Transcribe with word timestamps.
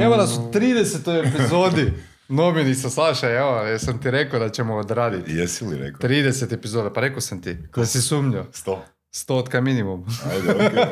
Evo 0.00 0.16
nas 0.16 0.38
u 0.38 0.50
30. 0.52 1.28
epizodi. 1.28 1.92
Nomini 2.28 2.74
sa 2.74 2.90
Saša, 2.90 3.30
evo, 3.30 3.50
jesam 3.56 4.00
ti 4.00 4.10
rekao 4.10 4.40
da 4.40 4.48
ćemo 4.48 4.76
odraditi. 4.76 5.32
Jesi 5.32 5.64
li 5.64 5.78
rekao? 5.78 6.10
30 6.10 6.54
epizoda, 6.54 6.92
pa 6.92 7.00
rekao 7.00 7.20
sam 7.20 7.42
ti, 7.42 7.56
da 7.76 7.86
si 7.86 8.02
sumnjao. 8.02 8.44
Sto. 8.52 8.82
Stotka 9.10 9.60
minimum. 9.60 10.04
Ajde, 10.30 10.50
okej. 10.54 10.70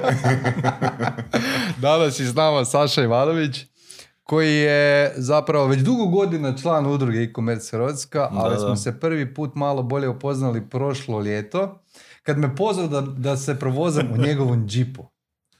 Danas 1.83 2.21
je 2.21 2.27
s 2.27 2.35
nama 2.35 2.65
Saša 2.65 3.03
Ivanović, 3.03 3.67
koji 4.23 4.55
je 4.57 5.13
zapravo 5.17 5.67
već 5.67 5.81
dugo 5.81 6.07
godina 6.07 6.57
član 6.57 6.87
udruge 6.87 7.19
e-commerce 7.23 7.77
Hrvatska, 7.77 8.29
ali 8.33 8.55
Da, 8.55 8.61
da. 8.61 8.67
smo 8.67 8.77
se 8.77 9.01
prvi 9.01 9.35
put 9.35 9.55
malo 9.55 9.83
bolje 9.83 10.09
upoznali 10.09 10.69
prošlo 10.71 11.21
ljeto, 11.21 11.81
kad 12.23 12.39
me 12.39 12.57
pozvao 12.57 12.89
da, 12.89 13.01
da 13.01 13.37
se 13.37 13.59
provozam 13.59 14.13
u 14.13 14.27
njegovom 14.27 14.67
džipu. 14.69 15.07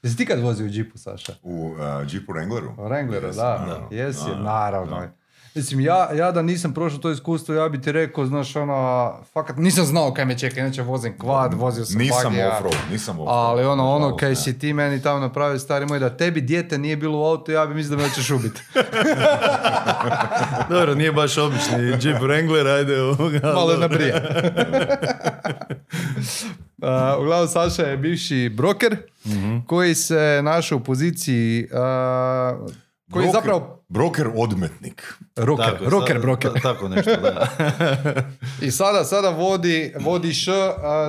Jesi 0.03 0.17
ti 0.17 0.25
kad 0.25 0.39
vozio 0.39 0.65
u 0.65 0.69
džipu, 0.69 0.97
Saša? 0.97 1.33
U 1.43 1.67
uh, 1.67 1.77
Jeepu 2.13 2.31
Wrangleru? 2.33 2.75
Wrangleru, 2.77 3.25
Jes, 3.27 3.35
da. 3.35 3.43
naravno. 3.59 3.87
Jesi, 3.91 4.29
naravno. 4.43 4.99
da. 4.99 5.11
Mislim, 5.55 5.79
ja, 5.79 6.09
ja 6.13 6.31
da 6.31 6.41
nisam 6.41 6.73
prošao 6.73 6.99
to 6.99 7.11
iskustvo, 7.11 7.55
ja 7.55 7.69
bi 7.69 7.81
ti 7.81 7.91
rekao, 7.91 8.25
znaš, 8.25 8.55
ono, 8.55 9.13
fakat 9.33 9.57
nisam 9.57 9.85
znao 9.85 10.13
kaj 10.13 10.25
me 10.25 10.37
čeka, 10.37 10.59
inače 10.59 10.81
vozim 10.81 11.17
kvad, 11.17 11.53
vozio 11.53 11.85
sam 11.85 11.97
Nisam 11.97 12.23
bagija. 12.23 12.47
off-road, 12.47 12.91
nisam 12.91 13.19
off-road. 13.19 13.27
Ali 13.29 13.65
ono, 13.65 13.89
ono, 13.91 14.15
kaj 14.15 14.29
ne. 14.29 14.35
si 14.35 14.59
ti 14.59 14.73
meni 14.73 15.01
tamo 15.01 15.19
napravio, 15.19 15.59
stari 15.59 15.85
moj, 15.85 15.99
da 15.99 16.17
tebi 16.17 16.41
dijete 16.41 16.77
nije 16.77 16.97
bilo 16.97 17.19
u 17.19 17.23
autu, 17.23 17.51
ja 17.51 17.65
bi 17.65 17.73
mislio 17.73 17.97
da 17.97 18.03
me 18.03 18.09
hoćeš 18.09 18.29
ubiti. 18.29 18.61
Dobro, 20.69 20.95
nije 20.95 21.11
baš 21.11 21.37
obični 21.37 21.77
Jeep 21.83 22.21
Wrangler, 22.21 22.75
ajde 22.75 23.01
ovoga. 23.01 23.39
Malo 23.43 23.71
je 23.71 23.77
nabrija. 23.77 24.21
Uh, 26.81 27.21
uglavnom, 27.21 27.47
Saša 27.47 27.83
je 27.83 27.97
bivši 27.97 28.49
broker 28.53 28.97
koji 29.67 29.95
se 29.95 30.41
našao 30.43 30.77
u 30.77 30.83
poziciji 30.83 31.67
uh, 31.71 32.71
koji 33.11 33.23
je 33.23 33.27
Broker- 33.27 33.33
zapravo 33.33 33.83
Broker 33.89 34.27
odmetnik. 34.35 35.13
rocker, 35.37 35.65
Tako 35.65 35.83
je, 35.83 35.89
rocker, 35.89 36.15
sa- 36.15 36.21
broker. 36.21 36.51
ta- 36.53 36.59
Tako 36.63 36.87
nešto, 36.89 37.11
da. 37.13 37.47
I 38.67 38.71
sada, 38.71 39.03
sada 39.03 39.29
vodi, 39.29 39.93
vodi 39.99 40.33
Š, 40.33 40.51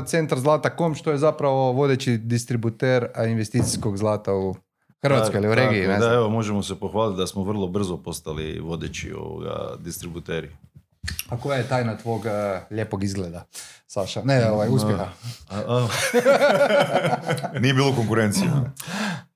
centar 0.07 0.39
Zlata.com, 0.39 0.95
što 0.95 1.11
je 1.11 1.19
zapravo 1.19 1.73
vodeći 1.73 2.19
distributer 2.19 3.07
a, 3.15 3.25
investicijskog 3.25 3.97
zlata 3.97 4.35
u 4.35 4.55
Hrvatskoj 5.03 5.39
ili 5.39 5.49
u 5.49 5.55
Tako, 5.55 5.61
regiji. 5.63 5.89
ne 5.89 5.99
Da, 5.99 6.13
evo, 6.13 6.29
možemo 6.31 6.63
se 6.63 6.75
pohvaliti 6.77 7.19
da 7.19 7.27
smo 7.27 7.45
vrlo 7.45 7.67
brzo 7.69 7.97
postali 7.97 8.61
vodeći 8.61 9.13
ovoga 9.15 9.55
distributeri. 9.79 10.51
A 11.29 11.37
koja 11.37 11.59
je 11.59 11.69
tajna 11.69 11.97
tvog 11.97 12.27
a, 12.27 12.61
lijepog 12.71 13.05
izgleda, 13.05 13.45
Saša? 13.87 14.23
Ne, 14.23 14.47
ovaj, 14.47 14.69
uspjeha. 14.71 15.07
Nije 17.61 17.75
bilo 17.75 17.93
konkurencije. 17.93 18.51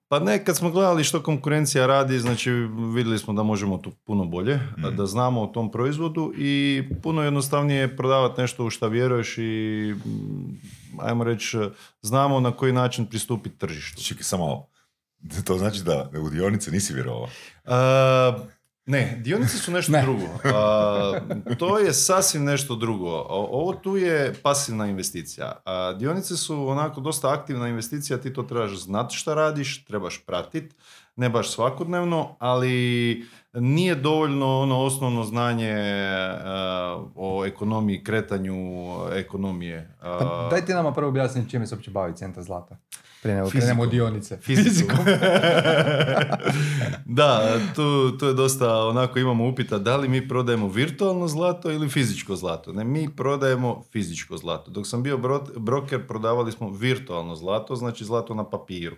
Pa 0.09 0.19
ne, 0.21 0.45
kad 0.45 0.57
smo 0.57 0.71
gledali 0.71 1.05
što 1.05 1.23
konkurencija 1.23 1.87
radi, 1.87 2.19
znači 2.19 2.51
vidjeli 2.95 3.19
smo 3.19 3.35
da 3.35 3.43
možemo 3.43 3.79
tu 3.79 3.91
puno 3.91 4.25
bolje, 4.25 4.57
Mm. 4.57 4.97
da 4.97 5.07
znamo 5.07 5.43
o 5.43 5.47
tom 5.47 5.71
proizvodu 5.71 6.33
i 6.39 6.83
puno 7.03 7.23
jednostavnije 7.23 7.81
je 7.81 7.97
prodavati 7.97 8.41
nešto 8.41 8.65
u 8.65 8.71
šta 8.71 8.87
vjeruješ 8.87 9.39
i 9.39 9.95
mm, 10.07 11.01
ajmo 11.01 11.25
reći, 11.25 11.59
znamo 12.03 12.41
na 12.41 12.51
koji 12.53 12.73
način 12.73 13.07
pristupiti 13.07 13.59
tržištu. 13.59 14.03
Čekaj, 14.03 14.23
samo. 14.23 14.67
To 15.45 15.59
znači 15.59 15.83
da 15.83 16.11
u 16.21 16.31
dionice 16.31 16.71
nisi 16.71 16.95
vjerovao. 16.95 17.29
Ne, 18.87 19.21
dionice 19.23 19.59
su 19.59 19.71
nešto 19.73 19.93
Ne. 19.93 20.03
drugo. 20.03 20.25
A, 20.55 21.21
to 21.59 21.79
je 21.79 21.93
sasvim 21.93 22.45
nešto 22.45 22.75
drugo. 22.77 23.11
Ovo 23.29 23.73
tu 23.75 23.97
je 23.97 24.35
pasivna 24.43 24.87
investicija. 24.87 25.53
A, 25.65 25.93
dionice 25.99 26.37
su 26.37 26.69
onako 26.69 27.01
dosta 27.01 27.33
aktivna 27.33 27.69
investicija, 27.69 28.21
ti 28.21 28.33
to 28.33 28.43
trebaš 28.43 28.77
znati 28.77 29.17
šta 29.17 29.35
radiš, 29.35 29.85
trebaš 29.85 30.23
pratiti, 30.27 30.75
ne 31.17 31.29
baš 31.29 31.51
svakodnevno, 31.51 32.37
ali 32.39 33.25
nije 33.55 33.95
dovoljno 33.95 34.61
ono 34.61 34.79
osnovno 34.79 35.25
znanje 35.25 35.73
a, 35.73 37.05
o 37.15 37.45
ekonomiji, 37.47 38.05
kretanju 38.05 38.55
ekonomije. 39.13 39.97
A, 40.01 40.19
Pa 40.19 40.49
daj 40.51 40.67
ti 40.67 40.73
nama 40.73 40.93
prvo 40.93 41.09
objasniti 41.09 41.51
čime 41.51 41.67
se 41.67 41.75
uopće 41.75 41.91
bavi 41.91 42.17
centar 42.17 42.43
Zlata. 42.43 42.77
Prije 43.23 43.37
nego 43.37 43.51
krenemo 43.51 43.83
u 43.83 43.87
dionice. 43.87 44.37
Fizikom. 44.39 44.99
da, 47.07 47.43
tu, 47.75 47.83
tu 48.11 48.27
je 48.27 48.35
dosta 48.35 48.79
onako 48.79 49.19
imamo 49.19 49.49
upita 49.49 49.79
da 49.79 49.97
li 49.97 50.09
mi 50.09 50.29
prodajemo 50.29 50.69
virtualno 50.69 51.29
zlato 51.29 51.71
ili 51.71 51.89
fizičko 51.89 52.37
zlato. 52.37 52.73
Ne, 52.73 52.85
mi 52.85 53.09
prodajemo 53.09 53.83
fizičko 53.93 54.37
zlato. 54.37 54.71
Dok 54.71 54.87
sam 54.87 55.03
bio 55.03 55.17
bro- 55.17 55.59
broker, 55.59 56.07
prodavali 56.07 56.53
smo 56.53 56.71
virtualno 56.71 57.35
zlato, 57.35 57.77
znači 57.77 58.05
zlato 58.05 58.35
na 58.35 58.45
papiru, 58.45 58.97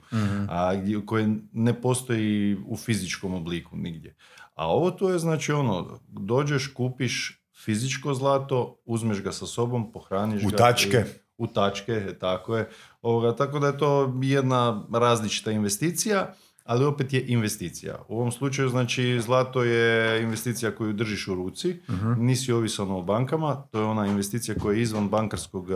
a, 0.49 0.75
gdje- 0.75 1.07
koje 1.07 1.29
ne 1.53 1.75
postoji 1.75 2.57
u 2.67 2.77
fizičkom 2.77 3.35
obliku 3.35 3.77
nigdje. 3.77 4.15
A 4.57 4.69
ovo 4.69 4.91
tu 4.91 5.09
je 5.09 5.19
znači 5.19 5.53
ono, 5.53 5.87
dođeš, 6.09 6.67
kupiš 6.67 7.43
fizičko 7.55 8.15
zlato, 8.15 8.77
uzmeš 8.85 9.23
ga 9.23 9.33
sa 9.33 9.47
sobom, 9.47 9.93
pohraniš 9.93 10.43
U 10.45 10.49
ga. 10.49 10.57
tačke. 10.57 10.97
i- 10.99 11.27
u 11.39 11.47
tačke, 11.47 12.15
tako 12.21 12.57
je. 12.57 12.69
Ovoga, 13.03 13.37
tako 13.37 13.59
da 13.59 13.67
je 13.67 13.79
to 13.79 13.91
jedna 14.23 14.61
različita 14.93 15.51
investicija, 15.53 16.35
ali 16.65 16.85
opet 16.85 17.13
je 17.13 17.25
investicija. 17.27 18.05
U 18.09 18.17
ovom 18.17 18.33
slučaju, 18.33 18.69
znači, 18.69 19.21
zlato 19.21 19.63
je 19.65 20.23
investicija 20.23 20.71
koju 20.71 20.93
držiš 20.93 21.29
u 21.29 21.35
ruci, 21.35 21.77
nisi 22.19 22.53
ovisan 22.53 22.91
o 22.91 23.03
bankama, 23.03 23.55
to 23.63 23.79
je 23.79 23.85
ona 23.85 24.07
investicija 24.07 24.55
koja 24.55 24.77
je 24.77 24.83
izvan 24.83 25.09
bankarskog 25.09 25.67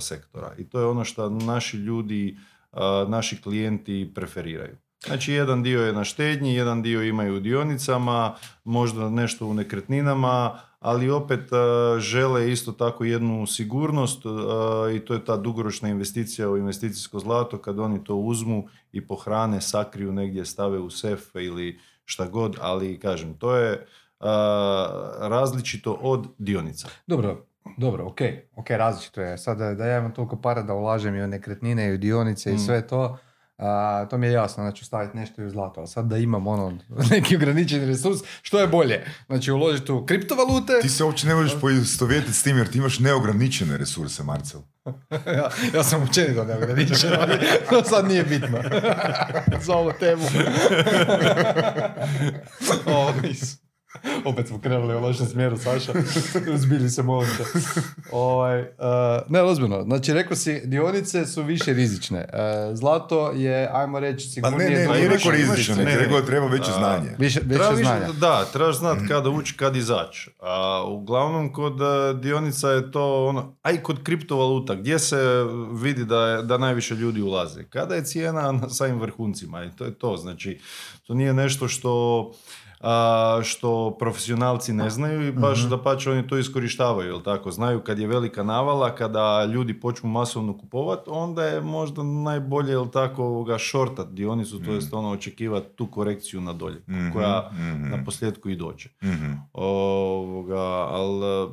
sektora. 0.00 0.54
I 0.58 0.64
to 0.64 0.80
je 0.80 0.86
ono 0.86 1.04
što 1.04 1.28
naši 1.30 1.76
ljudi, 1.76 2.36
naši 3.08 3.42
klijenti 3.42 4.12
preferiraju. 4.14 4.76
Znači, 5.06 5.32
jedan 5.32 5.62
dio 5.62 5.82
je 5.86 5.92
na 5.92 6.04
štednji, 6.04 6.54
jedan 6.54 6.82
dio 6.82 7.02
imaju 7.02 7.36
u 7.36 7.40
dionicama, 7.40 8.34
možda 8.64 9.10
nešto 9.10 9.46
u 9.46 9.54
nekretninama, 9.54 10.58
ali 10.80 11.10
opet 11.10 11.52
a, 11.52 11.96
žele 12.00 12.52
isto 12.52 12.72
tako 12.72 13.04
jednu 13.04 13.46
sigurnost 13.46 14.26
a, 14.26 14.30
i 14.96 15.00
to 15.00 15.14
je 15.14 15.24
ta 15.24 15.36
dugoročna 15.36 15.88
investicija 15.88 16.50
u 16.50 16.56
investicijsko 16.56 17.18
zlato 17.18 17.58
kad 17.58 17.78
oni 17.78 18.04
to 18.04 18.14
uzmu 18.14 18.64
i 18.92 19.06
pohrane, 19.06 19.60
sakriju 19.60 20.12
negdje, 20.12 20.44
stave 20.44 20.78
u 20.78 20.90
sef 20.90 21.20
ili 21.34 21.78
šta 22.04 22.26
god, 22.26 22.56
ali 22.60 23.00
kažem, 23.00 23.34
to 23.38 23.56
je 23.56 23.86
a, 24.20 25.18
različito 25.20 25.92
od 25.92 26.26
dionica. 26.38 26.88
Dobro, 27.06 27.46
dobro, 27.76 28.06
ok, 28.06 28.20
ok, 28.56 28.70
različito 28.70 29.20
je. 29.20 29.38
Sad 29.38 29.58
da, 29.58 29.84
ja 29.86 29.98
imam 29.98 30.14
toliko 30.14 30.36
para 30.36 30.62
da 30.62 30.74
ulažem 30.74 31.14
i 31.16 31.22
u 31.22 31.26
nekretnine 31.26 31.88
i 31.88 31.94
u 31.94 31.98
dionice 31.98 32.50
i 32.50 32.54
Mm. 32.54 32.58
sve 32.58 32.86
to, 32.86 33.18
a, 33.58 34.06
to 34.10 34.18
mi 34.18 34.26
je 34.26 34.32
jasno, 34.32 34.64
znači 34.64 34.84
staviti 34.84 35.16
nešto 35.16 35.42
i 35.42 35.46
u 35.46 35.50
zlato, 35.50 35.80
ali 35.80 35.88
sad 35.88 36.06
da 36.06 36.16
imam 36.16 36.46
ono 36.46 36.78
neki 37.10 37.36
ograničeni 37.36 37.86
resurs, 37.86 38.20
što 38.42 38.60
je 38.60 38.66
bolje? 38.66 39.04
Znači 39.26 39.50
uložiti 39.50 39.92
u 39.92 40.06
kriptovalute, 40.06 40.72
Ti 40.82 40.88
se 40.88 41.04
uopće 41.04 41.26
ne 41.26 41.34
možeš 41.34 41.60
poistovjetiti 41.60 42.32
s 42.32 42.42
tim 42.42 42.56
jer 42.56 42.70
ti 42.70 42.78
imaš 42.78 42.98
neograničene 42.98 43.76
resurse, 43.76 44.22
Marcel. 44.22 44.60
ja, 45.38 45.50
ja 45.74 45.84
sam 45.84 46.02
općenito 46.02 46.44
neograničen, 46.44 47.12
ali 47.20 47.38
to 47.70 47.84
sad 47.84 48.08
nije 48.08 48.24
bitno 48.24 48.58
za 49.60 49.74
ovu 49.74 49.92
temu. 50.00 50.22
o. 52.86 53.12
Opet 54.24 54.48
smo 54.48 54.60
krenuli 54.60 54.94
u 54.96 55.00
lošem 55.00 55.26
smjeru, 55.26 55.56
Saša. 55.58 55.92
Zbili 56.56 56.90
se, 56.90 57.02
molim 57.02 57.28
te. 57.36 57.44
Ovaj, 58.12 58.60
uh, 58.60 58.66
ne, 59.28 59.42
ozbiljno. 59.42 59.82
Znači, 59.82 60.12
rekao 60.12 60.36
si, 60.36 60.60
dionice 60.64 61.26
su 61.26 61.42
više 61.42 61.72
rizične. 61.72 62.28
Uh, 62.32 62.76
zlato 62.76 63.30
je, 63.30 63.68
ajmo 63.72 64.00
reći, 64.00 64.40
Pa 64.42 64.48
sigurnije. 64.48 64.70
ne, 64.70 64.76
ne, 64.76 64.86
za 64.86 64.92
nije 64.92 65.08
rekao 65.08 65.30
rizično, 65.30 65.74
ne, 65.76 65.84
ne. 65.84 65.96
rekao 65.96 66.20
treba 66.20 66.46
veće 66.46 66.72
znanje. 66.72 67.08
Više, 67.18 67.40
više 67.40 67.58
Treba 67.58 67.68
više- 67.70 67.82
znanja. 67.84 68.12
da, 68.12 68.44
trebaš 68.52 68.78
znati 68.78 69.08
kada 69.08 69.28
ući, 69.30 69.56
kad 69.56 69.76
izaći. 69.76 70.30
A 70.40 70.84
uglavnom 70.88 71.52
kod 71.52 71.80
e, 71.80 71.84
dionica 72.14 72.70
je 72.70 72.90
to 72.92 73.26
ono, 73.26 73.56
a 73.62 73.70
i 73.72 73.78
kod 73.78 74.02
kriptovaluta, 74.02 74.74
gdje 74.74 74.98
se 74.98 75.16
vidi 75.72 76.04
da, 76.04 76.26
je, 76.26 76.42
da 76.42 76.58
najviše 76.58 76.94
ljudi 76.94 77.22
ulaze. 77.22 77.64
Kada 77.64 77.94
je 77.94 78.04
cijena 78.04 78.52
na 78.52 78.68
samim 78.68 79.00
vrhuncima 79.00 79.64
i 79.64 79.70
to 79.76 79.84
je 79.84 79.94
to. 79.94 80.16
Znači, 80.16 80.60
to 81.06 81.14
nije 81.14 81.32
nešto 81.34 81.68
što 81.68 82.32
a, 82.80 83.40
što 83.44 83.96
profesionalci 83.98 84.72
ne 84.72 84.90
znaju 84.90 85.28
i 85.28 85.32
baš 85.32 85.60
da 85.60 85.82
pače 85.82 86.10
oni 86.10 86.28
to 86.28 86.38
iskorištavaju, 86.38 87.08
jel 87.08 87.22
tako? 87.22 87.50
Znaju 87.50 87.80
kad 87.80 87.98
je 87.98 88.06
velika 88.06 88.42
navala, 88.42 88.94
kada 88.94 89.44
ljudi 89.44 89.80
počnu 89.80 90.10
masovno 90.10 90.58
kupovati, 90.58 91.02
onda 91.06 91.44
je 91.44 91.60
možda 91.60 92.02
najbolje, 92.02 92.70
jel 92.70 92.88
tako, 92.88 93.24
ovoga 93.24 93.58
shortat 93.58 94.08
dionicu, 94.08 94.64
to 94.64 94.72
jest 94.72 94.94
ono 94.94 95.10
očekivati 95.10 95.76
tu 95.76 95.86
korekciju 95.86 96.40
na 96.40 96.52
dolje, 96.52 96.82
Mhm, 96.88 97.12
koja 97.12 97.50
mhm. 97.52 97.90
na 97.90 98.04
posljedku 98.04 98.50
i 98.50 98.56
dođe. 98.56 98.88
Mhm. 99.04 99.32
Ovoga, 99.52 100.60
ali 100.88 101.48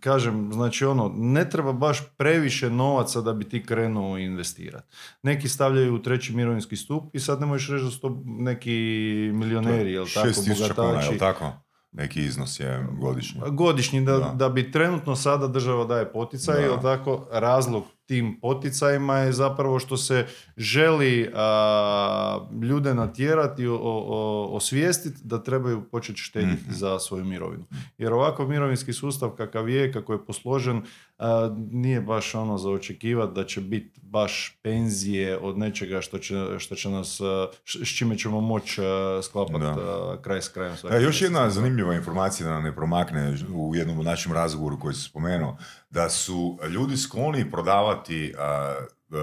kažem, 0.00 0.52
znači 0.52 0.84
ono, 0.84 1.12
ne 1.16 1.50
treba 1.50 1.72
baš 1.72 1.98
previše 2.16 2.70
novaca 2.70 3.20
da 3.20 3.32
bi 3.32 3.44
ti 3.44 3.62
krenuo 3.62 4.18
investirati. 4.18 4.86
Neki 5.22 5.48
stavljaju 5.48 5.94
u 5.94 5.98
treći 5.98 6.36
mirovinski 6.36 6.76
stup 6.76 7.14
i 7.14 7.20
sad 7.20 7.40
ne 7.40 7.46
možeš 7.46 7.70
reći 7.70 7.84
da 7.84 7.90
su 7.90 8.00
to 8.00 8.22
neki 8.24 8.70
milioneri, 9.34 9.92
jel 9.92 10.06
tako, 10.14 10.28
6000 10.68 10.74
kuna, 10.76 10.86
bogatači. 10.86 11.08
jel 11.08 11.18
tako? 11.18 11.52
Neki 11.92 12.22
iznos 12.22 12.60
je 12.60 12.86
godišnji. 12.92 13.40
Godišnji, 13.48 14.00
da, 14.02 14.12
Da. 14.14 14.28
da. 14.28 14.48
bi 14.48 14.70
trenutno 14.70 15.16
sada 15.16 15.46
država 15.48 15.84
daje 15.84 16.12
poticaj, 16.12 16.62
Da. 16.62 16.80
tako, 16.80 17.26
razlog 17.32 17.84
tim 18.06 18.38
poticajima 18.40 19.16
je 19.16 19.32
zapravo 19.32 19.78
što 19.78 19.96
se 19.96 20.26
želi 20.56 21.30
a, 21.34 22.38
ljude 22.62 22.94
natjerati, 22.94 23.66
o- 23.66 23.78
o- 23.82 24.46
osvijestiti 24.46 25.20
da 25.24 25.42
trebaju 25.42 25.82
početi 25.82 26.18
štediti 26.18 26.62
Mhm. 26.62 26.72
za 26.72 26.98
svoju 26.98 27.24
mirovinu. 27.24 27.64
Jer 27.98 28.12
ovakav 28.12 28.48
mirovinski 28.48 28.92
sustav 28.92 29.30
kakav 29.30 29.68
je, 29.68 29.92
kako 29.92 30.12
je 30.12 30.24
posložen, 30.24 30.82
nije 31.70 32.00
baš 32.00 32.34
ono 32.34 32.58
za 32.58 32.70
očekivati 32.70 33.34
da 33.34 33.44
će 33.44 33.60
biti 33.60 34.00
baš 34.02 34.58
penzije 34.62 35.38
od 35.38 35.58
nečega 35.58 36.00
što 36.00 36.18
će, 36.18 36.34
što 36.58 36.74
će 36.74 36.90
nas, 36.90 37.20
š- 37.64 37.84
s 37.84 37.98
čime 37.98 38.18
ćemo 38.18 38.40
moći 38.40 38.80
sklapati 39.22 39.58
Da. 39.60 40.18
kraj 40.22 40.42
s 40.42 40.48
krajem. 40.48 40.76
svaki 40.76 40.96
E, 40.96 41.00
još 41.00 41.22
jedna 41.22 41.50
zanimljiva 41.50 41.94
informacija 41.94 42.46
da 42.46 42.54
nam 42.54 42.62
ne 42.62 42.74
promakne 42.74 43.34
u 43.54 43.74
jednom 43.74 44.04
našem 44.04 44.32
razgovoru 44.32 44.78
koji 44.78 44.94
se 44.94 45.02
spomenuo, 45.02 45.56
da 45.90 46.08
su 46.08 46.58
ljudi 46.68 46.96
skloni 46.96 47.50
prodavati 47.50 48.34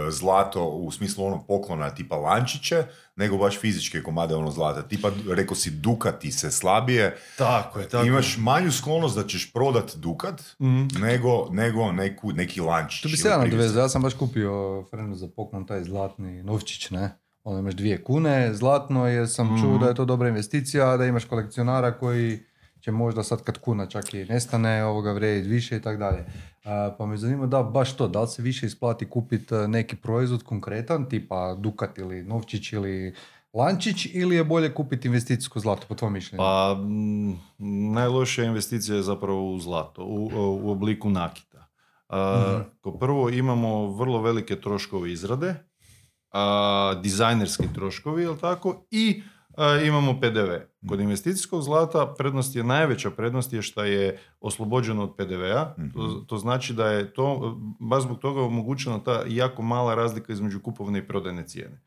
zlato 0.09 0.63
u 0.65 0.91
smislu 0.91 1.25
onog 1.25 1.47
poklona 1.47 1.89
tipa 1.89 2.15
lančiće, 2.17 2.83
nego 3.15 3.37
baš 3.37 3.59
fizičke 3.59 4.03
komade 4.03 4.35
ono 4.35 4.51
zlata. 4.51 4.81
Tipa, 4.83 5.11
rekao 5.29 5.55
si, 5.55 5.71
dukati 5.71 6.31
se 6.31 6.51
slabije. 6.51 7.17
Tako 7.37 7.79
je, 7.79 7.89
tako 7.89 8.05
Imaš 8.05 8.37
manju 8.37 8.71
sklonost 8.71 9.15
da 9.15 9.23
ćeš 9.23 9.53
prodat 9.53 9.95
dukat, 9.95 10.41
Mhm. 10.59 10.87
nego, 10.97 11.29
nego 11.51 11.91
neku, 11.91 12.31
neki 12.31 12.61
lančić. 12.61 13.01
Tu 13.01 13.09
bi 13.09 13.17
se 13.17 13.27
ja 13.27 13.33
privez. 13.33 13.51
nadovezao, 13.51 13.81
ja 13.81 13.89
sam 13.89 14.01
baš 14.01 14.13
kupio 14.13 14.51
frenu 14.85 15.15
za 15.15 15.27
poklon 15.27 15.65
taj 15.65 15.83
zlatni 15.83 16.43
novčić, 16.43 16.89
ne? 16.89 17.09
Ono 17.43 17.59
imaš 17.59 17.73
dvije 17.73 18.03
kune, 18.03 18.53
zlatno, 18.53 19.07
jer 19.07 19.29
sam 19.29 19.47
Mhm. 19.47 19.61
čuo 19.61 19.77
da 19.77 19.87
je 19.87 19.95
to 19.95 20.05
dobra 20.05 20.27
investicija, 20.29 20.97
da 20.97 21.05
imaš 21.05 21.25
kolekcionara 21.25 21.91
koji 21.91 22.39
će 22.85 22.91
možda 22.91 23.23
sad 23.23 23.43
kad 23.43 23.57
kuna 23.57 23.85
čak 23.85 24.13
i 24.13 24.25
nestane, 24.25 24.85
ovoga 24.85 25.11
vrijediti 25.11 25.49
više 25.49 25.77
i 25.77 25.81
tako 25.81 25.97
dalje. 25.97 26.25
Pa 26.97 27.05
me 27.05 27.17
zanima 27.17 27.45
da 27.45 27.63
baš 27.63 27.97
to, 27.97 28.07
da 28.07 28.21
li 28.21 28.27
se 28.27 28.41
više 28.41 28.65
isplati 28.65 29.09
kupiti 29.09 29.55
neki 29.55 29.95
proizvod 29.95 30.43
konkretan, 30.43 31.09
tipa 31.09 31.55
dukat 31.59 31.97
ili 31.97 32.23
novčić 32.23 32.73
ili 32.73 33.15
lančić, 33.53 34.07
ili 34.13 34.35
je 34.35 34.43
bolje 34.43 34.73
kupiti 34.73 35.07
investicijsko 35.07 35.59
zlato, 35.59 35.85
po 35.87 35.95
tvojom 35.95 36.13
mišljenju? 36.13 36.37
Pa, 36.37 36.77
najlošija 37.93 38.45
investicija 38.45 38.95
je 38.95 39.03
zapravo 39.03 39.53
u 39.53 39.59
zlato, 39.59 40.03
u, 40.03 40.29
u 40.35 40.71
obliku 40.71 41.09
nakita. 41.09 41.67
A, 42.09 42.45
Mhm. 42.47 42.61
Ko 42.81 42.91
prvo 42.91 43.29
imamo 43.29 43.87
vrlo 43.87 44.21
velike 44.21 44.61
troškove 44.61 45.11
izrade, 45.13 45.55
a, 46.31 46.93
dizajnerski 47.03 47.73
troškovi, 47.73 48.23
jel 48.23 48.37
tako, 48.37 48.85
i 48.91 49.23
imamo 49.85 50.19
PDV. 50.19 50.51
Kod 50.89 50.99
investicijskog 50.99 51.61
zlata 51.61 52.13
prednost 52.17 52.55
je, 52.55 52.63
najveća 52.63 53.11
prednost 53.11 53.53
je 53.53 53.61
što 53.61 53.83
je 53.83 54.19
oslobođeno 54.39 55.03
od 55.03 55.15
PDV-a, 55.15 55.75
to, 55.93 56.23
to 56.27 56.37
znači 56.37 56.73
da 56.73 56.87
je 56.87 57.13
to, 57.13 57.57
baš 57.79 58.03
zbog 58.03 58.19
toga 58.19 58.41
omogućena 58.41 58.99
ta 58.99 59.23
jako 59.27 59.61
mala 59.61 59.95
razlika 59.95 60.33
između 60.33 60.59
kupovne 60.59 60.99
i 60.99 61.07
prodajne 61.07 61.47
cijene. 61.47 61.81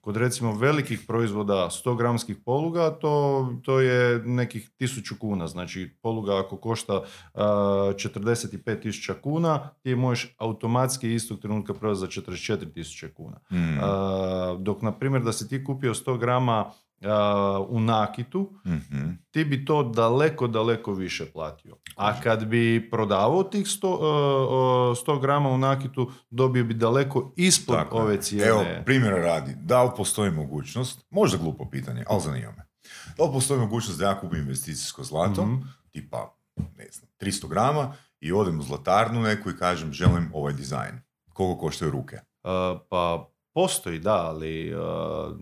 Kod 0.00 0.16
recimo 0.16 0.52
velikih 0.52 1.04
proizvoda 1.06 1.68
100 1.70 1.96
gramskih 1.96 2.36
poluga, 2.44 2.90
to, 2.90 3.48
to 3.62 3.80
je 3.80 4.18
nekih 4.18 4.70
1000 4.80 5.18
kuna. 5.18 5.46
Znači 5.46 5.96
poluga 6.02 6.38
ako 6.38 6.56
košta 6.56 6.98
uh, 6.98 7.40
45.000 7.40 9.20
kuna, 9.20 9.68
ti 9.82 9.88
je 9.88 9.96
možeš 9.96 10.34
automatski 10.38 11.14
istog 11.14 11.40
trenutka 11.40 11.74
prodati 11.74 12.00
za 12.00 12.06
44.000 12.06 13.12
kuna. 13.12 13.40
Mm. 13.50 13.78
Uh, 13.78 14.60
dok, 14.60 14.82
na 14.82 14.92
primjer, 14.92 15.22
da 15.22 15.32
si 15.32 15.48
ti 15.48 15.64
kupio 15.64 15.94
100 15.94 16.18
grama 16.18 16.70
uh, 16.96 17.08
u 17.68 17.80
nakitu, 17.80 18.50
Mhm. 18.66 19.10
ti 19.30 19.44
bi 19.44 19.64
to 19.64 19.82
daleko, 19.84 20.46
daleko 20.46 20.92
više 20.92 21.26
platio. 21.26 21.76
A 21.96 22.20
kad 22.20 22.44
bi 22.44 22.88
prodavao 22.90 23.42
tih 23.44 23.66
100, 23.66 23.88
uh, 23.88 24.96
100 24.98 25.18
grama 25.18 25.48
u 25.48 25.58
nakitu, 25.58 26.10
dobio 26.30 26.64
bi 26.64 26.74
daleko 26.74 27.32
ispod 27.36 27.76
Tako 27.76 27.96
ove 27.96 28.16
cijene. 28.18 28.48
Evo, 28.48 28.64
primjera 28.84 29.16
radi, 29.18 29.54
da 29.56 29.82
li 29.82 29.90
postoji 29.96 30.30
mogućnost, 30.30 31.04
možda 31.10 31.38
glupo 31.38 31.70
pitanje, 31.70 32.04
ali 32.08 32.20
zanima 32.20 32.52
me. 32.52 32.64
Da 33.18 33.24
li 33.24 33.30
postoji 33.32 33.60
mogućnost 33.60 33.98
da 33.98 34.06
ja 34.06 34.20
kupim 34.20 34.38
investicijsko 34.38 35.04
zlato, 35.04 35.46
Mhm. 35.46 35.54
tipa, 35.90 36.34
ne 36.56 36.86
znam, 36.92 37.10
300 37.18 37.48
grama 37.48 37.92
i 38.20 38.32
odem 38.32 38.58
u 38.58 38.62
zlatarnu 38.62 39.22
neku 39.22 39.50
i 39.50 39.56
kažem 39.56 39.92
želim 39.92 40.30
ovaj 40.34 40.52
dizajn. 40.52 41.00
Koliko 41.32 41.60
koštaju 41.60 41.90
ruke? 41.90 42.16
Uh, 42.16 42.50
pa 42.88 43.28
postoji, 43.54 43.98
da, 43.98 44.14
ali 44.16 44.72
ko 44.72 45.36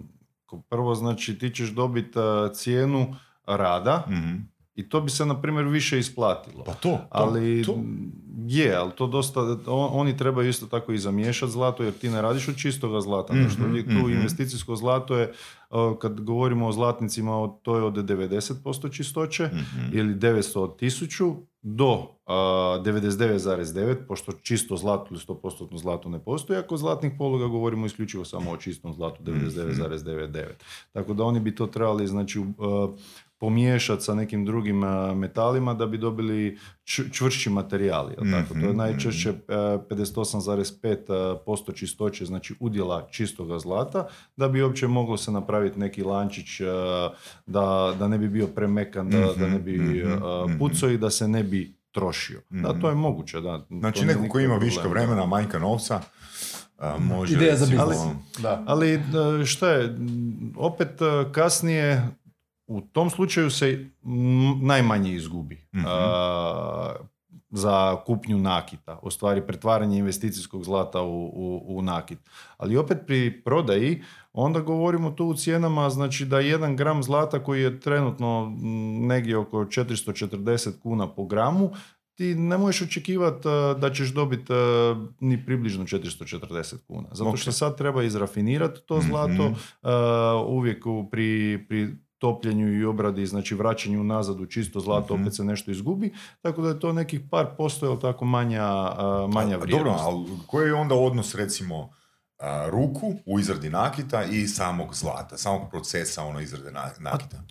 prvo 0.61 0.95
znači 0.95 1.39
ti 1.39 1.51
ćeš 1.51 1.69
dobiti 1.69 2.19
cijenu 2.53 3.15
rada 3.47 4.05
Mhm. 4.09 4.37
i 4.75 4.89
to 4.89 5.01
bi 5.01 5.11
se 5.11 5.27
na 5.27 5.41
primjer 5.41 5.65
više 5.65 5.99
isplatilo. 5.99 6.65
Pa 6.65 6.73
to, 6.73 6.79
to, 6.83 6.99
ali 7.11 7.63
to. 7.63 7.77
je, 8.39 8.75
ali 8.75 8.93
to 8.93 9.07
dosta, 9.07 9.41
on- 9.67 9.91
oni 9.93 10.17
trebaju 10.17 10.49
isto 10.49 10.67
tako 10.67 10.93
i 10.93 10.99
zamiješati 10.99 11.53
zlato 11.53 11.83
jer 11.83 11.93
ti 11.95 12.09
ne 12.09 12.23
radiš 12.23 12.49
od 12.49 12.57
čistoga 12.57 13.01
zlata. 13.01 13.33
Mhm, 13.35 13.43
Nešto 13.43 13.63
uvijek 13.65 13.87
tu 13.87 13.93
mhm. 13.93 14.11
investicijsko 14.11 14.77
zlato 14.77 15.17
je, 15.17 15.33
kad 15.99 16.21
govorimo 16.21 16.67
o 16.67 16.73
zlatnicima, 16.73 17.33
to 17.63 17.77
je 17.77 17.83
od 17.83 17.95
90% 17.95 18.53
čistoće 18.89 19.45
Mhm. 19.47 19.87
ili 19.93 20.15
900 20.15 20.59
od 20.59 20.77
1000 20.77 21.37
do 21.63 21.93
uh, 21.93 22.07
99,9, 22.85 24.07
pošto 24.09 24.33
čisto 24.33 24.77
zlato 24.77 25.07
ili 25.11 25.21
100% 25.29 25.79
zlato 25.79 26.09
ne 26.09 26.19
postoji, 26.19 26.59
ako 26.59 26.77
zlatnih 26.77 27.13
poluga 27.19 27.47
govorimo 27.47 27.87
isključivo 27.87 28.25
samo 28.25 28.51
o 28.51 28.57
čistom 28.57 28.95
zlatu, 28.95 29.23
99,99. 29.23 30.47
Tako 30.93 31.15
da 31.15 31.25
oni 31.25 31.41
bi 31.41 31.55
to 31.55 31.67
trebali 31.67 32.07
znači, 32.07 32.41
pomiješati 33.43 34.03
sa 34.03 34.15
nekim 34.15 34.45
drugim 34.45 34.83
uh, 34.83 35.17
metalima 35.17 35.75
da 35.75 35.87
bi 35.87 35.99
dobili 35.99 36.59
čvršći 37.13 37.51
materijal. 37.51 38.11
jel 38.11 38.31
tako? 38.33 38.55
To 38.55 38.61
je 38.61 38.69
Mhm, 38.69 38.77
najčešće 38.77 39.31
uh, 39.31 39.37
58,5% 39.91 41.75
čistoće, 41.75 42.25
znači 42.25 42.55
udjela 42.61 43.09
čistoga 43.11 43.59
zlata, 43.59 44.07
da 44.37 44.49
bi 44.49 44.63
uopće 44.63 44.87
moglo 44.87 45.17
se 45.17 45.31
napraviti 45.33 45.79
neki 45.79 46.03
lančić 46.03 46.61
da, 47.47 47.95
da 47.99 48.09
ne 48.09 48.19
bi 48.19 48.29
bio 48.29 48.47
premekan, 48.47 49.11
da, 49.11 49.33
da 49.39 49.49
ne 49.49 49.59
bi 49.59 49.73
Mhm, 49.79 50.13
mhm. 50.49 50.59
pucao 50.59 50.91
i 50.91 50.99
da 50.99 51.11
se 51.11 51.29
ne 51.29 51.43
bi 51.43 51.75
trošio. 51.93 52.41
Da, 52.51 52.81
to 52.81 52.89
je 52.89 52.95
moguće, 52.95 53.41
da. 53.41 53.67
Znači 53.71 54.05
neko 54.05 54.29
ko 54.29 54.41
ima 54.41 54.57
viška 54.57 54.89
vremena, 54.89 55.27
manjka 55.27 55.59
novca, 55.59 56.01
a, 56.79 56.99
može 56.99 57.35
Ideja 57.35 57.57
za 57.57 57.67
biznis. 57.67 57.99
Da. 58.39 58.63
Ali 58.67 58.95
e, 58.95 59.01
šta 59.47 59.69
je, 59.71 59.97
opet 60.57 61.03
e, 61.03 61.33
kasnije 61.33 62.09
u 62.73 62.81
tom 62.83 63.11
slučaju 63.11 63.51
se 63.51 63.87
najmanje 64.59 65.13
izgubi 65.13 65.67
Mhm. 65.75 65.85
a, 65.87 66.93
za 67.51 67.97
kupnju 67.97 68.39
nakita, 68.39 68.99
u 69.03 69.11
stvari 69.11 69.43
pretvaranje 69.43 69.99
investicijskog 69.99 70.65
zlata 70.65 71.03
u, 71.03 71.25
u, 71.27 71.65
u 71.69 71.83
nakit. 71.83 72.19
Ali 72.57 72.77
opet 72.77 72.99
pri 73.07 73.43
prodaji 73.43 74.03
onda 74.33 74.61
govorimo 74.61 75.11
tu 75.11 75.27
u 75.27 75.35
cijenama, 75.35 75.91
znači 75.91 76.25
da 76.25 76.41
jedan 76.41 76.77
gram 76.77 77.03
zlata 77.03 77.39
koji 77.41 77.63
je 77.63 77.81
trenutno 77.81 78.53
negdje 79.01 79.37
oko 79.39 79.57
440 79.59 80.39
kuna 80.79 81.09
po 81.09 81.25
gramu, 81.25 81.71
ti 82.15 82.35
ne 82.35 82.59
možeš 82.59 82.83
očekivati 82.83 83.49
da 83.77 83.91
ćeš 83.91 84.09
dobiti 84.09 84.53
ni 85.21 85.45
približno 85.47 85.85
440 85.85 86.77
kuna. 86.79 87.09
Zato 87.13 87.31
Ok. 87.31 87.37
što 87.37 87.53
sad 87.53 87.77
treba 87.77 88.03
izrafinirati 88.03 88.81
to 88.83 88.99
Mhm. 88.99 89.07
zlato, 89.07 89.47
uh, 89.47 89.57
uvijek 90.49 90.87
u- 90.87 91.09
pri, 91.11 91.29
pri 91.69 91.95
topljenju 92.23 92.73
i 92.73 92.85
obradi, 92.85 93.27
znači 93.27 93.55
vraćanju 93.55 94.05
nazad 94.05 94.41
u 94.41 94.47
čisto 94.47 94.81
zlato, 94.81 95.15
Mhm. 95.15 95.23
opet 95.23 95.35
se 95.35 95.45
nešto 95.45 95.71
izgubi, 95.71 96.13
tako 96.41 96.63
da 96.63 96.69
je 96.69 96.81
to 96.81 96.93
nekih 96.93 97.21
par 97.31 97.47
posto, 97.57 97.87
jel 97.87 97.99
tako, 97.99 98.25
manja, 98.27 98.67
uh, 98.67 99.31
manja 99.31 99.57
vrijednost. 99.57 99.99
Dobro, 99.99 100.19
ali 100.19 100.47
koji 100.47 100.67
je 100.67 100.75
onda 100.77 100.95
odnos 100.97 101.35
recimo 101.35 101.89
ruku 102.69 103.13
u 103.27 103.41
izradi 103.41 103.71
nakita 103.71 104.25
i 104.25 104.47
samog 104.49 104.95
zlata, 104.95 105.37
samog 105.37 105.71
procesa 105.71 106.25
ono 106.25 106.41
izrade 106.41 106.71
na- 106.71 106.91
nakita? 107.01 107.43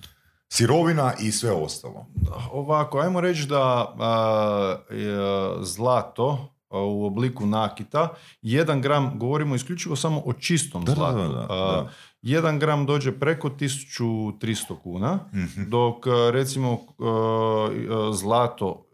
Sirovina 0.50 1.14
i 1.16 1.32
sve 1.32 1.52
ostalo. 1.54 2.06
Ovako, 2.52 3.00
ajmo 3.00 3.22
reći 3.22 3.46
da 3.46 3.62
a, 4.00 4.76
je 4.92 5.18
zlato 5.62 6.28
a, 6.70 6.78
u 6.80 7.06
obliku 7.06 7.46
nakita, 7.46 8.10
jedan 8.42 8.82
gram, 8.82 9.20
govorimo 9.20 9.56
isključivo 9.56 9.96
samo 9.96 10.22
o 10.22 10.34
čistom 10.34 10.86
Da, 10.86 10.90
da, 10.90 10.96
zlatu. 10.96 11.18
da, 11.18 11.46
da, 11.48 11.90
A, 12.24 12.24
da. 12.24 12.30
jedan 12.30 12.60
gram 12.60 12.86
dođe 12.86 13.12
preko 13.12 13.50
1300 13.50 14.76
kuna, 14.78 15.20
Mhm. 15.34 15.70
dok 15.70 16.08
a, 16.08 16.30
recimo 16.32 16.72
a, 17.00 17.06
a, 18.10 18.14
zlato 18.14 18.86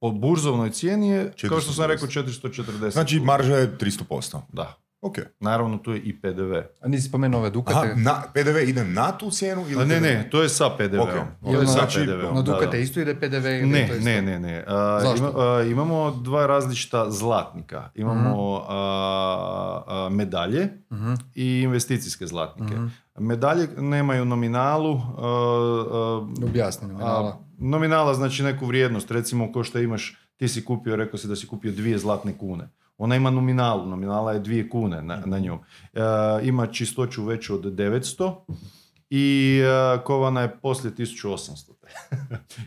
po 0.00 0.10
burzovnoj 0.10 0.70
cijeni 0.70 1.08
je, 1.08 1.32
kao 1.48 1.60
što 1.60 1.72
sam 1.72 1.84
440. 1.84 1.88
rekao, 1.88 2.08
440 2.08 2.90
Znači 2.90 3.20
marža 3.20 3.56
je 3.56 3.78
300%. 3.78 4.40
Da. 4.52 4.81
Ok. 5.02 5.16
Naravno, 5.40 5.78
tu 5.78 5.92
je 5.92 6.00
i 6.00 6.12
PDV. 6.14 6.52
A 6.80 6.88
nisi 6.88 7.08
spomenuo 7.08 7.40
ove 7.40 7.46
Aha, 7.46 7.52
dukate? 7.52 7.94
na, 7.96 8.22
PDV 8.34 8.58
ide 8.60 8.84
na 8.84 9.12
tu 9.12 9.30
cijenu 9.30 9.62
ili... 9.62 9.76
A 9.76 9.84
ne, 9.84 9.94
PDV? 9.94 10.02
ne, 10.02 10.28
to 10.30 10.42
je 10.42 10.48
sa 10.48 10.64
PDV-om. 10.70 11.02
Ok. 11.02 11.14
To 11.42 11.50
Jel 11.50 11.54
je 11.54 11.60
na- 11.60 11.66
sa 11.66 11.72
znači, 11.72 11.98
PDV-om. 12.00 12.34
Na 12.34 12.42
da, 12.42 12.52
dukate 12.52 12.66
da. 12.68 12.76
isto 12.76 13.00
ide 13.00 13.14
PDV 13.16 13.46
ili 13.48 13.66
Ne, 13.66 13.86
to 13.88 13.94
isto? 13.94 14.04
ne, 14.04 14.22
ne, 14.22 14.38
ne. 14.40 14.64
A, 14.66 14.98
Zašto? 15.02 15.16
ima- 15.18 15.32
a, 15.38 15.62
imamo 15.62 16.10
dva 16.12 16.46
različita 16.46 17.10
zlatnika. 17.10 17.88
Imamo 17.94 18.64
a, 18.68 18.76
a, 19.88 20.08
medalje 20.08 20.68
Mhm. 20.90 21.12
i 21.34 21.60
investicijske 21.60 22.26
zlatnike. 22.26 22.74
Mhm. 22.74 22.86
Medalje 23.18 23.68
nemaju 23.78 24.24
nominalu. 24.24 24.94
a, 24.94 25.00
a, 25.20 26.26
Objasni 26.42 26.88
nominala. 26.88 27.38
nominala 27.58 28.14
znači 28.14 28.42
neku 28.42 28.66
vrijednost. 28.66 29.10
Recimo 29.10 29.52
ko 29.52 29.64
što 29.64 29.78
imaš, 29.78 30.16
ti 30.36 30.48
si 30.48 30.64
kupio, 30.64 30.96
rekao 30.96 31.18
si 31.18 31.28
da 31.28 31.36
si 31.36 31.46
kupio 31.46 31.72
dvije 31.72 31.98
zlatne 31.98 32.38
kune. 32.38 32.68
Ona 33.02 33.16
ima 33.16 33.30
nominalu, 33.30 33.86
nominala 33.86 34.32
je 34.32 34.38
dvije 34.38 34.68
kune 34.68 35.02
na, 35.02 35.22
na 35.26 35.38
nju. 35.38 35.58
E, 35.94 36.00
ima 36.42 36.66
čistoću 36.66 37.24
veću 37.24 37.54
od 37.54 37.64
900 37.64 38.34
i 39.10 39.58
e, 39.64 40.04
kovana 40.04 40.40
je 40.40 40.56
poslije 40.62 40.94
1800. 40.94 41.72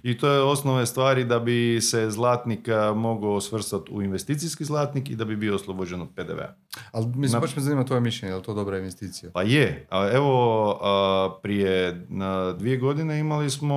I 0.04 0.18
to 0.18 0.30
je 0.30 0.42
osnovne 0.42 0.86
stvari 0.86 1.24
da 1.24 1.40
bi 1.40 1.82
se 1.82 2.10
zlatnik 2.10 2.68
e, 2.68 2.94
mogao 2.96 3.42
svrstati 3.42 3.92
u 3.92 4.02
investicijski 4.02 4.66
zlatnik 4.66 5.10
i 5.10 5.16
da 5.16 5.26
bi 5.26 5.36
bio 5.36 5.56
oslobođen 5.56 6.02
od 6.02 6.08
PDV-a. 6.16 6.56
Ali 6.92 7.08
mislim, 7.16 7.42
baš 7.42 7.56
me 7.56 7.62
zanima 7.62 7.86
tvoje 7.86 8.02
mišljenje, 8.02 8.32
je 8.32 8.38
li 8.38 8.44
to 8.44 8.54
dobra 8.54 8.78
investicija? 8.78 9.32
Pa 9.34 9.42
je. 9.42 9.88
A 9.90 10.10
Evo, 10.14 10.80
a, 10.82 11.40
prije 11.44 12.06
na 12.10 12.52
dvije 12.54 12.78
godine 12.78 13.20
imali 13.20 13.50
smo 13.50 13.76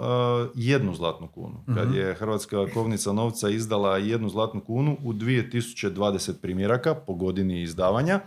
a, 0.00 0.48
jednu 0.54 0.94
zlatnu 0.94 1.28
kunu. 1.28 1.64
Kad 1.74 1.94
je 1.94 2.14
Hrvatska 2.14 2.66
kovnica 2.74 3.12
novca 3.12 3.48
izdala 3.48 3.98
jednu 3.98 4.28
zlatnu 4.28 4.60
kunu 4.60 4.96
u 5.04 5.12
2020 5.12 6.40
primjeraka 6.42 6.94
po 6.94 7.14
godini 7.14 7.62
izdavanja. 7.62 8.20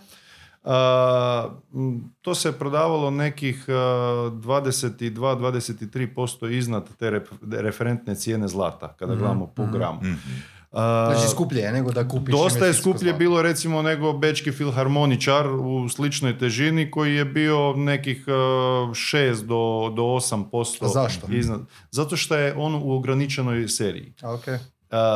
To 2.21 2.35
se 2.35 2.51
prodavalo 2.51 3.11
nekih 3.11 3.65
a, 3.67 3.71
22-23% 4.33 6.57
iznad 6.57 6.89
te 6.99 7.21
referentne 7.51 8.15
cijene 8.15 8.47
zlata, 8.47 8.95
kada 8.99 9.15
gledamo 9.15 9.47
po 9.47 9.65
gramu. 9.65 9.99
A, 10.71 11.11
Znači 11.13 11.31
skuplje 11.31 11.59
je 11.59 11.71
nego 11.71 11.91
da 11.91 12.07
kupiš 12.07 12.31
Dosta 12.31 12.65
je 12.65 12.73
skuplje 12.73 13.13
bilo 13.13 13.41
recimo 13.41 13.81
nego 13.81 14.13
bečki 14.13 14.51
filharmoničar 14.51 15.47
u 15.47 15.89
sličnoj 15.89 16.37
težini 16.37 16.91
koji 16.91 17.15
je 17.15 17.25
bio 17.25 17.73
nekih 17.75 18.23
uh, 18.27 18.33
6 18.33 19.41
do, 19.41 19.93
do 19.95 20.01
8%. 20.01 20.85
A 20.85 20.87
zašto? 20.87 21.27
Iznad. 21.29 21.61
Zato 21.91 22.17
što 22.17 22.35
je 22.35 22.53
on 22.57 22.75
u 22.75 22.91
ograničenoj 22.91 23.67
seriji. 23.67 24.13
Uh, 24.23 24.39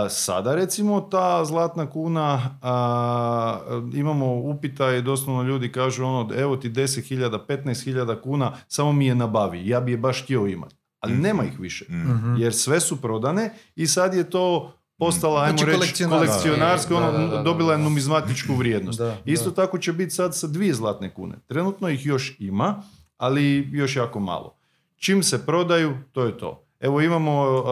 sada 0.10 0.56
recimo 0.56 1.02
ta 1.02 1.46
zlatna 1.46 1.86
kuna 1.86 2.34
uh, 2.36 3.96
imamo 3.96 4.34
upita 4.34 4.92
i 4.92 5.02
doslovno 5.02 5.44
ljudi 5.44 5.72
kažu 5.72 6.06
ono 6.06 6.30
evo 6.36 6.58
ti 6.58 6.70
10.000, 6.70 7.40
15.000 7.48 8.22
kuna 8.22 8.52
samo 8.68 8.92
mi 8.92 9.06
je 9.06 9.16
nabavi, 9.16 9.68
ja 9.68 9.80
bi 9.80 9.92
je 9.92 9.98
baš 9.98 10.24
htio 10.24 10.48
imati. 10.48 10.76
Ali 11.00 11.14
nema 11.14 11.44
ih 11.44 11.60
više 11.60 11.86
Mhm. 11.86 12.36
jer 12.38 12.54
sve 12.54 12.80
su 12.80 12.96
prodane 12.98 13.54
i 13.76 13.88
sad 13.88 14.14
je 14.14 14.30
to 14.30 14.74
postala, 14.98 15.42
ajmo 15.42 15.58
Znači, 15.58 15.66
reći, 15.72 16.04
kolekcionarska. 16.06 16.96
ono, 16.98 17.44
dobila 17.44 17.74
je 17.74 17.80
numizmatičku 17.80 18.56
vrijednost. 18.60 19.00
Da, 19.00 19.18
Isto 19.26 19.50
da. 19.50 19.56
tako 19.56 19.78
će 19.78 19.94
biti 19.94 20.12
sad 20.12 20.36
sa 20.36 20.48
dvije 20.48 20.74
zlatne 20.74 21.10
kune. 21.10 21.36
Trenutno 21.48 21.90
ih 21.90 22.06
još 22.06 22.36
ima, 22.40 22.82
ali 23.18 23.70
još 23.72 23.96
jako 23.96 24.20
malo. 24.20 24.56
Čim 24.96 25.24
se 25.24 25.46
prodaju, 25.46 25.98
to 26.12 26.24
je 26.24 26.38
to. 26.38 26.65
Evo 26.80 27.02
imamo 27.02 27.42
uh, 27.44 27.64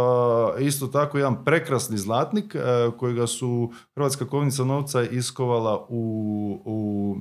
isto 0.61 0.87
tako 0.87 1.17
jedan 1.17 1.43
prekrasni 1.45 1.97
zlatnik 1.97 2.55
uh, 2.55 2.61
kojega 2.93 3.27
su 3.27 3.71
Hrvatska 3.91 4.27
kovnica 4.27 4.63
novca 4.63 5.03
iskovala 5.03 5.85
u, 5.89 5.95
u 6.65 6.77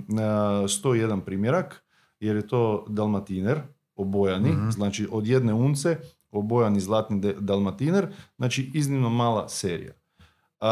uh, 0.09 0.15
101 0.15 1.21
primjerak, 1.21 1.85
jer 2.21 2.37
je 2.37 2.47
to 2.47 2.85
dalmatiner, 2.89 3.61
obojani, 3.97 4.49
Mhm. 4.51 4.71
znači 4.71 5.09
od 5.11 5.27
jedne 5.27 5.55
unce 5.55 5.99
obojani 6.31 6.81
zlatni 6.81 7.21
de- 7.21 7.37
dalmatiner, 7.39 8.07
znači 8.37 8.71
iznimno 8.75 9.11
mala 9.11 9.49
serija. 9.49 9.93
E, 10.61 10.67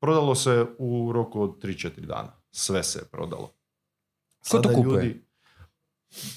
prodalo 0.00 0.34
se 0.34 0.66
u 0.78 1.12
roku 1.12 1.42
od 1.42 1.58
3-4 1.58 2.00
dana. 2.00 2.32
Sve 2.50 2.82
se 2.82 2.98
je 2.98 3.04
prodalo. 3.04 3.46
Ko 3.46 3.52
to 4.42 4.62
Sada 4.62 4.74
kupuje? 4.74 5.22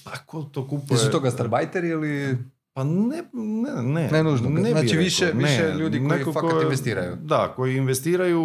Pa 0.04 0.12
ko 0.18 0.44
to 0.44 0.68
kupuje? 0.68 0.96
Jesu 0.96 1.12
to 1.12 1.20
gastarbajteri 1.20 1.88
ili... 1.90 2.38
Pa 2.76 2.84
ne, 2.84 3.24
ne, 3.34 3.84
ne. 3.84 4.10
Ne 4.10 4.24
nužno. 4.24 4.50
bi 4.50 4.62
Znači 4.62 4.86
rekao, 4.86 5.00
više- 5.00 5.26
ne. 5.26 5.44
više 5.44 5.74
ljudi 5.74 5.98
koji 6.00 6.10
Neko 6.10 6.34
fakat 6.34 6.52
ko- 6.52 6.62
investiraju. 6.62 7.16
Da, 7.16 7.54
koji 7.56 7.78
investiraju, 7.78 8.42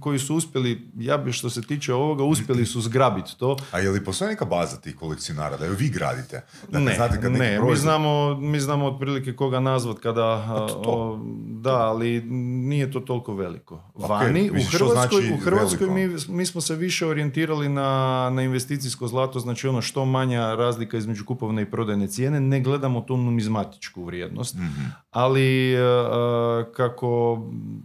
koji 0.00 0.18
su 0.18 0.36
uspjeli, 0.36 0.88
ja 0.96 1.16
bi 1.16 1.32
što 1.32 1.50
se 1.50 1.62
tiče 1.62 1.94
ovoga, 1.94 2.24
uspjeli 2.24 2.66
su 2.66 2.80
zgrabiti 2.80 3.38
to. 3.38 3.56
A 3.72 3.78
je 3.78 3.90
li 3.90 4.04
postoji 4.04 4.28
neka 4.28 4.44
baza 4.44 4.76
tih 4.76 4.96
kolekcionara, 4.96 5.56
da 5.56 5.66
ju 5.66 5.74
vi 5.74 5.88
gradite? 5.88 6.42
Dakle, 6.62 6.80
ne, 6.80 6.94
znate 6.94 7.20
kad 7.20 7.32
ne, 7.32 7.60
mi 7.60 7.76
znamo, 7.76 8.34
mi 8.36 8.60
znamo 8.60 8.86
otprilike 8.86 9.32
koga 9.32 9.60
nazvat 9.60 9.98
kada... 9.98 10.44
Pa 10.48 10.66
to, 10.68 10.74
to. 10.74 10.90
o, 10.90 11.20
da, 11.52 11.76
ali 11.76 12.22
nije 12.62 12.92
to 12.92 13.00
toliko 13.00 13.34
veliko. 13.34 13.82
Vani, 13.94 14.50
u 14.50 14.54
Hrvatskoj, 14.68 14.92
znači 15.22 15.32
u 15.34 15.38
Hrvatskoj 15.38 15.88
mi, 15.88 16.08
mi 16.28 16.46
smo 16.46 16.60
se 16.60 16.74
više 16.76 17.06
orijentirali 17.06 17.68
na, 17.68 17.90
na 18.30 18.42
investicijsko 18.42 19.08
zlato, 19.08 19.40
znači 19.40 19.68
ono 19.68 19.82
što 19.82 20.04
manja 20.04 20.54
razlika 20.54 20.96
između 20.96 21.24
kupovne 21.24 21.62
i 21.62 21.66
prodajne 21.66 22.06
cijene, 22.08 22.40
ne 22.40 22.60
gledamo 22.60 23.00
tu 23.00 23.16
numizmatičku 23.50 24.04
vrijednost, 24.04 24.54
Mhm. 24.54 24.84
ali 25.10 25.72
e, 25.72 25.78
e, 25.78 26.72
kako 26.72 27.38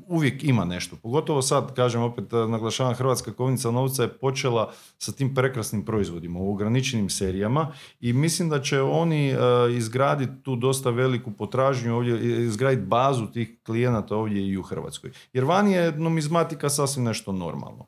uvijek 0.07 0.43
ima 0.43 0.65
nešto. 0.65 0.95
Pogotovo 0.95 1.41
sad, 1.41 1.73
kažem 1.75 2.01
opet, 2.01 2.33
e, 2.33 2.35
naglašavam, 2.35 2.93
Hrvatska 2.93 3.33
kovnica 3.33 3.71
novca 3.71 4.03
je 4.03 4.09
počela 4.09 4.71
sa 4.97 5.11
tim 5.11 5.35
prekrasnim 5.35 5.85
proizvodima 5.85 6.39
u 6.39 6.51
ograničenim 6.53 7.09
serijama 7.09 7.71
i 8.01 8.13
mislim 8.13 8.49
da 8.49 8.61
će 8.61 8.81
oni 8.81 9.35
izgraditi 9.77 10.43
tu 10.43 10.55
dosta 10.55 10.89
veliku 10.89 11.31
potražnju 11.31 11.95
ovdje, 11.95 12.45
izgraditi 12.45 12.87
bazu 12.87 13.27
tih 13.27 13.57
klijenata 13.65 14.15
ovdje 14.15 14.47
i 14.47 14.57
u 14.57 14.61
Hrvatskoj. 14.63 15.11
Jer 15.33 15.43
vani 15.43 15.71
je 15.71 15.91
numizmatika 15.91 16.69
sasvim 16.69 17.03
nešto 17.05 17.31
normalno. 17.31 17.85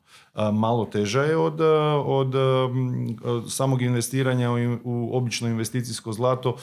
Malo 0.52 0.84
teža 0.84 1.22
je 1.22 1.36
od, 1.36 1.60
od, 2.04 2.34
od 3.24 3.52
samog 3.52 3.82
investiranja 3.82 4.50
u, 4.50 4.56
u 4.84 5.16
obično 5.16 5.48
investicijsko 5.48 6.12
zlato 6.12 6.56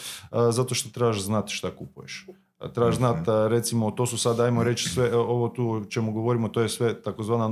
zato 0.52 0.76
što 0.76 0.90
trebaš 1.06 1.22
znati 1.22 1.54
šta 1.54 1.76
kupuješ. 1.76 2.26
E, 2.60 2.74
Trebaš 2.74 2.96
znati, 2.96 3.30
a, 3.32 3.48
recimo, 3.48 3.92
to 3.92 4.06
su 4.06 4.18
sad, 4.18 4.40
ajmo 4.40 4.64
reći, 4.64 4.90
sve, 4.90 5.08
e, 5.08 5.16
ovo 5.16 5.48
tu 5.50 5.70
o 5.70 5.86
čemu 5.86 6.12
govorimo, 6.12 6.50
to 6.50 6.62
je 6.62 6.70
sve 6.70 7.02
takozvana 7.02 7.50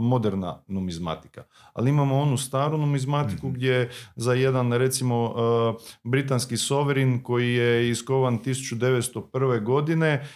moderna 0.00 0.62
numizmatika. 0.66 1.44
Ali 1.72 1.90
imamo 1.90 2.18
onu 2.18 2.36
staru 2.36 2.78
numizmatiku 2.78 3.50
gdje 3.50 3.90
za 4.16 4.34
jedan, 4.34 4.72
recimo, 4.72 5.34
britanski 6.04 6.56
soverin 6.56 7.22
koji 7.22 7.54
je 7.54 7.90
iskovan 7.90 8.38
1901. 8.38 9.64
godine, 9.64 10.26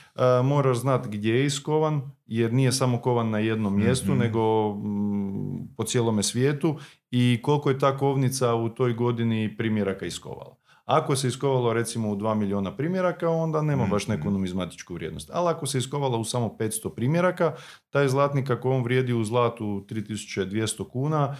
moraš 0.44 0.76
znati 0.76 1.08
gdje 1.08 1.34
je 1.34 1.46
iskovan, 1.46 2.10
jer 2.26 2.52
nije 2.52 2.72
samo 2.72 2.98
kovan 2.98 3.30
na 3.30 3.38
jednom 3.38 3.76
mjestu, 3.76 4.14
nego 4.14 4.74
mm, 4.74 5.74
po 5.76 5.84
cijelome 5.84 6.22
svijetu 6.22 6.76
i 7.10 7.40
koliko 7.42 7.70
je 7.70 7.78
ta 7.78 7.96
kovnica 7.96 8.54
u 8.54 8.68
toj 8.68 8.94
godini 8.94 9.56
primjeraka 9.56 10.06
iskovala. 10.06 10.63
Ako 10.84 11.16
se 11.16 11.28
iskovalo 11.28 11.72
recimo 11.72 12.10
u 12.10 12.16
2 12.16 12.34
milijuna 12.34 12.76
primjeraka, 12.76 13.30
onda 13.30 13.62
nema 13.62 13.86
baš 13.86 14.06
neku 14.06 14.30
numizmatičku 14.30 14.94
vrijednost. 14.94 15.30
Ali 15.32 15.48
ako 15.48 15.66
se 15.66 15.78
iskovala 15.78 16.18
u 16.18 16.24
samo 16.24 16.56
500 16.58 16.94
primjeraka, 16.94 17.54
taj 17.90 18.08
zlatnik 18.08 18.50
ako 18.50 18.70
on 18.70 18.82
vrijedi 18.82 19.12
u 19.12 19.24
zlatu 19.24 19.64
3200 19.64 20.88
kuna, 20.88 21.36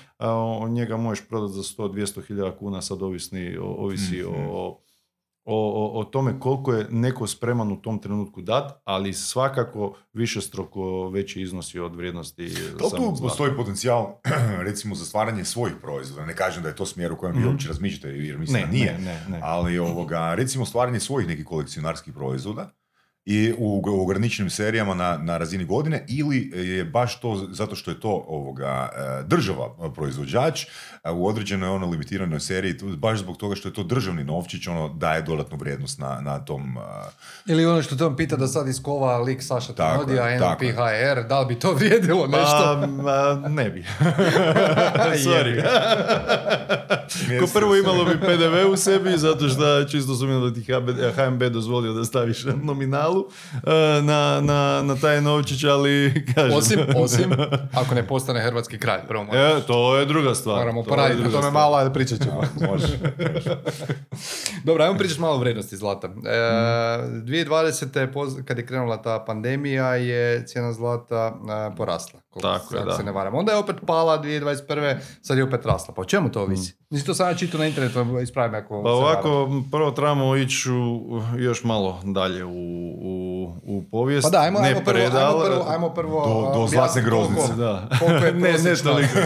njega 0.68 0.96
možeš 0.96 1.28
prodati 1.28 1.52
za 1.52 1.62
100-200 1.62 2.26
hiljada 2.26 2.56
kuna, 2.56 2.82
sad 2.82 3.02
ovisni, 3.02 3.56
ovisi 3.60 4.24
o, 4.24 4.80
o, 5.44 5.56
o, 5.96 6.00
o 6.00 6.04
tome 6.04 6.40
koliko 6.40 6.72
je 6.72 6.86
neko 6.90 7.26
spreman 7.26 7.72
u 7.72 7.82
tom 7.82 7.98
trenutku 7.98 8.42
dat, 8.42 8.80
ali 8.84 9.12
svakako 9.12 9.96
više 10.12 10.40
stroko 10.40 11.08
veći 11.08 11.42
iznosi 11.42 11.78
od 11.78 11.96
vrijednosti 11.96 12.50
samog 12.90 13.16
tu 13.16 13.22
postoji 13.22 13.56
potencijal, 13.56 14.14
recimo, 14.68 14.94
za 14.94 15.04
stvaranje 15.04 15.44
svojih 15.44 15.76
proizvoda? 15.80 16.26
Ne 16.26 16.36
kažem 16.36 16.62
da 16.62 16.68
je 16.68 16.76
to 16.76 16.86
smjer 16.86 17.12
u 17.12 17.16
kojem 17.16 17.36
vi 17.38 17.46
uopće 17.48 17.68
razmišljate, 17.68 18.08
jer 18.08 18.38
mislim 18.38 18.60
Ne, 18.60 18.66
da 18.66 18.72
nije. 18.72 18.98
ne, 18.98 19.04
ne, 19.04 19.24
ne. 19.28 19.40
Ali, 19.42 19.78
ovoga, 19.78 20.34
recimo, 20.34 20.66
stvaranje 20.66 21.00
svojih 21.00 21.28
nekih 21.28 21.44
kolekcionarskih 21.44 22.14
proizvoda 22.14 22.70
i 23.26 23.54
u, 23.58 23.82
u 23.86 24.02
ograničenim 24.02 24.50
serijama 24.50 24.94
na, 24.94 25.18
na 25.18 25.38
razini 25.38 25.64
godine 25.64 26.04
ili 26.08 26.50
je 26.54 26.84
baš 26.84 27.20
to 27.20 27.46
zato 27.50 27.76
što 27.76 27.90
je 27.90 28.00
to 28.00 28.24
ovoga 28.28 28.88
e, 28.92 29.22
država 29.22 29.76
e, 29.84 29.94
proizvođač 29.94 30.66
u 31.12 31.28
određenoj 31.28 31.68
ono 31.68 31.86
limitiranoj 31.86 32.40
seriji 32.40 32.74
baš 32.96 33.18
zbog 33.18 33.36
toga 33.36 33.54
što 33.54 33.68
je 33.68 33.72
to 33.72 33.82
državni 33.82 34.24
novčić 34.24 34.66
ono 34.66 34.88
daje 34.88 35.22
dodatnu 35.22 35.58
vrijednost 35.58 35.98
na, 35.98 36.20
na 36.20 36.44
tom 36.44 36.76
a, 36.76 37.04
Ili 37.46 37.66
ono 37.66 37.82
što 37.82 37.96
te 37.96 38.04
on 38.04 38.16
pita 38.16 38.36
da 38.36 38.46
sad 38.46 38.68
iskova 38.68 39.18
lik 39.18 39.42
Saša 39.42 39.72
Tanodija. 39.72 40.24
NLP-HR, 40.24 41.28
da 41.28 41.40
li 41.40 41.46
bi 41.46 41.58
to 41.58 41.72
vrijedilo 41.72 42.26
nešto? 42.26 42.78
Pa, 42.80 42.86
ma, 42.86 43.48
ne 43.48 43.70
bi. 43.70 43.84
Sorry. 45.26 45.62
Ko 47.40 47.46
prvo 47.52 47.76
imalo 47.76 48.04
bi 48.04 48.20
PDV 48.20 48.72
u 48.72 48.76
sebi, 48.76 49.18
zato 49.18 49.48
što 49.48 49.84
čisto 49.84 50.14
sumnjam 50.14 50.42
da 50.42 50.54
ti 50.54 50.60
HB, 50.60 50.88
HNB 51.16 51.42
dozvolio 51.42 51.92
da 51.92 52.04
staviš 52.04 52.44
nominalu 52.68 53.13
e, 53.16 53.70
na, 54.02 54.40
na, 54.40 54.58
na 54.84 54.96
taj 54.96 55.20
novčić, 55.20 55.64
ali 55.64 55.94
kažem. 56.34 56.52
Osim, 56.54 56.78
osim, 56.96 57.30
ako 57.74 57.94
ne 57.94 58.02
postane 58.04 58.40
hrvatski 58.40 58.78
kralj, 58.78 59.00
prvo 59.08 59.24
moramo, 59.24 59.44
E, 59.48 59.60
to 59.62 59.96
je 59.96 60.06
druga 60.06 60.34
stvar. 60.34 60.58
moramo 60.58 60.82
poraditi 60.82 61.22
na 61.22 61.30
tome 61.30 61.50
malo, 61.50 61.76
ali 61.76 61.92
pričat 61.92 62.18
ćemo. 62.20 62.42
može, 62.62 62.86
Dobro, 64.64 64.84
ajmo 64.84 64.98
pričati 64.98 65.20
malo 65.20 65.34
o 65.34 65.40
vrijednosti 65.40 65.76
zlata. 65.76 66.06
E, 66.06 66.10
2020. 66.10 67.98
je 67.98 68.12
poz- 68.12 68.44
kad 68.44 68.58
je 68.58 68.66
krenula 68.66 68.96
ta 68.98 69.18
pandemija 69.20 69.94
je 69.94 70.46
cijena 70.46 70.72
zlata 70.72 71.34
e, 71.72 71.76
porasla. 71.76 72.20
Tako 72.40 72.76
je, 72.76 72.84
da. 72.84 72.92
se 72.92 73.02
ne 73.02 73.12
varam. 73.12 73.34
Onda 73.34 73.52
je 73.52 73.58
opet 73.58 73.76
pala 73.86 74.18
2021. 74.18 74.96
Sad 75.22 75.38
je 75.38 75.44
opet 75.44 75.66
rasla. 75.66 75.94
Pa 75.94 76.00
o 76.00 76.06
čemu 76.06 76.30
to 76.30 76.42
ovisi? 76.42 76.76
Nisi 76.90 77.06
to 77.06 77.14
sada 77.14 77.34
čitao 77.34 77.60
na 77.60 77.66
internetu, 77.66 78.20
ispravi 78.20 78.50
me 78.50 78.58
ako 78.58 78.82
Pa 78.82 78.88
se 78.88 78.92
varam. 78.94 79.02
ovako, 79.02 79.48
prvo 79.70 79.90
trebamo 79.90 80.36
ići 80.36 80.70
u, 80.70 81.02
još 81.36 81.64
malo 81.64 82.00
dalje 82.04 82.44
u, 82.44 82.50
u 82.94 83.24
u, 83.64 83.82
povijest. 83.82 84.24
Pa 84.24 84.30
da, 84.30 84.40
ajmo, 84.40 84.60
ne 84.60 84.68
ajmo, 84.68 84.80
prvo, 84.80 84.94
predal, 84.94 85.20
ajmo 85.30 85.44
prvo, 85.44 85.66
ajmo 85.68 85.90
prvo 85.90 86.26
Do- 86.54 86.60
do 86.60 86.66
zlatne 86.66 87.02
groznice. 87.02 87.40
koliko- 87.40 87.56
Da. 87.56 87.88
Koliko 87.98 88.24
je 88.24 88.32
ne, 88.32 88.40
ne 88.40 88.50
prosječna- 88.50 88.84
toliko. 88.84 89.18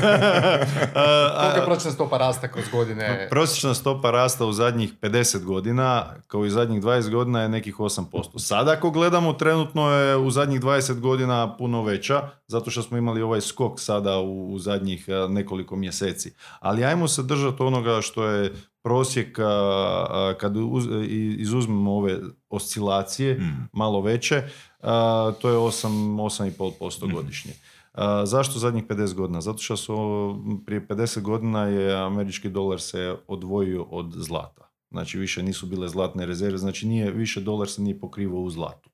A, 0.95 1.41
Koliko 1.41 1.59
je 1.59 1.65
prosječna 1.65 1.91
stopa 1.91 2.19
rasta 2.19 2.49
kroz 2.49 2.65
godine? 2.69 3.27
Prosječna 3.31 3.75
stopa 3.75 4.11
rasta 4.11 4.45
u 4.45 4.53
zadnjih 4.53 4.93
50 4.95 5.45
godina, 5.45 5.89
kao 6.27 6.45
i 6.45 6.51
zadnjih 6.51 6.83
20 6.83 7.11
godina, 7.11 7.43
je 7.43 7.49
nekih 7.49 7.77
8%. 7.77 8.05
Sada 8.39 8.73
ako 8.73 8.91
gledamo, 8.91 9.33
trenutno 9.33 9.91
je 9.91 10.17
u 10.17 10.31
zadnjih 10.31 10.61
20 10.61 11.01
godina 11.01 11.57
puno 11.57 11.83
veća, 11.83 12.29
zato 12.49 12.71
što 12.71 12.83
smo 12.83 12.99
imali 12.99 13.23
ovaj 13.23 13.41
skok 13.41 13.81
sada 13.81 14.19
u, 14.19 14.53
u 14.53 14.59
zadnjih 14.59 15.09
a, 15.09 15.27
nekoliko 15.29 15.77
mjeseci. 15.77 16.33
Ali 16.61 16.85
ajmo 16.85 17.09
se 17.09 17.23
držati 17.23 17.63
onoga 17.63 18.01
što 18.01 18.25
je 18.25 18.53
prosjek, 18.83 19.39
a, 19.39 19.45
a, 19.45 20.35
kad 20.39 20.57
uz- 20.57 20.89
izuzmemo 21.39 21.93
ove 21.93 22.19
oscilacije, 22.51 23.35
Mm. 23.35 23.69
malo 23.73 24.01
veće, 24.01 24.43
a, 24.81 25.33
to 25.41 25.51
je 25.51 25.57
8, 25.57 25.89
8,5% 26.17 27.13
godišnje. 27.13 27.53
A, 27.93 28.27
zašto 28.27 28.59
zadnjih 28.59 28.85
50 28.85 29.15
godina? 29.15 29.41
Zato 29.41 29.59
što 29.59 29.77
su 29.77 29.95
prije 30.67 30.87
50 30.89 31.21
godina 31.21 31.65
je 31.65 31.97
američki 31.97 32.49
dolar 32.49 32.81
se 32.81 33.17
odvojio 33.27 33.83
od 33.83 34.13
zlata. 34.17 34.69
Znači 34.91 35.19
više 35.19 35.43
nisu 35.43 35.67
bile 35.67 35.89
zlatne 35.89 36.27
rezerve, 36.27 36.59
znači 36.59 36.87
nije, 36.87 37.11
više 37.11 37.41
dolar 37.41 37.69
se 37.69 37.83
nije 37.83 38.01
pokrivao 38.01 38.41
u 38.41 38.51
zlatu. 38.51 38.91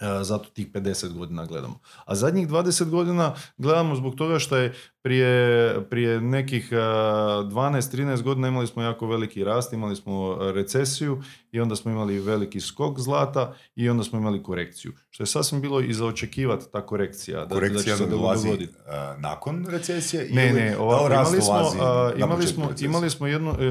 E, 0.00 0.24
zato 0.24 0.48
tih 0.50 0.72
50 0.72 1.12
godina 1.12 1.46
gledamo. 1.46 1.78
A 2.04 2.14
zadnjih 2.14 2.48
20 2.48 2.88
godina 2.90 3.34
gledamo 3.56 3.96
zbog 3.96 4.14
toga 4.14 4.38
što 4.38 4.56
je 4.56 4.74
prije, 5.02 5.74
prije 5.90 6.20
nekih 6.20 6.68
e, 6.72 6.76
12-13 6.76 8.22
godina 8.22 8.48
imali 8.48 8.66
smo 8.66 8.82
jako 8.82 9.06
veliki 9.06 9.44
rast, 9.44 9.72
imali 9.72 9.96
smo 9.96 10.38
recesiju 10.52 11.22
i 11.52 11.60
onda 11.60 11.76
smo 11.76 11.90
imali 11.90 12.18
veliki 12.18 12.60
skok 12.60 12.98
zlata 12.98 13.54
i 13.76 13.88
onda 13.88 14.04
smo 14.04 14.18
imali 14.18 14.42
korekciju. 14.42 14.92
Što 15.10 15.22
je 15.22 15.26
sasvim 15.26 15.60
bilo 15.60 15.80
i 15.80 15.92
za 15.92 16.06
očekivati 16.06 16.66
ta 16.72 16.86
korekcija. 16.86 17.38
Da, 17.38 17.44
da 17.46 17.54
Korekcija 17.54 17.96
će 17.96 18.04
se 18.04 18.10
dolazi 18.10 18.46
dogoditi. 18.48 18.74
uh, 18.78 19.20
nakon 19.20 19.66
recesije 19.66 20.28
Ne, 20.30 20.48
ili 20.48 20.60
ne, 20.60 20.70
da 20.70 21.08
rast 21.08 21.30
imali 21.30 21.42
smo, 21.42 21.84
a, 21.84 22.12
imali 22.16 22.46
smo, 22.46 22.68
imali 22.80 23.10
smo 23.10 23.26
jednu, 23.26 23.54
e, 23.60 23.64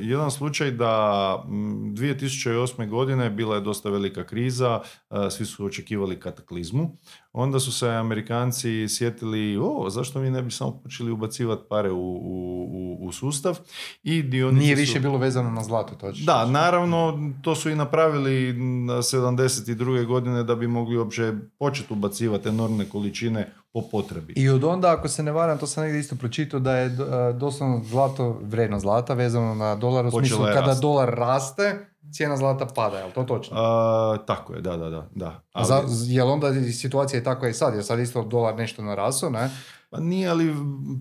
jedan 0.00 0.30
slučaj 0.30 0.70
da 0.70 1.44
m, 1.48 1.94
2008. 1.96 2.88
godine 2.88 3.30
bila 3.30 3.54
je 3.54 3.60
dosta 3.60 3.90
velika 3.90 4.24
kriza, 4.26 4.80
a, 5.08 5.30
svi 5.30 5.46
su 5.46 5.64
očekivali 5.64 6.20
kataklizmu. 6.20 6.96
Onda 7.32 7.60
su 7.60 7.72
se 7.72 7.88
Amerikanci 7.88 8.88
sjetili, 8.88 9.58
o, 9.58 9.90
zašto 9.90 10.20
mi 10.20 10.30
ne 10.30 10.42
bi 10.42 10.50
samo 10.50 10.72
počeli 10.72 11.10
ubacivati 11.10 11.62
pare 11.68 11.90
u, 11.90 12.14
u, 12.14 12.98
u, 13.00 13.12
sustav 13.12 13.58
i 14.02 14.22
Nije 14.52 14.76
su- 14.76 14.80
više 14.80 15.00
bilo 15.00 15.18
vezano 15.18 15.50
na 15.50 15.62
zlato, 15.64 15.94
to 15.94 16.12
da, 16.24 16.46
naravno, 16.46 17.18
to 17.42 17.54
su 17.54 17.70
i 17.70 17.74
napravili 17.74 18.52
na 18.82 18.94
72. 18.94 20.06
godine 20.06 20.42
da 20.44 20.54
bi 20.54 20.66
mogli 20.66 20.96
uopće 20.96 21.32
početi 21.58 21.92
ubacivati 21.92 22.48
enormne 22.48 22.84
količine 22.84 23.52
po 23.72 23.82
potrebi. 23.82 24.32
I 24.36 24.48
od 24.48 24.64
onda, 24.64 24.92
ako 24.92 25.08
se 25.08 25.22
ne 25.22 25.32
varam, 25.32 25.58
to 25.58 25.66
sam 25.66 25.82
negdje 25.82 26.00
isto 26.00 26.16
pročitao, 26.16 26.60
da 26.60 26.76
je 26.76 26.86
e, 26.86 26.90
doslovno 27.32 27.82
zlato, 27.84 28.40
vrijednost 28.42 28.82
zlata 28.82 29.14
vezano 29.14 29.54
na 29.54 29.74
dolar, 29.74 30.06
u 30.06 30.10
Počela 30.10 30.26
smislu 30.26 30.44
kada 30.44 30.66
rast. 30.66 30.80
dolar 30.82 31.08
raste, 31.10 31.89
cijena 32.10 32.36
zlata 32.36 32.66
pada, 32.66 32.98
je 32.98 33.04
li 33.04 33.12
to 33.12 33.22
točno? 33.24 33.56
A, 33.56 34.16
tako 34.18 34.54
je, 34.54 34.60
da, 34.60 34.76
da, 34.76 34.90
da. 34.90 35.08
da. 35.12 35.42
Ali- 35.52 35.66
za, 35.66 35.82
jel 36.06 36.28
onda 36.28 36.52
situacija 36.64 37.18
je 37.18 37.24
takva 37.24 37.48
i 37.48 37.52
sad, 37.52 37.74
jer 37.74 37.84
sad 37.84 37.98
isto 37.98 38.22
dolar 38.24 38.56
nešto 38.56 38.82
narasao, 38.82 39.30
ne? 39.30 39.50
Pa 39.90 40.00
nije, 40.00 40.28
ali 40.28 40.54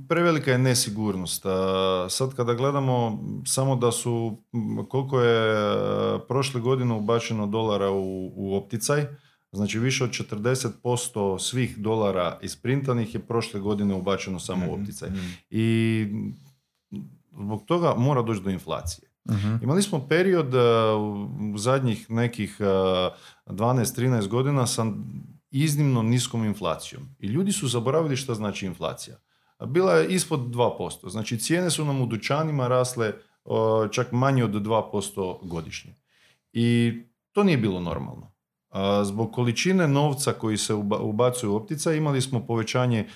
prevelika 0.08 0.52
je 0.52 0.58
nesigurnost. 0.58 1.46
A, 1.46 1.60
Sad 2.10 2.36
kada 2.36 2.54
gledamo 2.54 3.20
samo 3.46 3.76
da 3.76 3.92
su, 3.92 4.38
koliko 4.90 5.22
je 5.22 5.52
e, 5.54 5.68
prošle 6.28 6.62
godine 6.62 6.94
ubačeno 6.94 7.48
dolara 7.48 7.90
u, 7.90 8.04
u 8.36 8.56
opticaj, 8.56 9.06
znači 9.52 9.80
više 9.80 10.04
od 10.04 10.10
40% 10.10 10.70
svih 11.40 11.78
dolara 11.78 12.40
isprintanih 12.42 13.16
je 13.16 13.20
prošle 13.22 13.60
godine 13.60 13.94
ubačeno 13.96 14.40
samo 14.40 14.66
u 14.66 14.70
Mhm, 14.70 14.82
opticaj. 14.82 15.10
mhm. 15.10 15.28
I 15.50 16.08
zbog 17.34 17.64
toga 17.64 17.94
mora 17.96 18.22
doći 18.22 18.42
do 18.42 18.50
inflacije. 18.50 19.09
Imali 19.62 19.82
smo 19.82 20.08
period 20.08 20.54
uh, 20.54 20.62
u 21.54 21.58
zadnjih 21.58 22.12
nekih 22.12 22.58
uh, 22.60 22.66
12-13 23.46 24.28
godina 24.28 24.68
sa 24.68 24.86
iznimno 25.52 26.04
niskom 26.04 26.46
inflacijom. 26.46 27.04
I 27.20 27.28
ljudi 27.28 27.52
su 27.52 27.68
zaboravili 27.68 28.16
šta 28.16 28.34
znači 28.34 28.66
inflacija. 28.66 29.18
Bila 29.68 29.94
je 29.94 30.08
ispod 30.08 30.40
2%. 30.40 31.10
Znači 31.10 31.38
cijene 31.38 31.70
su 31.70 31.86
nam 31.86 32.02
u 32.02 32.06
dućanima 32.06 32.68
rasle 32.68 33.14
uh, 33.46 33.92
čak 33.92 34.12
manje 34.12 34.44
od 34.44 34.52
2% 34.52 35.48
godišnje. 35.48 35.96
I 36.54 36.94
to 37.32 37.44
nije 37.44 37.58
bilo 37.58 37.80
normalno. 37.80 38.32
Zbog 39.04 39.32
količine 39.32 39.88
novca 39.88 40.34
koji 40.34 40.58
se 40.58 40.74
uba- 40.74 41.00
ubacuje 41.00 41.50
u 41.50 41.56
optica 41.56 41.94
imali 41.94 42.22
smo 42.22 42.46
povećanje 42.46 43.08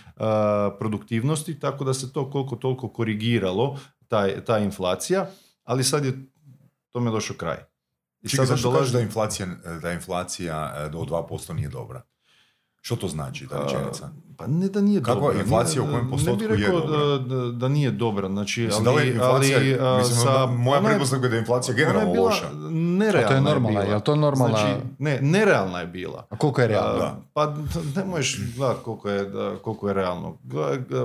produktivnosti, 0.80 1.60
tako 1.60 1.84
da 1.84 1.94
se 1.94 2.14
to 2.14 2.30
koliko 2.30 2.56
toliko 2.56 2.90
korigiralo, 2.90 3.80
taj, 4.08 4.46
ta 4.46 4.60
inflacija, 4.60 5.28
ali 5.64 5.84
sad 5.84 6.06
je 6.06 6.14
tome 6.90 7.12
došao 7.12 7.38
kraj. 7.38 7.58
I 8.22 8.30
Čekaj, 8.30 8.38
sada 8.38 8.48
zašto 8.48 8.70
dolazi- 8.70 8.80
kažeš 8.80 8.94
da 8.94 9.00
inflacija, 9.00 9.48
da 9.82 9.92
inflacija 9.92 10.74
e, 10.78 10.90
do 10.90 10.98
2% 11.00 11.54
nije 11.54 11.70
dobra? 11.70 12.02
Što 12.84 12.96
to 12.96 13.08
znači, 13.08 13.48
ta 13.48 13.58
rečenica? 13.58 14.10
Pa 14.38 14.48
ne 14.48 14.68
da 14.68 14.82
nije 14.82 15.02
Kakva 15.02 15.22
dobra. 15.22 15.40
inflacija 15.40 15.84
u 15.84 15.86
kojem 15.86 16.06
Ne 16.06 16.12
postotku 16.12 16.38
bi 16.38 16.44
je 16.44 16.48
rekao 16.50 16.80
dobra? 16.80 16.98
da, 17.00 17.36
da, 17.36 17.52
da 17.52 17.68
nije 17.68 17.92
dobra. 17.92 18.30
Znači, 18.30 18.62
Mislim, 18.62 18.84
da 18.84 18.92
li 18.92 18.98
ali, 18.98 19.08
je 19.08 19.14
inflacija, 19.14 19.58
ali, 19.58 19.78
a, 19.82 19.98
mislim, 19.98 20.18
sa, 20.18 20.46
moja 20.48 20.78
je- 20.78 20.84
pretpostavka 20.86 21.26
je 21.26 21.30
da 21.30 21.36
je 21.36 21.40
inflacija 21.40 21.74
ona 21.74 21.80
je 21.80 21.86
generalno 21.86 22.14
bila 22.14 22.26
loša. 22.26 22.46
Nerealna 22.72 23.20
A 23.20 23.28
to 23.28 23.34
je 23.34 23.38
je 23.38 23.42
normalna, 23.44 23.70
bila. 23.72 23.84
jel 23.86 24.02
to 24.02 24.16
normalna- 24.16 24.58
Znači, 24.58 24.76
ne, 25.00 25.20
nerealna 25.22 25.80
je 25.80 25.88
bila. 25.88 26.26
A 26.30 26.38
koliko 26.38 26.62
je 26.62 26.68
realno? 26.68 27.00
Da. 27.00 27.20
Pa 27.34 27.54
ne 27.96 28.06
možeš 28.06 28.40
gledati 28.58 28.80
koliko 28.84 29.10
je, 29.10 29.24
da, 29.26 29.56
koliko 29.58 29.88
je 29.88 29.94
realno. 29.94 30.38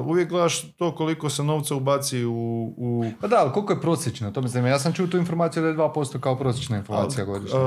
Uvijek 0.03 0.29
gledaš 0.29 0.73
to 0.73 0.95
koliko 0.95 1.31
se 1.31 1.43
novca 1.45 1.75
ubaci 1.75 2.25
u... 2.25 2.33
u 2.77 3.05
Pa 3.21 3.27
da, 3.27 3.37
ali 3.37 3.53
koliko 3.53 3.73
je 3.73 3.81
prosječno? 3.81 4.31
To 4.31 4.41
mislim, 4.41 4.67
ja 4.67 4.79
sam 4.79 4.93
čuo 4.93 5.07
tu 5.07 5.17
informaciju 5.17 5.63
da 5.63 5.69
je 5.69 5.77
2% 5.77 6.21
kao 6.21 6.37
prosječna 6.37 6.77
inflacija 6.77 7.25
godišnja. 7.25 7.59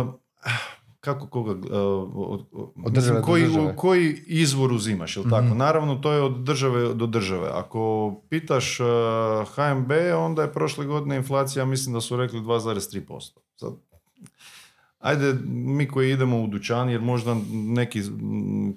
Kako 1.01 1.27
koga... 1.27 1.51
a, 1.51 1.79
od, 2.15 2.45
od- 2.51 2.95
mislim, 2.95 3.21
koji, 3.21 3.43
koji 3.75 4.17
izvor 4.27 4.71
uzimaš, 4.71 5.17
jel 5.17 5.25
tako? 5.29 5.45
Mhm. 5.45 5.57
Naravno, 5.57 5.95
to 5.95 6.11
je 6.11 6.21
od 6.21 6.43
države 6.43 6.93
do 6.93 7.05
države. 7.07 7.49
Ako 7.53 8.13
pitaš 8.29 8.79
a, 8.79 9.45
HNB, 9.55 9.91
onda 10.17 10.41
je 10.41 10.53
prošle 10.53 10.85
godine 10.85 11.15
inflacija, 11.15 11.65
mislim 11.65 11.93
da 11.93 12.01
su 12.01 12.17
rekli 12.17 12.39
2,3%. 12.39 13.37
Sad, 13.55 13.73
Ajde, 15.01 15.35
mi 15.47 15.87
koji 15.87 16.11
idemo 16.11 16.41
u 16.43 16.47
dućan, 16.47 16.89
jer 16.89 17.01
možda 17.01 17.35
neki 17.51 18.01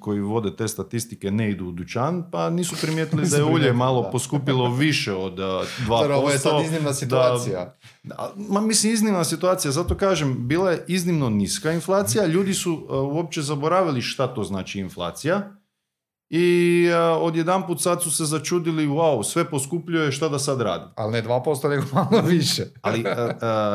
koji 0.01 0.21
vode 0.21 0.57
te 0.57 0.69
statistike 0.69 1.31
ne 1.31 1.51
idu 1.51 1.67
u 1.67 1.73
dućan, 1.73 2.31
pa 2.31 2.51
nisu 2.51 2.77
primijetili 2.83 3.27
da 3.31 3.37
je 3.37 3.45
ulje 3.45 3.73
malo 3.73 4.03
da. 4.03 4.11
poskupilo 4.11 4.75
više 4.75 5.13
od 5.13 5.41
a, 5.41 5.43
2%. 5.89 5.89
Dobro, 5.89 6.17
ovo 6.17 6.31
je 6.31 6.39
sad 6.39 6.65
iznimna 6.65 6.89
da- 6.89 6.95
situacija. 6.95 7.77
a, 8.19 8.29
Ma 8.37 8.61
mislim 8.61 8.93
iznimna 8.93 9.25
situacija, 9.25 9.73
zato 9.73 9.95
kažem, 9.95 10.49
bila 10.49 10.71
je 10.71 10.85
iznimno 10.89 11.31
niska 11.31 11.73
inflacija, 11.73 12.27
ljudi 12.27 12.55
su 12.55 12.73
uh, 12.75 13.15
uopće 13.15 13.43
zaboravili 13.43 14.03
šta 14.03 14.27
to 14.35 14.45
znači 14.45 14.81
inflacija 14.81 15.57
i 16.31 16.89
uh, 16.91 17.23
odjedanput 17.23 17.81
sad 17.83 18.03
su 18.03 18.11
se 18.11 18.25
začudili, 18.25 18.87
wow, 18.87 19.25
sve 19.25 19.51
poskupljuje, 19.51 20.13
šta 20.13 20.29
da 20.29 20.39
sad 20.39 20.61
radim? 20.61 20.89
Ali 20.97 21.13
ne 21.13 21.23
2%, 21.25 21.69
nego 21.69 21.85
malo 21.93 22.23
više. 22.27 22.63
Ali 22.83 23.05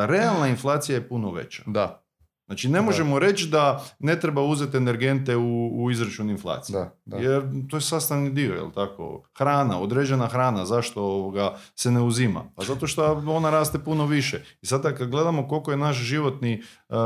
realna 0.06 0.48
inflacija 0.48 0.96
je 0.96 1.08
puno 1.08 1.30
veća. 1.32 1.62
Da, 1.66 2.09
Znači 2.50 2.68
ne 2.68 2.82
možemo 2.82 3.18
reći 3.18 3.48
da 3.48 3.84
ne 3.98 4.20
treba 4.20 4.42
uzeti 4.42 4.76
energente 4.76 5.36
u, 5.36 5.82
u 5.84 5.90
izračun 5.90 6.30
inflacije. 6.30 6.78
da, 6.78 6.94
da. 7.04 7.16
Jer 7.16 7.42
to 7.70 7.76
je 7.76 7.80
sastavni 7.80 8.30
dio, 8.30 8.54
jel 8.54 8.70
tako? 8.70 9.22
Hrana, 9.38 9.80
određena 9.80 10.26
hrana, 10.26 10.66
zašto 10.66 11.02
ovoga 11.02 11.56
se 11.74 11.90
ne 11.90 12.00
uzima? 12.02 12.44
Pa 12.56 12.64
zato 12.64 12.86
što 12.86 13.22
ona 13.26 13.50
raste 13.50 13.78
puno 13.78 14.06
više. 14.06 14.42
I 14.62 14.66
sada 14.66 14.94
kad 14.94 15.10
gledamo 15.10 15.48
koliko 15.48 15.70
je 15.70 15.76
naš 15.76 15.96
životni, 15.96 16.62
uh, 16.88 16.96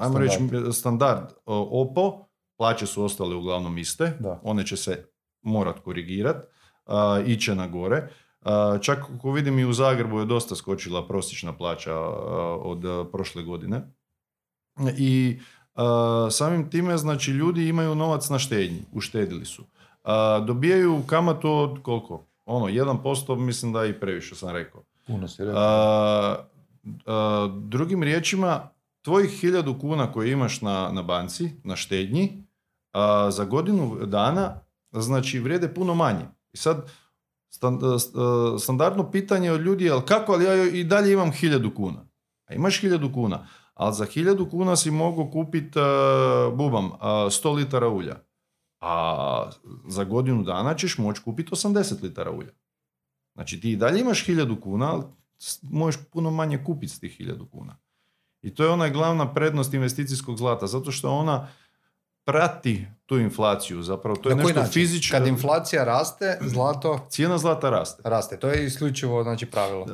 ajmo 0.00 0.18
reći, 0.18 0.38
standard 0.72 1.22
uh, 1.24 1.28
opo, 1.70 2.26
plaće 2.58 2.86
su 2.86 3.04
ostale 3.04 3.34
uglavnom 3.34 3.78
iste, 3.78 4.16
Da. 4.20 4.40
one 4.42 4.66
će 4.66 4.76
se 4.76 5.08
morat 5.42 5.78
korigirati, 5.78 6.46
uh, 6.86 6.94
iće 7.26 7.54
na 7.54 7.66
gore. 7.66 8.08
Uh, 8.40 8.80
čak 8.80 8.98
ako 9.18 9.32
vidim 9.32 9.58
i 9.58 9.64
u 9.64 9.72
Zagrebu 9.72 10.18
je 10.18 10.24
dosta 10.26 10.54
skočila 10.54 11.06
prosječna 11.06 11.52
plaća 11.52 12.00
uh, 12.00 12.14
od 12.62 12.84
uh, 12.84 13.06
prošle 13.12 13.42
godine. 13.42 13.97
I 14.96 15.40
uh, 15.74 15.82
samim 16.30 16.70
time, 16.70 16.98
znači, 16.98 17.30
ljudi 17.30 17.68
imaju 17.68 17.94
novac 17.94 18.28
na 18.28 18.38
štednji, 18.38 18.82
uštedili 18.92 19.44
su. 19.44 19.62
Uh, 19.62 20.46
dobijaju 20.46 21.02
kamatu 21.06 21.50
od 21.52 21.82
koliko? 21.82 22.24
Ono, 22.46 22.66
1%, 22.66 23.36
mislim 23.36 23.72
da 23.72 23.82
je 23.82 23.90
i 23.90 24.00
previše 24.00 24.34
sam 24.34 24.50
rekao. 24.50 24.82
Puno 25.06 25.28
si 25.28 25.44
rekao. 25.44 26.36
uh, 26.84 27.54
drugim 27.62 28.02
riječima, 28.02 28.68
tvojih 29.02 29.30
hiljadu 29.30 29.78
kuna 29.78 30.12
koje 30.12 30.32
imaš 30.32 30.60
na, 30.60 30.90
na 30.92 31.02
banci, 31.02 31.50
na 31.64 31.76
štednji, 31.76 32.44
uh, 32.94 33.32
za 33.32 33.44
godinu 33.44 33.98
dana, 34.06 34.60
znači, 34.92 35.38
vrijede 35.38 35.74
puno 35.74 35.94
manje. 35.94 36.24
I 36.52 36.56
sad, 36.56 36.90
stan- 37.50 37.84
uh, 37.84 38.60
standardno 38.60 39.10
pitanje 39.10 39.52
od 39.52 39.60
ljudi 39.60 39.84
je, 39.84 39.92
ali 39.92 40.02
kako, 40.06 40.32
ali 40.32 40.44
ja 40.44 40.64
i 40.64 40.84
dalje 40.84 41.12
imam 41.12 41.32
hiljadu 41.32 41.74
kuna. 41.74 42.04
A 42.46 42.54
imaš 42.54 42.80
hiljadu 42.80 43.12
kuna, 43.12 43.46
Ali 43.78 43.94
za 43.94 44.06
1000 44.06 44.50
kuna 44.50 44.76
si 44.76 44.90
mogu 44.90 45.30
kupiti, 45.30 45.78
bubam, 46.54 46.86
uh, 46.86 47.00
100 47.00 47.54
litara 47.54 47.88
ulja. 47.88 48.16
A 48.80 49.50
za 49.88 50.04
godinu 50.04 50.42
dana 50.42 50.74
ćeš 50.74 50.98
moći 50.98 51.22
kupiti 51.22 51.50
80 51.50 52.02
litara 52.02 52.30
ulja. 52.30 52.50
Znači 53.34 53.60
ti 53.60 53.72
i 53.72 53.76
dalje 53.76 54.00
imaš 54.00 54.26
1000 54.26 54.60
kuna, 54.60 54.92
ali 54.92 55.02
možeš 55.62 56.00
puno 56.12 56.30
manje 56.30 56.64
kupiti 56.64 56.92
s 56.92 57.00
tih 57.00 57.20
1000 57.20 57.50
kuna. 57.50 57.76
I 58.42 58.54
to 58.54 58.64
je 58.64 58.70
ona 58.70 58.88
glavna 58.88 59.34
prednost 59.34 59.74
investicijskog 59.74 60.36
zlata, 60.36 60.66
zato 60.66 60.90
što 60.90 61.10
ona 61.10 61.48
prati 62.28 62.86
tu 63.06 63.18
inflaciju. 63.18 63.82
Zapravo 63.82 64.16
to 64.16 64.28
je 64.28 64.36
Na 64.36 64.42
koji 64.42 64.52
nešto 64.52 64.60
način? 64.60 64.72
fizičko. 64.72 65.16
Kad 65.16 65.26
inflacija 65.26 65.84
raste, 65.84 66.38
zlato 66.40 67.06
Cijena 67.10 67.38
zlata 67.38 67.70
raste. 67.70 68.02
raste. 68.04 68.38
To 68.38 68.48
je 68.48 68.66
isključivo 68.66 69.22
znači, 69.22 69.46
pravilo. 69.46 69.82
E, 69.82 69.90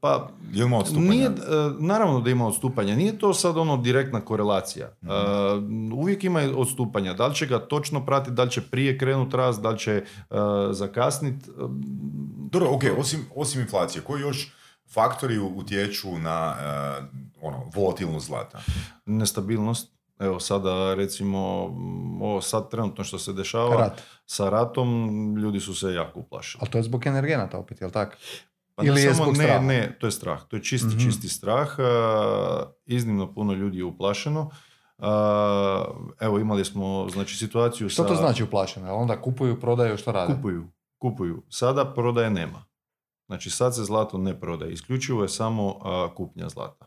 pa 0.00 0.28
ima 0.54 0.78
odstupanja? 0.78 1.10
Nije, 1.10 1.26
e, 1.26 1.30
naravno 1.78 2.20
da 2.20 2.30
ima 2.30 2.46
odstupanja. 2.46 2.96
Nije 2.96 3.18
to 3.18 3.34
sad 3.34 3.56
ono 3.56 3.76
direktna 3.76 4.20
korelacija. 4.20 4.90
Mhm. 5.02 5.10
E, 5.12 5.94
uvijek 5.94 6.24
ima 6.24 6.40
odstupanja. 6.56 7.12
Da 7.14 7.26
li 7.26 7.34
će 7.34 7.46
ga 7.46 7.58
točno 7.58 8.06
pratiti, 8.06 8.34
da 8.34 8.42
li 8.42 8.50
će 8.50 8.60
prije 8.60 8.98
krenut 8.98 9.34
rast, 9.34 9.62
da 9.62 9.70
li 9.70 9.78
će 9.78 9.92
e, 9.92 10.04
zakasnit. 10.70 11.48
E, 11.48 11.50
Dobro, 12.50 12.68
ok, 12.70 12.82
osim, 12.98 13.26
osim 13.36 13.60
inflacije, 13.60 14.02
koji 14.02 14.20
još 14.20 14.52
faktori 14.94 15.38
utječu 15.38 16.18
na 16.18 16.54
ono, 17.42 17.70
volatilnost 17.74 18.26
zlata? 18.26 18.60
nestabilnost. 19.06 20.01
Evo 20.18 20.40
sada 20.40 20.94
recimo 20.94 21.66
m, 21.68 22.22
ovo 22.22 22.40
sad 22.40 22.70
trenutno 22.70 23.04
što 23.04 23.18
se 23.18 23.32
dešava 23.32 23.76
Rat. 23.76 24.02
sa 24.26 24.50
ratom, 24.50 25.08
ljudi 25.36 25.60
su 25.60 25.74
se 25.74 25.88
jako 25.88 26.20
uplašili. 26.20 26.58
Ali 26.60 26.70
to 26.70 26.78
je 26.78 26.84
zbog 26.84 27.06
energenata 27.06 27.58
opet, 27.58 27.80
jel 27.80 27.90
tako? 27.90 28.12
Pa 28.74 28.84
Ili 28.84 28.94
ne 28.94 29.00
je 29.00 29.04
samo- 29.06 29.24
zbog 29.24 29.36
ne, 29.36 29.44
straha? 29.44 29.60
ne, 29.60 29.96
to 30.00 30.06
je 30.06 30.12
strah. 30.12 30.42
To 30.42 30.56
je 30.56 30.62
čisti, 30.62 30.88
Mhm. 30.88 30.98
čisti 31.00 31.28
strah. 31.28 31.68
iznimno 32.86 33.34
puno 33.34 33.52
ljudi 33.52 33.78
je 33.78 33.84
uplašeno. 33.84 34.50
Evo 36.20 36.38
imali 36.38 36.64
smo 36.64 37.08
znači 37.08 37.36
situaciju 37.36 37.88
Što 37.88 38.02
sa... 38.02 38.08
to 38.08 38.14
znači 38.14 38.42
uplašeno? 38.42 38.94
Onda 38.94 39.20
kupuju, 39.22 39.60
prodaju, 39.60 39.96
što 39.96 40.12
rade? 40.12 40.34
Kupuju, 40.34 40.66
kupuju. 40.98 41.42
Sada 41.48 41.84
prodaje 41.86 42.30
nema. 42.30 42.64
Znači 43.26 43.50
sad 43.50 43.74
se 43.74 43.84
zlato 43.84 44.18
ne 44.18 44.40
prodaje. 44.40 44.72
Isključivo 44.72 45.22
je 45.22 45.28
samo 45.28 45.78
kupnja 46.14 46.48
zlata. 46.48 46.86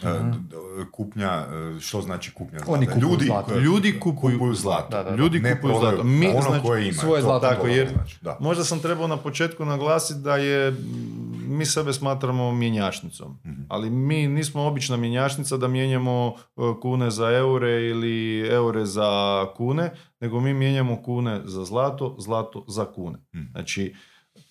D- 0.00 0.56
kupnja, 0.92 1.46
eh, 1.76 1.80
što 1.80 2.00
znači 2.00 2.32
kupnja 2.32 2.58
zlata? 2.58 2.72
Oni 2.72 2.86
kupuju 2.86 3.02
ljudi, 3.02 3.26
zlato. 3.26 3.46
koji- 3.46 3.62
Ljudi 3.62 4.00
kupuju, 4.00 4.34
kupuju 4.34 4.54
zlato. 4.54 4.88
Da, 4.90 5.02
da, 5.02 5.10
da. 5.10 5.16
Ljudi 5.16 5.40
ne 5.40 5.54
kupuju 5.54 5.72
prodaju 5.72 5.96
zlato. 5.96 6.08
Mi, 6.08 6.28
ono 6.28 6.40
znači, 6.42 6.62
koje 6.62 6.84
ima. 6.84 6.92
svoje 6.94 7.20
To- 7.20 7.24
zlato 7.24 7.46
Tako, 7.46 7.66
jer 7.66 7.88
znači, 7.88 8.18
da. 8.20 8.36
Možda 8.40 8.64
sam 8.64 8.80
trebao 8.80 9.06
na 9.06 9.16
početku 9.16 9.64
naglasiti 9.64 10.20
da 10.20 10.36
je 10.36 10.74
mi 11.40 11.66
sebe 11.66 11.92
smatramo 11.92 12.52
mjenjačnicom. 12.52 13.38
Mhm. 13.44 13.62
Ali 13.68 13.90
mi 13.90 14.28
nismo 14.28 14.62
obična 14.62 14.96
mjenjačnica 14.96 15.56
da 15.56 15.68
mijenjamo 15.68 16.34
e, 16.36 16.60
kune 16.82 17.10
za 17.10 17.30
eure 17.30 17.82
ili 17.82 18.14
eure 18.42 18.86
za 18.86 19.10
kune, 19.56 19.90
nego 20.20 20.40
mi 20.40 20.54
mijenjamo 20.54 20.96
kune 20.96 21.40
za 21.44 21.64
zlato, 21.64 22.16
zlato 22.18 22.64
za 22.68 22.84
kune. 22.86 23.18
Mhm. 23.34 23.44
Znači, 23.52 23.94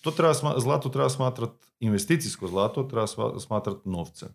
to 0.00 0.10
treba, 0.10 0.34
zlato 0.58 0.88
treba 0.88 1.08
smatrati, 1.08 1.52
investicijsko 1.80 2.48
zlato 2.48 2.82
treba 2.82 3.06
smatrati 3.38 3.80
novcem. 3.84 4.28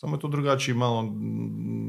Samo 0.00 0.16
je 0.16 0.20
to 0.20 0.28
drugačiji 0.28 0.74
malo 0.74 1.12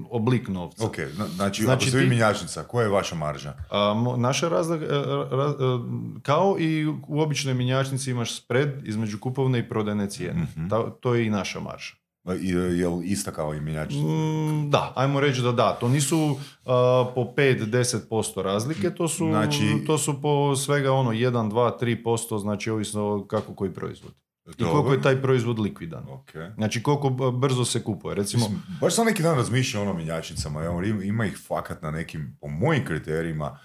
oblik 0.09 0.47
novca. 0.47 0.85
Ok, 0.85 0.95
zna- 0.97 1.27
znači, 1.27 1.63
Znači 1.63 1.63
ako 1.75 1.85
ste 1.87 1.97
vi 1.99 2.07
mjenjačnica, 2.07 2.63
koja 2.63 2.83
je 2.83 2.89
vaša 2.89 3.15
marža? 3.15 3.53
A, 3.69 4.15
naša 4.17 4.49
razlika, 4.49 4.85
e, 4.85 4.89
ra- 5.31 5.51
e, 5.51 5.79
kao 6.21 6.55
i 6.59 6.71
u 7.07 7.21
običnoj 7.21 7.53
mjenjačnici 7.53 8.11
imaš 8.11 8.35
spread 8.35 8.87
između 8.87 9.19
kupovne 9.19 9.59
i 9.59 9.69
prodajne 9.69 10.09
cijene. 10.09 10.41
Mhm. 10.43 10.67
Ta- 10.67 10.89
to 10.91 11.15
je 11.15 11.25
i 11.25 11.29
naša 11.29 11.59
marža. 11.59 11.93
I, 12.41 12.47
je 12.49 12.87
li 12.87 13.05
ista 13.05 13.31
kao 13.31 13.53
i 13.53 13.61
mjenjačnica? 13.61 14.05
Mm, 14.05 14.69
da, 14.69 14.93
ajmo 14.95 15.19
reći 15.19 15.41
da 15.41 15.51
da. 15.51 15.71
To 15.71 15.89
nisu 15.89 16.35
a, 16.65 17.11
po 17.15 17.21
5-10% 17.27 18.09
razlike, 18.37 18.89
to 18.89 19.07
su, 19.07 19.27
Znači- 19.27 19.83
to 19.87 19.97
su 19.97 20.21
po 20.21 20.55
svega 20.55 20.91
ono 20.93 21.11
1, 21.11 21.49
2, 21.49 21.77
3%, 21.77 22.39
znači 22.39 22.69
ovisno 22.69 23.25
kako 23.25 23.55
koji 23.55 23.71
proizvod. 23.71 24.11
I 24.57 24.63
koliko 24.63 24.93
je 24.93 25.01
taj 25.01 25.21
proizvod 25.21 25.59
likvidan. 25.59 26.03
Ok. 26.09 26.31
Znači 26.55 26.83
koliko 26.83 27.31
brzo 27.31 27.65
se 27.65 27.83
kupuje. 27.83 28.15
Recimo, 28.15 28.43
Mislim, 28.43 28.63
baš 28.81 28.95
sam 28.95 29.05
neki 29.05 29.23
dan 29.23 29.35
razmišljao 29.35 29.83
ono 29.83 29.93
mjenjačnicama, 29.93 30.63
evo, 30.63 30.83
ima, 30.83 31.03
ima 31.03 31.25
ih 31.25 31.37
fakat 31.47 31.81
na 31.81 31.91
nekim, 31.91 32.37
po 32.41 32.47
mojim 32.47 32.85
kriterijima, 32.85 33.59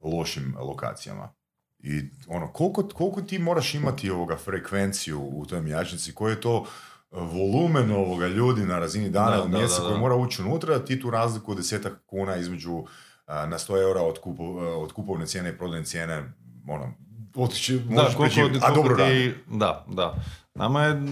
lošim 0.00 0.54
lokacijama. 0.58 1.32
I 1.78 2.00
ono, 2.28 2.52
koliko, 2.52 2.88
koliko 2.88 3.22
ti 3.22 3.38
moraš 3.38 3.74
imati 3.74 4.10
ovoga 4.10 4.36
frekvenciju 4.36 5.20
u 5.20 5.46
toj 5.46 5.60
mjenjačnici, 5.60 6.14
koji 6.14 6.32
je 6.32 6.40
to 6.40 6.64
e, 6.64 7.16
volumen 7.20 7.90
ovoga 7.90 8.26
ljudi 8.26 8.64
na 8.64 8.78
razini 8.78 9.10
dana 9.10 9.36
da, 9.36 9.58
mjeseca 9.58 9.82
da, 9.82 9.88
koji 9.88 10.00
mora 10.00 10.14
ući 10.14 10.42
unutra, 10.42 10.78
da 10.78 10.84
ti 10.84 11.00
tu 11.00 11.10
razliku 11.10 11.50
od 11.50 11.56
desetak 11.56 11.92
kuna 12.06 12.36
između 12.36 12.84
a, 13.26 13.46
na 13.46 13.58
100 13.58 13.82
eura 13.82 14.00
od, 14.00 14.18
kupo, 14.20 14.44
od 14.58 14.92
kupovne 14.92 15.26
cijene 15.26 15.48
i 15.48 15.58
prodajne 15.58 15.84
cijene, 15.84 16.32
ono, 16.68 16.94
otići, 17.36 17.78
Da, 17.78 18.02
koliko, 18.04 18.22
preživjeti, 18.22 18.58
a 18.62 18.74
koliko 18.74 18.82
dobro 18.88 18.96
ti-. 19.06 19.34
Da, 19.50 19.84
da. 19.88 20.14
Nama 20.54 20.82
je, 20.82 21.02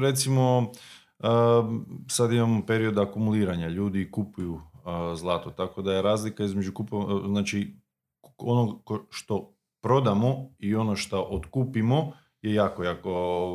recimo, 0.00 0.58
um, 1.18 1.86
sad 2.08 2.32
imamo 2.32 2.62
period 2.66 2.98
akumuliranja. 2.98 3.68
Ljudi 3.68 4.10
kupuju 4.10 4.52
uh, 4.52 4.60
zlato, 5.18 5.50
tako 5.50 5.82
da 5.82 5.92
je 5.92 6.02
razlika 6.02 6.44
između 6.44 6.72
kupo, 6.72 7.20
znači, 7.28 7.76
ono 8.38 8.80
što 9.10 9.54
prodamo 9.82 10.50
i 10.58 10.74
ono 10.74 10.96
što 10.96 11.22
otkupimo 11.22 12.12
je 12.42 12.54
jako, 12.54 12.84
jako 12.84 13.12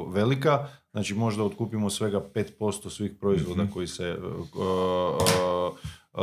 velika. 0.09 0.67
Znači, 0.91 1.13
možda 1.13 1.43
otkupimo 1.43 1.89
svega 1.89 2.21
5% 2.59 2.89
svih 2.89 3.11
proizvoda 3.19 3.63
Mhm. 3.63 3.71
koji 3.73 3.88
se 3.88 4.17
uh, 4.17 4.33
uh, 4.55 5.73
uh, 6.13 6.21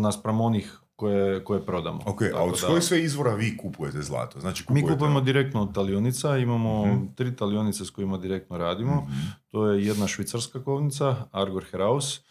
naspram 0.00 0.40
onih 0.40 0.80
koje, 1.00 1.44
koje 1.44 1.66
prodamo. 1.66 2.00
Ok, 2.06 2.22
a 2.22 2.30
Tako 2.30 2.44
od 2.44 2.60
da- 2.60 2.66
kojih 2.66 2.84
sve 2.84 3.00
izvora 3.00 3.34
vi 3.34 3.56
kupujete 3.56 4.02
zlato? 4.02 4.40
Znači, 4.40 4.62
mi 4.62 4.66
kupujete... 4.66 4.92
kupujemo 4.92 5.20
direktno 5.22 5.62
od 5.62 5.74
talionica, 5.74 6.36
imamo 6.38 6.86
Mhm. 6.86 7.04
tri 7.14 7.36
talionice 7.36 7.84
s 7.84 7.90
kojima 7.90 8.18
direktno 8.18 8.58
radimo. 8.58 8.94
Mhm. 8.96 9.12
To 9.48 9.66
je 9.66 9.86
jedna 9.86 10.06
švicarska 10.06 10.60
kovnica, 10.60 11.16
Argor 11.32 11.64
Heraus, 11.64 12.18
uh, 12.18 12.22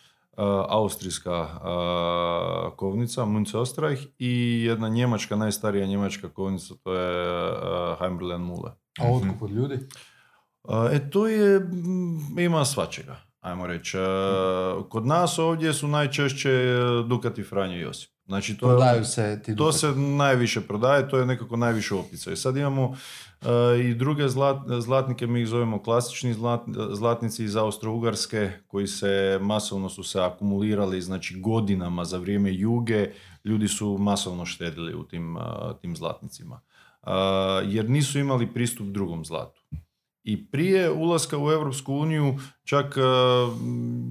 austrijska 0.69 1.41
uh, 1.41 2.75
kovnica, 2.75 3.21
Münze 3.23 3.57
Osterreich 3.57 4.03
i 4.19 4.31
jedna 4.63 4.89
njemačka, 4.89 5.35
najstarija 5.35 5.87
njemačka 5.87 6.29
kovnica, 6.29 6.73
to 6.75 6.93
je 6.93 7.11
uh, 7.43 7.57
Heimberlen 7.99 8.41
Mule. 8.41 8.71
A 8.99 9.07
otkup 9.07 9.41
od 9.41 9.51
ljudi? 9.51 9.79
E, 10.91 11.09
to 11.09 11.27
je, 11.27 11.59
mm, 11.59 12.39
ima 12.39 12.65
svačega, 12.65 13.15
ajmo 13.41 13.67
reći. 13.67 13.97
Uh, 13.97 14.03
kod 14.89 15.05
nas 15.05 15.39
ovdje 15.39 15.73
su 15.73 15.87
najčešće 15.87 16.51
uh, 16.99 17.07
Dukat 17.07 17.37
i 17.37 17.43
Franjo 17.43 17.77
Josip. 17.77 18.09
Znači, 18.29 18.57
to 18.57 18.67
Prodaju 18.67 19.05
se 19.05 19.41
ti 19.45 19.55
to 19.55 19.71
se 19.71 19.91
najviše 19.95 20.61
prodaje, 20.61 21.09
to 21.09 21.17
je 21.17 21.25
nekako 21.25 21.57
najviše 21.57 21.95
optica. 21.95 22.31
I 22.31 22.35
sad 22.35 22.57
imamo 22.57 22.95
e, 23.41 23.79
i 23.79 23.93
druge 23.93 24.23
zlat- 24.23 24.81
zlatnike, 24.81 25.27
mi 25.27 25.41
ih 25.41 25.47
zovemo 25.47 25.83
klasični 25.83 26.33
zlat- 26.33 26.95
zlatnici 26.95 27.43
iz 27.43 27.55
Austro-Ugarske, 27.55 28.51
koji 28.67 28.87
se 28.87 29.39
masovno 29.41 29.89
su 29.89 30.03
se 30.03 30.21
akumulirali, 30.21 31.01
znači 31.01 31.39
godinama 31.39 32.05
za 32.05 32.17
vrijeme 32.17 32.53
juge, 32.53 33.11
ljudi 33.45 33.67
su 33.67 33.97
masovno 33.99 34.45
štedili 34.45 34.95
u 34.95 35.03
tim, 35.03 35.37
a, 35.37 35.73
tim 35.81 35.95
zlatnicima. 35.95 36.61
A, 37.01 37.61
jer 37.65 37.89
nisu 37.89 38.19
imali 38.19 38.53
pristup 38.53 38.87
drugom 38.87 39.25
zlatu. 39.25 39.61
I 40.23 40.51
prije 40.51 40.91
ulaska 40.91 41.37
u 41.37 41.51
Europsku 41.51 41.93
uniju 41.93 42.37
čak 42.63 42.95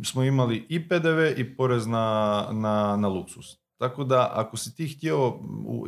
smo 0.05 0.23
imali 0.23 0.67
i 0.69 0.89
PDV 0.89 1.41
i 1.41 1.57
porez 1.57 1.87
na, 1.87 2.47
na, 2.53 2.97
na 2.97 3.09
luksus. 3.09 3.68
Tako 3.79 4.05
da 4.05 4.31
ako 4.35 4.57
si 4.57 4.77
ti 4.77 4.89
htio 4.89 5.35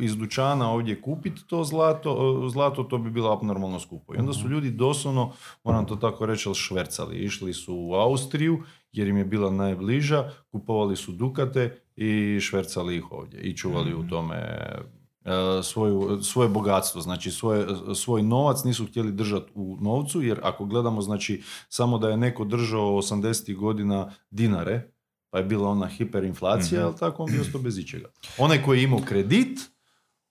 iz 0.01 0.15
dućana 0.15 0.71
ovdje 0.71 1.01
kupiti 1.01 1.47
to 1.47 1.63
zlato, 1.63 2.43
e, 2.45 2.49
zlato, 2.49 2.83
to 2.83 2.97
bi 2.97 3.09
bilo 3.09 3.33
abnormalno 3.33 3.79
skupo. 3.79 4.15
I 4.15 4.17
onda 4.17 4.33
su 4.33 4.49
ljudi 4.49 4.71
doslovno, 4.71 5.31
moram 5.63 5.85
to 5.85 5.95
tako 5.95 6.25
reći, 6.25 6.49
ali 6.49 6.55
švercali. 6.55 7.17
Išli 7.17 7.53
su 7.53 7.75
u 7.75 7.93
Austriju 7.93 8.63
jer 8.91 9.07
im 9.07 9.17
je 9.17 9.25
bila 9.25 9.51
najbliža, 9.51 10.29
kupovali 10.51 10.95
su 10.95 11.11
dukate 11.11 11.81
i 11.95 12.39
švercali 12.41 12.97
ih 12.97 13.11
ovdje 13.11 13.39
i 13.39 13.57
čuvali 13.57 13.93
u 13.93 14.07
tome 14.07 14.35
e, 14.35 15.63
svoju, 15.63 16.23
svoje 16.23 16.49
bogatstvo, 16.49 17.01
znači 17.01 17.31
svoje, 17.31 17.67
svoj 17.95 18.23
novac 18.23 18.63
nisu 18.63 18.85
htjeli 18.85 19.11
držati 19.11 19.51
u 19.55 19.77
novcu, 19.81 20.21
jer 20.21 20.39
ako 20.43 20.65
gledamo 20.65 21.01
znači 21.01 21.43
samo 21.69 21.97
da 21.97 22.09
je 22.09 22.17
neko 22.17 22.45
držao 22.45 22.91
80. 22.91 23.55
godina 23.55 24.11
dinare, 24.29 24.91
pa 25.31 25.37
je 25.37 25.43
bila 25.45 25.69
ona 25.69 25.87
hiperinflacija, 25.87 26.79
Mhm. 26.79 26.87
ali 26.87 26.97
tako 26.97 27.23
on 27.23 27.31
bi 27.31 27.39
ostao 27.39 27.61
bez 27.61 27.77
ičega. 27.77 28.07
Onaj 28.37 28.63
koji 28.63 28.79
je 28.79 28.83
imao 28.83 28.99
kredit, 28.99 29.59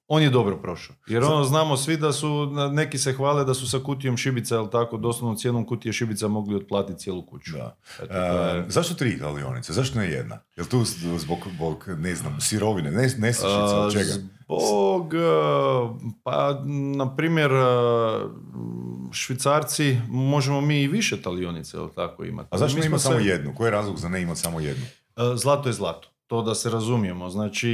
on 0.09 0.23
je 0.23 0.31
dobro 0.31 0.57
prošao. 0.57 0.97
Jer 1.07 1.23
ono 1.25 1.45
znamo 1.45 1.77
svi 1.77 1.97
da 1.97 2.13
su, 2.13 2.29
neki 2.73 2.99
se 2.99 3.13
hvale 3.13 3.45
da 3.45 3.55
su 3.55 3.69
sa 3.69 3.79
kutijom 3.79 4.17
šibica, 4.17 4.55
jel 4.55 4.69
tako, 4.69 4.97
doslovno 4.97 5.37
cijenom 5.37 5.67
kutije 5.67 5.93
šibica 5.93 6.29
mogli 6.29 6.57
otplatiti 6.57 6.99
cijelu 6.99 7.23
kuću. 7.23 7.53
Da. 7.53 7.77
Eto, 7.95 8.07
to 8.07 8.15
je- 8.15 8.59
E, 8.59 8.65
zašto 8.69 8.95
tri 8.95 9.19
talionice? 9.19 9.73
Zašto 9.73 9.99
ne 9.99 10.07
jedna? 10.07 10.39
Jel 10.57 10.67
tu 10.67 10.85
zbog, 11.19 11.19
zbog 11.49 11.89
ne 11.91 12.15
znam, 12.15 12.41
sirovine, 12.41 12.91
ne, 12.91 13.03
nestašice, 13.19 13.49
od 13.77 13.93
čega? 13.93 14.13
Zbog, 14.61 15.15
e, 15.15 15.19
pa, 16.23 16.61
na 16.97 17.17
primjer, 17.17 17.51
e, 17.53 17.65
švicarci, 19.13 19.99
možemo 20.09 20.61
mi 20.61 20.83
i 20.83 20.89
više 20.89 21.23
talionice, 21.23 21.77
jel 21.77 21.89
tako, 21.89 22.25
imati. 22.25 22.49
A 22.51 22.59
zašto 22.59 22.79
ima 22.79 22.87
smo 22.89 22.99
samo 23.01 23.19
se- 23.19 23.25
jednu? 23.25 23.55
Koji 23.55 23.67
je 23.67 23.73
razlog 23.73 23.99
za 23.99 24.09
ne 24.09 24.23
imati 24.23 24.41
samo 24.41 24.61
jednu? 24.61 24.85
E, 25.17 25.23
E, 25.25 25.37
Zlato 25.37 25.69
je 25.69 25.73
zlato. 25.73 26.09
To 26.31 26.43
da 26.43 26.55
se 26.55 26.71
razumijemo. 26.71 27.29
Znači, 27.29 27.69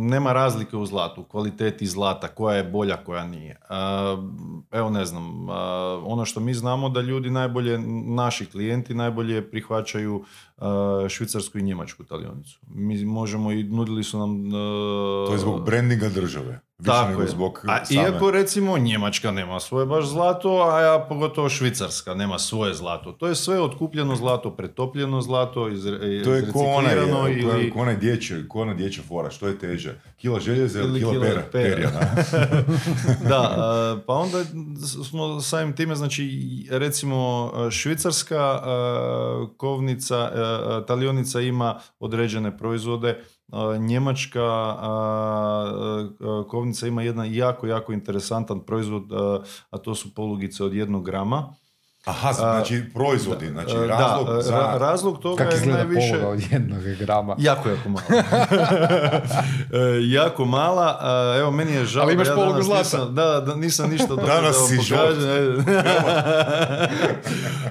nema 0.00 0.32
razlike 0.32 0.76
u 0.76 0.86
zlatu, 0.86 1.24
kvaliteti 1.24 1.86
zlata, 1.86 2.28
koja 2.28 2.56
je 2.56 2.64
bolja, 2.64 2.96
koja 2.96 3.26
nije. 3.26 3.60
A, 3.68 4.16
evo 4.72 4.90
ne 4.90 5.04
znam, 5.04 5.50
a, 5.50 5.54
ono 6.04 6.24
što 6.24 6.40
mi 6.40 6.54
znamo 6.54 6.88
da 6.88 7.00
ljudi 7.00 7.30
najbolje, 7.30 7.78
naši 8.06 8.46
klijenti 8.46 8.94
najbolje 8.94 9.50
prihvaćaju 9.50 10.24
a, 10.58 11.06
švicarsku 11.08 11.58
i 11.58 11.62
njemačku 11.62 12.04
talionicu. 12.04 12.58
Mi 12.66 13.04
možemo 13.04 13.52
i 13.52 13.62
nudili 13.62 14.04
su 14.04 14.18
nam... 14.18 14.50
To 15.26 15.32
je 15.32 15.38
zbog 15.38 15.64
brandinga 15.64 16.08
države. 16.08 16.60
Tako 16.92 17.08
nego 17.08 17.22
je. 17.22 17.28
zbog 17.28 17.64
A 17.68 17.84
same... 17.84 18.02
iako 18.02 18.30
recimo 18.30 18.78
Njemačka 18.78 19.30
nema 19.30 19.60
svoje 19.60 19.86
baš 19.86 20.04
zlato, 20.04 20.70
a 20.72 20.80
ja 20.80 21.06
pogotovo 21.08 21.48
Švicarska 21.48 22.14
nema 22.14 22.38
svoje 22.38 22.74
zlato. 22.74 23.12
To 23.12 23.26
je 23.26 23.34
sve 23.34 23.60
otkupljeno 23.60 24.16
zlato, 24.16 24.56
pretopljeno 24.56 25.20
zlato, 25.20 25.68
iz, 25.68 25.84
To 26.24 26.34
je 26.34 26.52
ko 26.52 26.58
onaj, 26.58 26.96
ili... 27.32 27.70
ko 27.70 27.78
onaj 27.78 27.96
dječji, 27.96 28.48
ko 28.48 28.60
ona 28.60 28.74
dječja 28.74 29.02
fora, 29.08 29.30
što 29.30 29.48
je 29.48 29.58
teže? 29.58 30.00
Kila 30.16 30.40
željeza 30.40 30.80
ili 30.80 31.00
kila 31.00 31.12
kila 31.12 31.24
pera? 31.24 31.42
perja, 31.52 31.90
da. 33.28 33.54
a, 33.58 33.98
pa 34.06 34.14
onda 34.14 34.44
smo 35.04 35.40
samim 35.40 35.76
time, 35.76 35.94
znači 35.94 36.28
recimo 36.70 37.52
švicarska 37.70 38.40
a, 38.40 39.46
kovnica, 39.56 40.30
talionica 40.86 41.40
ima 41.40 41.80
određene 41.98 42.58
proizvode, 42.58 43.24
njemačka 43.78 44.44
a, 44.44 44.78
a, 46.20 46.44
kovnica 46.48 46.86
ima 46.86 47.02
jedan 47.02 47.34
jako, 47.34 47.66
jako 47.66 47.92
interesantan 47.92 48.60
proizvod, 48.60 49.12
a, 49.70 49.78
to 49.78 49.94
su 49.94 50.14
polugice 50.14 50.64
od 50.64 50.74
jednog 50.74 51.04
grama. 51.04 51.54
Aha, 52.04 52.32
znači 52.32 52.84
proizvodi, 52.94 53.48
znači 53.48 53.74
razlog 53.88 54.26
da, 54.26 54.42
za... 54.42 54.52
ra- 54.52 54.78
razlog 54.78 55.18
toga 55.18 55.44
Kako 55.44 55.54
je 55.54 55.58
izgleda 55.58 55.78
najviše... 55.84 56.10
poluga 56.10 56.28
od 56.28 56.52
jednog 56.52 56.82
grama? 56.98 57.36
Jako, 57.48 57.68
jako 57.68 57.88
mala. 57.88 58.04
E, 59.72 59.78
jako 60.02 60.44
mala. 60.44 60.98
Evo, 61.38 61.50
meni 61.50 61.72
je 61.72 61.84
žao. 61.84 62.02
Ali 62.02 62.14
imaš 62.14 62.26
da 62.26 62.32
ja 62.32 62.36
polugu 62.36 62.62
zlata. 62.62 62.82
Nisam, 62.82 63.14
da, 63.14 63.40
da, 63.40 63.54
nisam 63.56 63.90
ništa 63.90 64.08
dobro 64.14 64.26
Danas 64.26 64.56
da 64.56 64.60
vam 64.60 64.68
si 64.68 64.90
pokažem. 64.90 65.64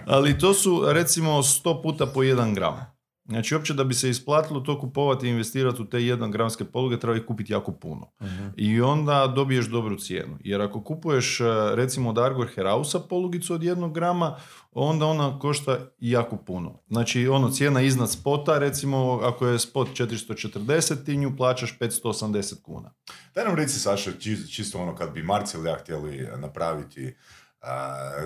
Ali 0.07 0.37
to 0.37 0.53
su, 0.53 0.83
recimo, 0.87 1.29
100 1.29 1.81
puta 1.83 2.05
po 2.05 2.19
1 2.19 2.55
gram. 2.55 2.92
Znači, 3.25 3.55
uopće 3.55 3.73
da 3.73 3.83
bi 3.83 3.93
se 3.93 4.09
isplatilo 4.09 4.59
to 4.59 4.79
kupovati 4.79 5.27
i 5.27 5.29
investirati 5.29 5.81
u 5.81 5.85
te 5.85 5.97
1 5.97 6.31
gramske 6.31 6.65
poluge, 6.65 6.99
treba 6.99 7.17
ih 7.17 7.25
kupiti 7.25 7.53
jako 7.53 7.71
puno. 7.71 8.11
I 8.55 8.81
onda 8.81 9.33
dobiješ 9.35 9.65
dobru 9.65 9.97
cijenu. 9.97 10.37
Jer 10.43 10.61
ako 10.61 10.83
kupuješ, 10.83 11.39
e, 11.39 11.43
recimo, 11.75 12.09
od 12.09 12.17
Argor 12.17 12.47
Herausa 12.55 12.99
polugicu 12.99 13.53
od 13.53 13.61
1 13.61 13.93
grama, 13.93 14.35
onda 14.71 15.05
ona 15.05 15.39
košta 15.39 15.79
jako 15.99 16.37
puno. 16.37 16.79
Znači, 16.87 17.27
ono, 17.27 17.49
cijena 17.49 17.81
iznad 17.81 18.11
spota, 18.11 18.57
recimo, 18.59 19.19
ako 19.23 19.47
je 19.47 19.59
spot 19.59 19.87
440, 19.89 21.05
ti 21.05 21.17
nju 21.17 21.37
plaćaš 21.37 21.77
580 21.79 22.61
kuna. 22.61 22.93
Daj 23.35 23.45
nam 23.45 23.55
reci, 23.55 23.79
Saša, 23.79 24.11
či- 24.19 24.51
čisto 24.51 24.79
ono 24.79 24.95
kad 24.95 25.13
bi 25.13 25.23
Marcel 25.23 25.65
ja 25.65 25.75
htjeli 25.79 26.27
napraviti 26.37 27.15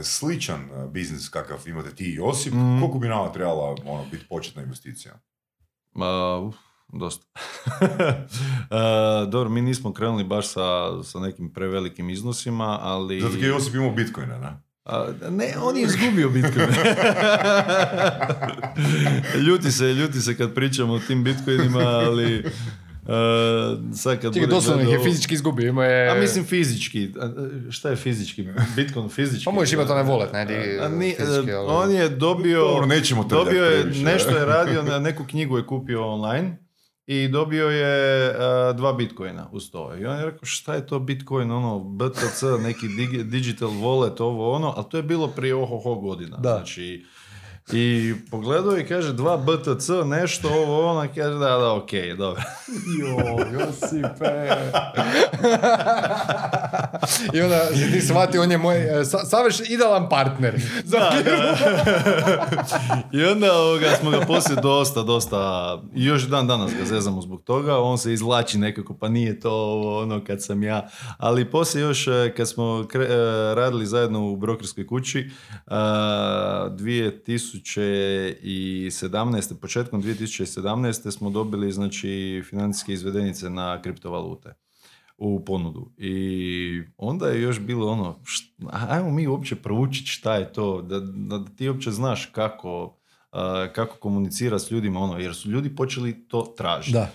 sličan 0.03 0.59
biznis 0.87 1.29
kakav 1.29 1.67
imate 1.67 1.91
ti 1.91 2.05
i 2.05 2.15
Josip, 2.15 2.53
Mhm. 2.53 2.79
koliko 2.79 2.99
bi 2.99 3.07
nama 3.07 3.31
trebala 3.31 3.75
ono, 3.85 4.05
biti 4.11 4.25
početna 4.25 4.61
investicija? 4.63 5.13
Ma, 5.93 6.07
uf, 6.37 6.55
dosta. 6.89 7.25
E, 8.69 8.77
dobro, 9.27 9.49
mi 9.49 9.61
nismo 9.61 9.93
krenuli 9.93 10.23
baš 10.23 10.47
sa, 10.47 10.63
sa 11.03 11.19
nekim 11.19 11.53
prevelikim 11.53 12.09
iznosima, 12.09 12.79
ali... 12.81 13.21
Zato 13.21 13.35
jer 13.35 13.45
Josip 13.45 13.75
imao 13.75 13.91
bitcoina, 13.91 14.37
ne? 14.39 14.53
A, 14.85 15.07
ne, 15.29 15.53
on 15.61 15.77
je 15.77 15.83
izgubio 15.83 16.29
Bitcoin. 16.29 16.67
ljuti 19.47 19.71
se, 19.71 19.85
ljuti 19.85 20.21
se 20.21 20.37
kad 20.37 20.53
pričamo 20.53 20.93
o 20.93 20.99
tim 20.99 21.23
Bitcoinima, 21.23 21.79
ali 21.79 22.39
uh, 22.39 22.51
sad 23.93 24.21
kad 24.21 24.33
Čekaj, 24.33 24.47
doslovno 24.49 24.83
ih 24.83 24.89
je 24.89 24.99
fizički 25.01 25.33
izgubio, 25.33 25.67
ima 25.67 25.85
je... 25.85 26.09
A 26.09 26.15
mislim 26.15 26.45
fizički. 26.45 27.09
A, 27.19 27.29
Šta 27.69 27.89
je 27.89 27.95
fizički? 27.95 28.47
Bitcoin 28.75 29.09
fizički? 29.09 29.45
Pa 29.45 29.51
možeš 29.51 29.73
imati 29.73 29.91
onaj 29.91 30.03
wallet, 30.05 30.33
ne, 30.33 30.45
di- 30.45 30.79
A 30.79 30.87
ni- 30.89 31.15
fizički, 31.15 31.51
ali- 31.53 31.67
on 31.69 31.91
je 31.91 32.09
dobio... 32.09 32.59
Dobro, 32.61 32.85
nećemo 32.85 33.23
trljati 33.23 33.45
Dobio 33.45 33.63
je, 33.65 33.81
previše. 33.81 34.03
nešto 34.03 34.29
je 34.31 34.45
radio, 34.45 34.83
na 34.83 34.99
neku 34.99 35.23
knjigu 35.25 35.57
je 35.57 35.65
kupio 35.65 36.07
online 36.07 36.57
i 37.07 37.27
dobio 37.27 37.69
je 37.69 37.95
a, 38.29 38.73
dva 38.73 38.93
bitcoina 38.93 39.49
uz 39.51 39.71
to. 39.71 39.95
I 39.95 40.05
on 40.05 40.17
je 40.17 40.25
rekao 40.25 40.45
šta 40.45 40.73
je 40.73 40.87
to 40.87 40.99
bitcoin, 40.99 41.51
ono 41.51 41.79
BTC, 41.79 42.43
neki 42.59 42.87
digi- 42.87 43.23
digital 43.23 43.69
wallet, 43.71 44.21
ovo 44.21 44.51
ono, 44.51 44.73
ali 44.75 44.85
to 44.91 44.97
je 44.97 45.03
bilo 45.03 45.27
prije 45.27 45.55
ohoho 45.55 45.95
godina. 45.95 46.37
Da. 46.37 46.49
Znači, 46.49 47.05
i 47.73 48.15
pogledao 48.31 48.77
i 48.77 48.85
kaže 48.85 49.13
dva 49.13 49.37
BTC, 49.37 49.89
nešto 50.05 50.49
ovo 50.49 50.89
ono, 50.89 51.07
kaže 51.15 51.33
da, 51.33 51.57
da, 51.57 51.73
ok, 51.73 51.89
dobro. 52.17 52.41
Jo, 52.99 53.59
Josipe. 53.59 54.47
I 57.33 57.41
onda 57.41 57.67
ti 57.91 58.01
shvati, 58.01 58.37
on 58.37 58.51
je 58.51 58.57
moj 58.57 59.01
e, 59.01 59.05
sa, 59.05 59.17
savrš 59.17 59.59
idealan 59.69 60.09
partner. 60.09 60.61
Za 60.83 60.97
Da, 60.97 61.09
da. 61.25 61.57
I 63.11 63.23
onda 63.23 63.53
ovoga, 63.53 63.89
smo 64.01 64.11
ga 64.11 64.19
poslije 64.27 64.61
dosta, 64.61 65.03
dosta, 65.03 65.37
još 65.95 66.23
dan 66.23 66.47
danas 66.47 66.71
ga 66.79 66.85
zezamo 66.85 67.21
zbog 67.21 67.43
toga, 67.43 67.77
on 67.77 67.97
se 67.97 68.13
izvlači 68.13 68.57
nekako, 68.57 68.93
pa 68.93 69.09
nije 69.09 69.39
to 69.39 69.51
ovo 69.51 70.01
ono 70.01 70.23
kad 70.23 70.43
sam 70.43 70.63
ja. 70.63 70.89
Ali 71.17 71.51
poslije 71.51 71.81
još 71.81 72.07
e, 72.07 72.33
kad 72.37 72.49
smo 72.49 72.63
kre- 72.63 73.11
e, 73.51 73.55
radili 73.55 73.85
zajedno 73.85 74.27
u 74.27 74.35
brokerskoj 74.35 74.87
kući, 74.87 75.19
e, 75.67 75.73
2017. 77.59 79.55
početkom 79.61 80.03
2017. 80.03 81.11
smo 81.11 81.29
dobili 81.29 81.71
znači 81.71 82.43
financijske 82.49 82.93
izvedenice 82.93 83.49
na 83.49 83.81
kriptovalute 83.81 84.53
u 85.17 85.45
ponudu. 85.45 85.91
I 85.97 86.81
onda 86.97 87.27
je 87.27 87.41
još 87.41 87.59
bilo 87.59 87.91
ono, 87.91 88.19
št- 88.23 88.69
ajmo 88.89 89.11
mi 89.11 89.27
uopće 89.27 89.55
proučiti 89.55 90.07
šta 90.07 90.35
je 90.35 90.53
to, 90.53 90.81
da, 90.81 90.99
da 90.99 91.45
ti 91.55 91.69
uopće 91.69 91.91
znaš 91.91 92.25
kako, 92.25 92.97
a, 93.31 93.67
kako 93.75 93.97
komunicira 93.97 94.59
s 94.59 94.71
ljudima, 94.71 94.99
ono, 94.99 95.17
jer 95.17 95.35
su 95.35 95.49
ljudi 95.49 95.75
počeli 95.75 96.27
to 96.27 96.53
tražiti. 96.57 96.93
Da. 96.93 97.11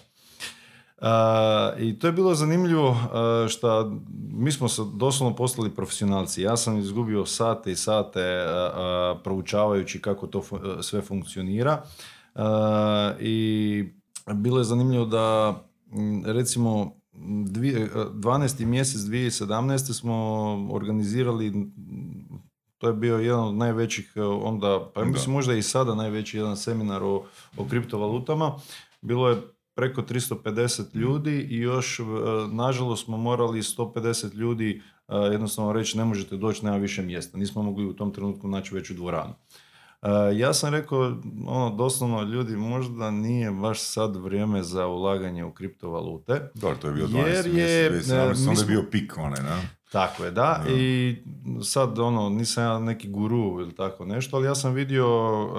A, 1.02 1.72
I 1.78 1.98
to 1.98 2.06
je 2.06 2.12
bilo 2.12 2.34
zanimljivo 2.34 2.96
što 3.48 3.92
mi 4.32 4.52
smo 4.52 4.68
se 4.68 4.82
doslovno 4.94 5.36
postali 5.36 5.70
profesionalci. 5.70 6.42
Ja 6.42 6.56
sam 6.56 6.78
izgubio 6.78 7.26
sate 7.26 7.72
i 7.72 7.76
sate 7.76 8.22
a, 8.46 9.14
proučavajući 9.24 10.00
kako 10.00 10.26
to 10.26 10.38
fu- 10.40 10.56
a, 10.68 10.82
sve 10.82 11.02
funkcionira. 11.02 11.82
I 13.20 13.84
bilo 14.28 14.58
je 14.58 14.64
zanimljivo 14.64 15.04
da 15.04 15.54
recimo 16.26 16.92
dvije- 17.46 17.90
a, 17.94 18.06
12. 18.06 18.64
mjesec 18.64 19.00
2017. 19.00 19.92
smo 19.92 20.14
organizirali 20.72 21.52
to 22.78 22.86
je 22.86 22.94
bio 22.94 23.18
jedan 23.18 23.40
od 23.40 23.54
najvećih 23.54 24.12
e, 24.16 24.22
onda, 24.22 24.80
pa 24.94 25.04
mislim 25.04 25.32
možda 25.32 25.54
i 25.54 25.62
sada 25.62 25.94
najveći 25.94 26.36
jedan 26.36 26.56
seminar 26.56 27.02
o, 27.02 27.22
o 27.56 27.64
kriptovalutama. 27.64 28.52
Bilo 29.00 29.28
je 29.28 29.36
preko 29.74 30.02
350 30.02 30.94
ljudi 30.94 31.46
i 31.50 31.58
još, 31.58 32.00
e, 32.00 32.02
nažalost, 32.52 33.04
smo 33.04 33.16
morali 33.16 33.62
150 33.62 34.34
ljudi 34.34 34.82
e, 35.08 35.14
jednostavno 35.14 35.72
reći 35.72 35.98
ne 35.98 36.04
možete 36.04 36.36
doći, 36.36 36.64
nema 36.64 36.76
više 36.76 37.02
mjesta. 37.02 37.38
Nismo 37.38 37.62
mogli 37.62 37.86
u 37.86 37.92
tom 37.92 38.12
trenutku 38.12 38.48
naći 38.48 38.74
veću 38.74 38.94
dvoranu. 38.94 39.34
E, 40.02 40.08
Ja 40.36 40.54
sam 40.54 40.74
rekao, 40.74 41.16
ono, 41.46 41.70
doslovno, 41.76 42.22
ljudi, 42.22 42.56
možda 42.56 43.10
nije 43.10 43.50
baš 43.50 43.80
sad 43.80 44.16
vrijeme 44.16 44.62
za 44.62 44.86
ulaganje 44.86 45.44
u 45.44 45.52
kriptovalute. 45.52 46.50
Dobro, 46.54 46.76
to 46.76 46.86
je 46.86 46.92
bio 46.94 47.08
Jer 47.12 47.44
12. 47.44 47.46
je, 47.46 47.52
mjesec, 47.52 48.10
2017, 48.10 48.42
mi 48.42 48.48
onda 48.48 48.60
je 48.60 48.66
bio 48.66 48.84
pik 48.90 49.18
onaj, 49.18 49.42
ne? 49.42 49.82
Tako 49.92 50.24
je, 50.24 50.30
da. 50.30 50.64
I 50.68 51.16
sad, 51.62 51.98
ono, 51.98 52.28
nisam 52.28 52.64
ja 52.64 52.78
neki 52.78 53.08
guru 53.08 53.60
ili 53.60 53.74
tako 53.74 54.04
nešto, 54.04 54.36
ali 54.36 54.46
ja 54.46 54.54
sam 54.54 54.74
vidio 54.74 55.42
uh, 55.44 55.52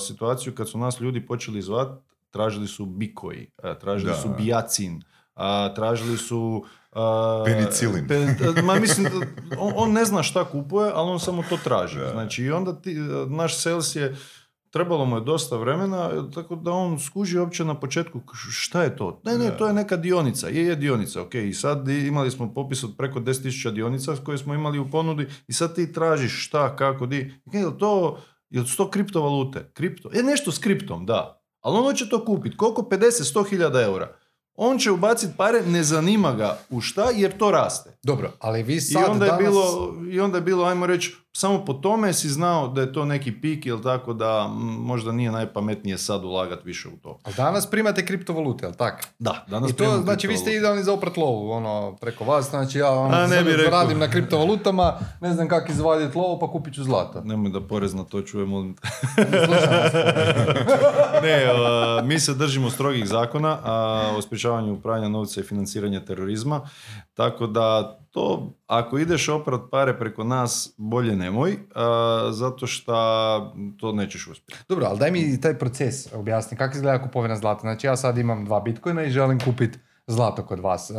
situaciju 0.00 0.54
kad 0.54 0.68
su 0.68 0.78
nas 0.78 1.00
ljudi 1.00 1.26
počeli 1.26 1.62
zvat, 1.62 1.88
tražili 2.30 2.68
su 2.68 2.86
bikoji, 2.86 3.50
tražili 3.80 4.10
Da, 4.10 4.16
su 4.16 4.28
bijacin, 4.36 5.02
tražili 5.74 6.16
su... 6.18 6.64
Penicilin. 7.44 8.08
pe- 8.08 8.62
ma 8.62 8.74
mislim, 8.74 9.06
on, 9.58 9.72
on 9.76 9.92
ne 9.92 10.04
zna 10.04 10.22
šta 10.22 10.44
kupuje, 10.44 10.90
ali 10.94 11.10
on 11.10 11.20
samo 11.20 11.42
to 11.42 11.56
traži. 11.56 11.98
Da. 11.98 12.10
Znači, 12.10 12.44
i 12.44 12.50
onda 12.50 12.72
ti, 12.74 12.96
uh, 13.00 13.30
naš 13.30 13.56
sales 13.56 13.96
je, 13.96 14.16
trebalo 14.70 15.04
mu 15.04 15.16
je 15.16 15.20
dosta 15.20 15.56
vremena, 15.56 16.10
tako 16.30 16.56
da 16.56 16.70
on 16.70 16.98
skuži 17.00 17.38
uopće 17.38 17.64
na 17.64 17.74
početku 17.74 18.20
šta 18.50 18.82
je 18.82 18.96
to? 18.96 19.20
Ne, 19.24 19.38
ne, 19.38 19.44
Da. 19.44 19.56
to 19.56 19.66
je 19.66 19.72
neka 19.72 19.96
dionica. 19.96 20.48
Je, 20.48 20.64
je 20.64 20.76
dionica, 20.76 21.22
ok. 21.22 21.34
I 21.34 21.52
sad 21.52 21.88
imali 21.88 22.30
smo 22.30 22.54
popis 22.54 22.84
od 22.84 22.94
preko 22.98 23.20
10.000 23.20 23.70
dionica 23.70 24.14
koje 24.16 24.38
smo 24.38 24.54
imali 24.54 24.78
u 24.78 24.90
ponudi 24.90 25.26
i 25.48 25.52
sad 25.52 25.74
ti 25.74 25.92
tražiš 25.92 26.46
šta, 26.46 26.76
kako, 26.76 27.06
di. 27.06 27.34
Je 27.46 27.66
li 27.66 27.78
to, 27.78 28.18
je 28.50 28.60
li 28.60 28.66
to 28.76 28.90
kriptovalute? 28.90 29.70
Kripto? 29.72 30.10
Je 30.12 30.22
nešto 30.22 30.52
s 30.52 30.58
kriptom, 30.58 31.06
da. 31.06 31.42
Ali 31.66 31.78
on 31.78 31.94
će 31.94 32.08
to 32.08 32.24
kupiti. 32.24 32.56
Koliko? 32.56 32.82
50-100 32.82 33.48
hiljada 33.50 33.82
eura. 33.82 34.16
On 34.54 34.78
će 34.78 34.90
ubaciti 34.90 35.32
pare, 35.36 35.62
ne 35.62 35.82
zanima 35.82 36.32
ga 36.32 36.58
u 36.70 36.80
šta, 36.80 37.10
jer 37.14 37.38
to 37.38 37.50
raste. 37.50 37.98
Dobro, 38.02 38.32
ali 38.38 38.62
vi 38.62 38.74
I 38.74 38.80
sad 38.80 39.10
onda, 39.10 39.24
je 39.24 39.30
danas... 39.30 39.44
bilo, 39.44 39.94
I 40.10 40.20
onda 40.20 40.38
je 40.38 40.42
bilo, 40.42 40.64
ajmo 40.64 40.86
reći, 40.86 41.16
samo 41.36 41.64
po 41.64 41.72
tome 41.72 42.12
si 42.12 42.28
znao 42.28 42.68
da 42.68 42.80
je 42.80 42.92
to 42.92 43.04
neki 43.04 43.40
pik, 43.40 43.66
ili 43.66 43.82
tako 43.82 44.12
da 44.12 44.48
možda 44.78 45.12
nije 45.12 45.32
najpametnije 45.32 45.98
sad 45.98 46.24
ulagati 46.24 46.62
više 46.64 46.88
u 46.88 46.96
to. 47.02 47.18
Ali 47.24 47.34
danas 47.34 47.70
primate 47.70 48.06
kriptovalute, 48.06 48.66
jel 48.66 48.72
tak? 48.72 49.06
Da, 49.18 49.44
danas 49.48 49.70
I 49.70 49.74
to, 49.74 50.00
znači, 50.02 50.26
vi 50.28 50.36
ste 50.36 50.52
idealni 50.54 50.82
za 50.82 50.92
oprat 50.92 51.16
lovu, 51.16 51.50
ono, 51.50 51.96
preko 52.00 52.24
vas, 52.24 52.50
znači 52.50 52.78
ja 52.78 52.90
ono, 52.90 53.14
A, 53.16 53.26
ne 53.26 53.36
sad 53.36 53.44
bi 53.44 53.52
rekao. 53.52 53.70
radim 53.70 53.98
na 53.98 54.10
kriptovalutama, 54.10 54.98
ne 55.20 55.32
znam 55.32 55.48
kako 55.48 55.72
izvaditi 55.72 56.18
lovu, 56.18 56.38
pa 56.40 56.50
kupit 56.50 56.74
ću 56.74 56.84
zlato. 56.84 57.20
Nemoj 57.24 57.50
da 57.50 57.60
porez 57.60 57.94
na 57.94 58.04
to 58.04 58.22
čuje, 58.22 58.46
molim. 58.46 58.76
Ne, 61.22 61.44
a, 61.44 62.02
mi 62.04 62.20
se 62.20 62.34
držimo 62.34 62.70
strogih 62.70 63.08
zakona 63.08 63.58
a, 63.64 64.12
o 64.16 64.22
sprječavanju 64.22 64.80
pranja 64.80 65.08
novca 65.08 65.40
i 65.40 65.44
financiranja 65.44 66.00
terorizma, 66.00 66.60
tako 67.16 67.46
da 67.46 67.98
to, 68.10 68.52
ako 68.66 68.98
ideš 68.98 69.28
oprat 69.28 69.60
pare 69.70 69.98
preko 69.98 70.24
nas, 70.24 70.74
bolje 70.76 71.16
nemoj, 71.16 71.56
a, 71.74 72.28
zato 72.32 72.66
što 72.66 72.94
to 73.80 73.92
nećeš 73.92 74.26
uspjeti. 74.26 74.62
Dobro, 74.68 74.86
ali 74.86 74.98
daj 74.98 75.10
mi 75.10 75.40
taj 75.40 75.58
proces 75.58 76.12
objasni, 76.12 76.56
kako 76.56 76.76
izgleda 76.76 77.02
kupovina 77.02 77.36
zlata. 77.36 77.60
Znači 77.60 77.86
ja 77.86 77.96
sad 77.96 78.18
imam 78.18 78.44
dva 78.44 78.60
bitcoina 78.60 79.02
i 79.04 79.10
želim 79.10 79.40
kupiti 79.40 79.78
zlato 80.06 80.46
kod 80.46 80.60
vas. 80.60 80.90
Uh, 80.90 80.96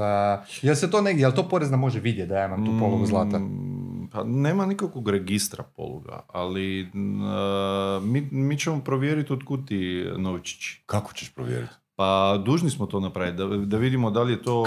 jel 0.62 0.75
se 0.75 0.91
to 0.91 1.01
negdje, 1.01 1.21
jel 1.21 1.32
to 1.32 1.49
porezna 1.49 1.77
može 1.77 1.99
vidjeti 1.99 2.30
da 2.30 2.38
ja 2.38 2.45
imam 2.45 2.65
tu 2.65 2.71
polugu 2.80 3.06
zlata? 3.06 3.39
Mm, 3.39 4.10
Pa 4.12 4.23
nema 4.23 4.65
nikakvog 4.65 5.10
registra 5.10 5.63
poluga, 5.63 6.19
ali 6.27 6.91
a, 7.23 7.99
mi, 8.03 8.27
mi 8.32 8.58
ćemo 8.58 8.84
provjeriti 8.84 9.34
otkud 9.34 9.67
ti 9.67 10.06
novčići. 10.17 10.84
Kako 10.86 11.13
ćeš 11.13 11.34
provjeriti? 11.34 11.73
Pa 11.98 12.38
dužni 12.46 12.70
smo 12.70 12.86
to 12.86 13.00
napraviti, 13.00 13.38
da, 13.38 13.48
da 13.48 13.78
vidimo 13.78 14.12
da 14.12 14.24
li 14.24 14.34
je 14.34 14.42
to 14.42 14.66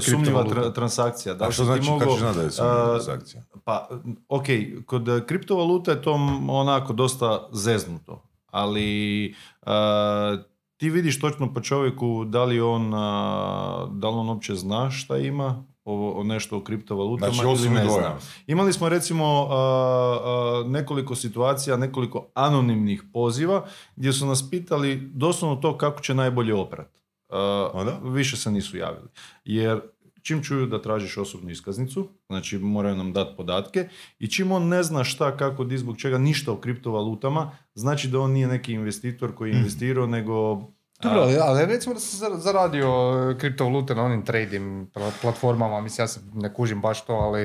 sumnjiva 0.00 0.44
tra- 0.44 0.74
transakcija. 0.74 1.34
Da 1.34 1.44
A 1.44 1.50
što 1.50 1.64
znači, 1.64 1.90
mogao, 1.90 2.08
kako 2.08 2.18
znati 2.18 2.38
da 2.38 2.42
je 2.44 2.50
sumnjiva 2.50 2.86
transakcija? 2.86 3.42
Pa, 3.64 3.88
ok, 4.28 4.44
kod 4.86 5.24
kriptovaluta 5.26 5.90
je 5.90 6.02
to 6.02 6.12
onako 6.48 6.92
dosta 6.92 7.48
zeznuto, 7.52 8.22
ali 8.50 9.34
a, 9.62 10.36
ti 10.76 10.90
vidiš 10.90 11.20
točno 11.20 11.54
po 11.54 11.60
čovjeku 11.60 12.24
da 12.24 12.44
li 12.44 12.60
on, 12.60 12.94
a, 12.94 13.86
da 13.92 14.08
li 14.08 14.14
on 14.14 14.28
uopće 14.28 14.54
zna 14.54 14.90
šta 14.90 15.16
ima, 15.16 15.64
o, 15.84 16.20
o 16.20 16.24
nešto 16.24 16.56
o 16.56 16.60
kriptovalutama 16.60 17.32
Znači, 17.32 17.62
ili 17.64 17.74
ne 17.74 17.84
zna. 17.84 17.92
dojam. 17.92 18.18
Imali 18.46 18.72
smo 18.72 18.88
recimo 18.88 19.24
a, 19.50 19.54
a, 19.54 20.64
nekoliko 20.68 21.14
situacija, 21.14 21.76
nekoliko 21.76 22.26
anonimnih 22.34 23.02
poziva 23.12 23.66
gdje 23.96 24.12
su 24.12 24.26
nas 24.26 24.50
pitali 24.50 24.96
doslovno 25.14 25.56
to 25.56 25.78
kako 25.78 26.00
će 26.00 26.14
najbolje 26.14 26.54
oprat. 26.54 27.00
A? 27.28 27.98
Više 28.02 28.36
se 28.36 28.50
nisu 28.50 28.76
javili. 28.76 29.08
Jer 29.44 29.80
čim 30.22 30.42
čuju 30.42 30.66
da 30.66 30.82
tražiš 30.82 31.16
osobnu 31.16 31.50
iskaznicu, 31.50 32.08
znači 32.28 32.58
moraju 32.58 32.96
nam 32.96 33.12
dati 33.12 33.36
podatke 33.36 33.88
i 34.18 34.30
čim 34.30 34.52
on 34.52 34.68
ne 34.68 34.82
zna 34.82 35.04
šta, 35.04 35.36
kako, 35.36 35.64
di, 35.64 35.78
zbog 35.78 35.96
čega, 35.96 36.18
ništa 36.18 36.52
o 36.52 36.56
kriptovalutama, 36.56 37.50
znači 37.74 38.08
da 38.08 38.20
on 38.20 38.30
nije 38.32 38.48
neki 38.48 38.72
investitor 38.72 39.34
koji 39.34 39.50
je 39.50 39.56
investirao, 39.56 40.06
nego... 40.06 40.62
Dobro, 41.02 41.20
a, 41.20 41.24
ali, 41.24 41.36
ali 41.38 41.66
recimo 41.66 41.94
da 41.94 42.00
sam 42.00 42.20
zar- 42.22 42.38
zaradio 42.38 42.88
e, 43.30 43.38
kriptovalute 43.38 43.94
na 43.94 44.02
onim 44.02 44.24
trading 44.24 44.64
pla- 44.88 45.10
platformama, 45.22 45.80
mislim 45.80 46.02
ja 46.02 46.08
se 46.08 46.20
ne 46.34 46.54
kužim 46.54 46.80
baš 46.80 47.00
to, 47.00 47.12
ali 47.14 47.44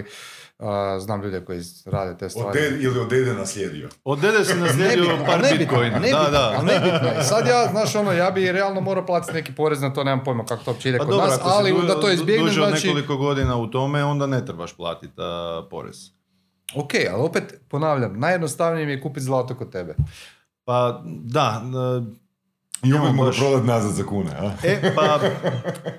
uh, 0.59 0.65
znam 0.99 1.21
ljude 1.21 1.41
koji 1.41 1.61
rade 1.85 2.17
te 2.17 2.25
Od 2.25 2.31
stvari. 2.31 2.59
dede, 2.61 2.77
ili 2.77 2.99
od 2.99 3.09
dede 3.09 3.33
naslijedio? 3.33 3.89
Od 4.03 4.19
dede 4.19 4.45
si 4.45 4.55
naslijedio 4.59 5.03
Nebitno, 5.03 5.25
par 5.25 5.41
bitcoina. 5.57 5.89
nebitno, 5.91 6.19
Da, 6.21 6.29
da. 6.31 6.61
nebitno 6.63 7.07
je. 7.09 7.23
Sad 7.23 7.47
ja, 7.47 7.67
znaš 7.67 7.95
ono, 7.95 8.11
ja 8.13 8.31
bi 8.31 8.51
realno 8.51 8.81
morao 8.81 9.05
platiti 9.05 9.33
neki 9.33 9.51
porez 9.53 9.81
na 9.81 9.93
to, 9.93 10.03
nemam 10.03 10.23
pojma 10.23 10.45
kako 10.45 10.63
to 10.63 10.71
uopće 10.71 10.89
ide 10.89 10.97
Pa 10.97 11.03
kod 11.03 11.11
dobro, 11.11 11.27
nas, 11.27 11.39
ali 11.43 11.71
du- 11.71 11.81
da 11.83 11.93
to 11.95 12.11
izbjegnem, 12.11 12.45
duže 12.45 12.61
od 12.61 12.69
znači... 12.69 12.87
nekoliko 12.87 13.17
godina 13.17 13.55
u 13.57 13.67
tome, 13.67 14.03
onda 14.03 14.27
ne 14.27 14.45
trebaš 14.45 14.73
platiti 14.73 15.13
porez. 15.69 15.97
Ok, 16.75 16.89
ali 17.11 17.21
opet 17.21 17.43
ponavljam, 17.69 18.13
najjednostavnije 18.15 18.85
mi 18.85 18.91
je 18.91 19.01
kupiti 19.01 19.21
zlato 19.21 19.55
kod 19.55 19.71
tebe. 19.71 19.95
Pa 20.63 21.01
da, 21.05 21.61
e, 22.01 22.24
I 22.83 22.93
opet 22.93 23.05
mogu 23.05 23.25
baš- 23.25 23.37
prodat 23.37 23.65
nazad 23.65 23.91
za 23.91 24.03
kune, 24.03 24.31
a? 24.31 24.51
E, 24.63 24.93
pa, 24.95 25.19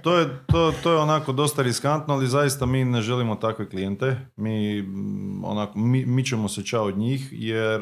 to 0.02 0.16
je, 0.16 0.28
to, 0.46 0.72
to 0.82 0.92
je 0.92 0.98
onako 0.98 1.32
dosta 1.32 1.62
riskantno, 1.62 2.14
ali 2.14 2.26
zaista 2.26 2.66
mi 2.66 2.84
ne 2.84 3.02
želimo 3.02 3.34
takve 3.34 3.68
klijente. 3.68 4.16
Mi, 4.36 4.84
onako, 5.44 5.78
mi, 5.78 6.06
mi 6.06 6.24
ćemo 6.24 6.48
se 6.48 6.64
čao 6.64 6.84
od 6.84 6.98
njih, 6.98 7.28
jer 7.32 7.80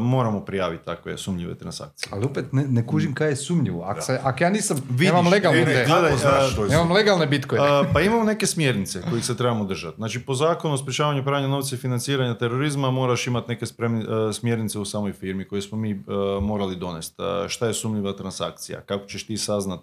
moramo 0.00 0.40
prijaviti 0.40 0.84
takve 0.84 1.18
sumnjive 1.18 1.54
transakcije. 1.54 2.08
Ali 2.12 2.24
opet 2.24 2.52
ne, 2.52 2.64
ne 2.68 2.86
kužim 2.86 3.14
kaj 3.14 3.28
je 3.28 3.36
sumnjivo. 3.36 3.82
Ako, 3.82 4.00
se, 4.00 4.20
ako 4.22 4.44
ja 4.44 4.50
nisam, 4.50 4.82
Vidiš, 4.88 5.06
nemam 5.06 5.28
legalne, 5.28 5.64
Ne, 5.64 5.64
ne, 5.64 5.84
gledaj, 5.84 6.12
a, 6.12 6.66
nemam 6.68 6.92
legalne 6.92 7.26
bitcoine. 7.26 7.64
A, 7.68 7.84
pa 7.92 8.00
imamo 8.00 8.24
neke 8.24 8.46
smjernice 8.46 9.02
kojih 9.10 9.24
se 9.24 9.36
trebamo 9.36 9.64
držati. 9.64 9.96
Znači, 9.96 10.20
po 10.20 10.34
zakonu 10.34 10.74
o 10.74 10.78
sprječavanju 10.78 11.24
pranja 11.24 11.48
novca 11.48 11.74
i 11.74 11.78
financiranja 11.78 12.34
terorizma 12.34 12.90
moraš 12.90 13.26
imati 13.26 13.48
neke 13.48 13.66
spremni, 13.66 14.04
e, 14.04 14.32
smjernice 14.32 14.78
u 14.78 14.84
samoj 14.84 15.12
firmi 15.12 15.48
koje 15.48 15.62
smo 15.62 15.78
mi 15.78 16.04
morali 16.40 16.76
donesti. 16.76 17.22
Šta 17.48 17.66
je 17.66 17.74
sumnjiva 17.74 18.12
transakcija? 18.12 18.80
Kako 18.80 19.06
ćeš 19.06 19.26
ti 19.26 19.36
saznat 19.36 19.80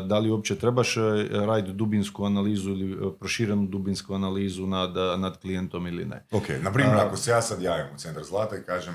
da 0.00 0.18
li 0.18 0.30
uopće 0.30 0.54
trebaš 0.54 0.96
e, 0.96 1.00
raditi 1.30 1.72
dubinsku 1.72 2.24
analizu 2.24 2.70
ili 2.70 2.92
e, 2.92 3.18
proširenu 3.20 3.66
dubinsku 3.66 4.14
analizu 4.14 4.66
nad, 4.66 4.96
e, 4.96 5.16
nad 5.16 5.38
klijentom 5.38 5.86
ili 5.86 6.04
ne? 6.04 6.26
Ok, 6.32 6.44
na 6.60 6.72
primjer, 6.72 6.96
ako 6.96 7.16
se 7.16 7.30
ja 7.30 7.42
sad 7.42 7.62
javim 7.62 7.86
u 7.94 7.98
centar 7.98 8.24
zlata 8.24 8.56
i 8.56 8.62
kažem 8.62 8.94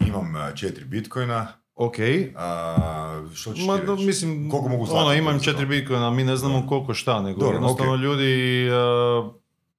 imam 0.00 0.26
četiri 0.54 0.84
bitcoina, 0.84 1.46
Ok, 1.76 1.94
a, 2.36 2.76
što 3.34 3.52
ćeš 3.52 3.64
Ma, 3.66 3.76
ti 3.76 3.82
reći? 3.82 4.04
mislim, 4.04 4.50
Koliko 4.50 4.68
mogu 4.68 4.86
zlata 4.86 5.02
ono, 5.02 5.14
imam 5.14 5.40
četiri 5.40 5.66
bitcoina, 5.66 6.10
mi 6.10 6.24
ne 6.24 6.36
znamo 6.36 6.66
koliko 6.68 6.94
šta, 6.94 7.22
nego 7.22 7.40
Dobro, 7.40 7.54
jednostavno 7.54 7.92
ok. 7.92 7.98
ljudi 7.98 8.32
e, 8.62 8.72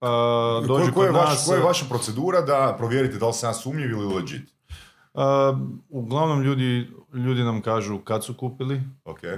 e, 0.02 0.68
dođu 0.68 0.86
Ko- 0.86 0.94
ko 0.94 1.04
je 1.04 1.08
kod 1.08 1.16
vaš- 1.16 1.30
nas... 1.30 1.46
koja 1.48 1.58
je 1.58 1.64
vaša 1.64 1.86
procedura 1.86 2.42
da 2.42 2.76
provjerite 2.78 3.18
da 3.18 3.28
li 3.28 3.34
sam 3.34 3.50
ja 3.50 3.54
sumnjiv 3.54 3.90
ili 3.90 4.06
legit? 4.06 4.50
Uh, 5.14 5.22
uglavnom 5.90 6.42
ljudi, 6.42 6.88
ljudi 7.16 7.44
nam 7.44 7.62
kažu 7.62 8.00
kad 8.00 8.26
su 8.26 8.34
kupili, 8.34 8.82
Ok, 9.06 9.20
uh, 9.24 9.30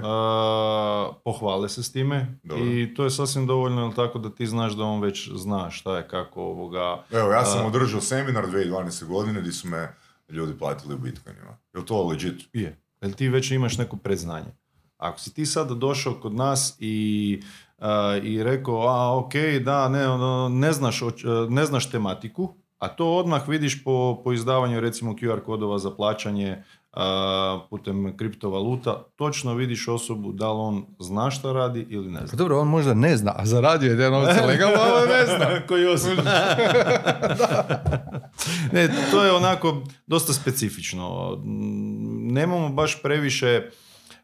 pohvale 1.24 1.68
se 1.68 1.82
s 1.82 1.92
time 1.92 2.38
Dobro. 2.44 2.64
i 2.64 2.94
to 2.94 3.04
je 3.04 3.10
sasvim 3.10 3.46
dovoljno 3.46 3.80
jel 3.80 3.92
tako 3.92 4.18
da 4.18 4.30
ti 4.30 4.46
znaš 4.46 4.72
da 4.72 4.84
on 4.84 5.00
već 5.00 5.30
zna 5.30 5.70
šta 5.70 5.96
je 5.96 6.08
kako 6.08 6.42
ovoga. 6.42 7.04
evo 7.10 7.30
ja 7.30 7.44
sam 7.44 7.60
a- 7.60 7.66
održao 7.66 8.00
seminar 8.00 8.46
2012. 8.46 9.04
godine 9.04 9.40
gdje 9.40 9.52
su 9.52 9.68
me 9.68 9.94
ljudi 10.28 10.52
platili 10.54 10.94
u 10.94 10.98
bitcoinima. 10.98 11.56
Je 11.74 11.86
to 11.86 12.02
legit? 12.04 12.42
Je, 12.52 12.76
jer 13.00 13.12
ti 13.12 13.28
već 13.28 13.50
imaš 13.50 13.78
neko 13.78 13.96
predznanje. 13.96 14.52
Ako 14.98 15.20
si 15.20 15.34
ti 15.34 15.46
sada 15.46 15.74
došao 15.74 16.14
kod 16.14 16.34
nas 16.34 16.76
i, 16.78 17.42
uh, 17.78 17.84
i 18.22 18.42
rekao, 18.42 18.76
a 18.78 19.18
ok, 19.18 19.32
da, 19.62 19.88
ne, 19.88 20.08
ono, 20.08 20.48
ne, 20.50 20.72
znaš, 20.72 20.98
č- 20.98 21.06
ne 21.48 21.64
znaš 21.64 21.90
tematiku, 21.90 22.54
a 22.82 22.88
to 22.88 23.16
odmah 23.16 23.48
vidiš 23.48 23.84
po, 23.84 24.20
po 24.24 24.32
izdavanju 24.32 24.80
recimo 24.80 25.12
QR 25.12 25.40
kodova 25.40 25.78
za 25.78 25.90
plaćanje 25.90 26.62
a, 26.92 27.60
putem 27.70 28.16
kriptovaluta, 28.16 29.02
točno 29.16 29.54
vidiš 29.54 29.88
osobu 29.88 30.32
da 30.32 30.52
li 30.52 30.58
on 30.58 30.84
zna 30.98 31.30
šta 31.30 31.52
radi 31.52 31.86
ili 31.90 32.10
ne 32.10 32.20
Pa 32.20 32.26
zna. 32.26 32.36
dobro, 32.36 32.60
on 32.60 32.68
možda 32.68 32.94
ne 32.94 33.16
zna, 33.16 33.32
a 33.36 33.46
zaradio 33.46 33.90
je 33.90 33.96
te 33.98 34.10
novce 34.10 34.40
legalno, 34.48 34.76
ali 34.80 35.08
ne 35.08 35.26
zna. 35.26 35.46
Koji 35.68 35.86
osoba. 35.86 36.22
ne, 38.72 38.88
to 39.10 39.24
je 39.24 39.32
onako 39.32 39.82
dosta 40.06 40.32
specifično. 40.32 41.38
Nemamo 42.32 42.68
baš 42.68 43.02
previše 43.02 43.62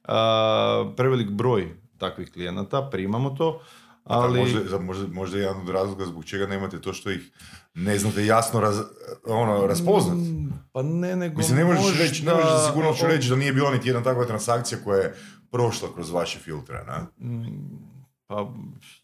a, 0.04 0.92
prevelik 0.96 1.30
broj 1.30 1.76
takvih 1.98 2.32
klijenata, 2.32 2.88
primamo 2.90 3.30
to, 3.30 3.60
ali... 4.08 4.40
Ali... 4.40 4.52
Možda, 4.54 4.78
možda, 4.78 5.06
možda 5.08 5.38
je 5.38 5.42
jedan 5.42 5.60
od 5.60 5.68
razloga 5.68 6.06
zbog 6.06 6.24
čega 6.24 6.46
nemate 6.46 6.80
to 6.80 6.92
što 6.92 7.10
ih 7.10 7.32
ne 7.74 7.98
znate 7.98 8.26
jasno 8.26 8.60
raz, 8.60 8.80
ono, 9.26 9.66
raspoznat. 9.66 10.16
Mm, 10.16 10.48
Pa 10.72 10.82
ne, 10.82 11.16
nego 11.16 11.38
Mislim, 11.38 11.58
ne 11.58 11.64
možeš, 11.64 11.82
možda- 11.84 12.02
reći, 12.04 12.24
ne 12.24 12.34
možeš 12.34 12.66
sigurno 12.66 12.94
reći 13.02 13.28
da 13.28 13.36
nije 13.36 13.52
bila 13.52 13.70
niti 13.70 13.88
jedna 13.88 14.02
takva 14.02 14.24
transakcija 14.24 14.78
koja 14.84 14.98
je 14.98 15.14
prošla 15.50 15.88
kroz 15.94 16.10
vaše 16.10 16.38
filtre, 16.38 16.84
ne? 16.84 17.26
Mm, 17.28 17.98
Pa 18.26 18.52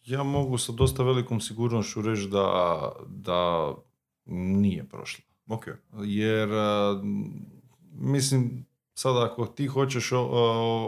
ja 0.04 0.22
mogu 0.22 0.58
sa 0.58 0.72
dosta 0.72 1.02
velikom 1.02 1.40
sigurnošću 1.40 2.02
reći 2.02 2.28
da, 2.28 2.48
da 3.06 3.72
nije 4.26 4.84
prošla. 4.88 5.24
Ok. 5.48 5.66
Jer, 5.92 6.48
mislim, 7.92 8.66
sada 8.94 9.24
ako 9.24 9.46
ti 9.46 9.66
hoćeš 9.66 10.10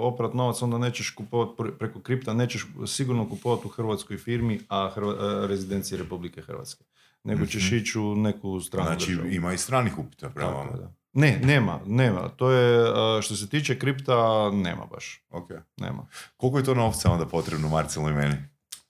oprat 0.02 0.34
novac, 0.34 0.62
onda 0.62 0.78
nećeš 0.78 1.10
kupovati 1.10 1.52
pre- 1.58 1.72
preko 1.72 2.00
kripta, 2.00 2.32
nećeš 2.34 2.66
sigurno 2.86 3.28
kupovati 3.28 3.66
u 3.66 3.70
hrvatskoj 3.70 4.16
firmi, 4.18 4.60
a 4.68 4.90
Hrva- 4.90 5.16
rezidenciji 5.46 5.98
Republike 5.98 6.42
Hrvatske. 6.42 6.84
Nego 7.24 7.46
ćeš 7.46 7.66
Mhm. 7.66 7.76
ići 7.76 7.98
u 7.98 8.16
neku 8.16 8.60
stranu 8.60 8.86
Znači, 8.86 9.06
državu. 9.06 9.28
ima 9.28 9.52
i 9.52 9.58
stranih 9.58 9.98
upita 9.98 10.28
Tako 10.30 10.40
je, 10.50 10.80
da. 10.80 10.92
Ne, 11.12 11.40
nema, 11.40 11.80
nema. 11.86 12.28
To 12.28 12.50
je, 12.50 12.88
a, 12.88 13.22
što 13.22 13.36
se 13.36 13.48
tiče 13.48 13.78
kripta, 13.78 14.14
nema 14.52 14.84
baš. 14.86 15.22
Ok. 15.30 15.48
Nema. 15.76 16.06
Koliko 16.36 16.58
je 16.58 16.64
to 16.64 16.74
novca 16.74 17.10
onda 17.10 17.26
potrebno 17.26 17.68
Marcelu 17.68 18.08
i 18.08 18.14
meni? 18.14 18.34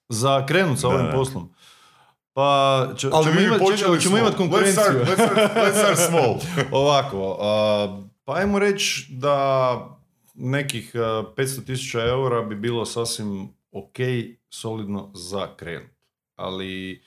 Za 0.09 0.47
krenut 0.47 0.79
sa 0.79 0.89
ovim 0.89 1.07
da. 1.07 1.12
poslom. 1.12 1.53
Pa, 2.33 2.87
ćemo 2.97 3.11
imati 3.35 3.64
imat 4.11 4.35
konkurenciju. 4.37 4.83
Let's 4.85 5.05
start, 5.05 5.09
let's 5.09 5.27
start, 5.27 5.57
let's 5.57 5.79
start 5.79 5.99
small. 6.01 6.39
Ovako, 6.83 7.39
a, 7.41 8.06
pa 8.27 8.35
ajmo 8.35 8.59
reći 8.59 9.07
da 9.11 9.79
nekih 10.35 10.93
a, 10.95 11.24
500 11.37 11.66
tisuća 11.66 12.01
eura 12.09 12.43
bi 12.43 12.57
bilo 12.57 12.87
sasvim 12.87 13.49
ok, 13.72 13.97
solidno 14.51 15.11
za 15.14 15.57
krenut. 15.57 15.91
Ali 16.35 17.03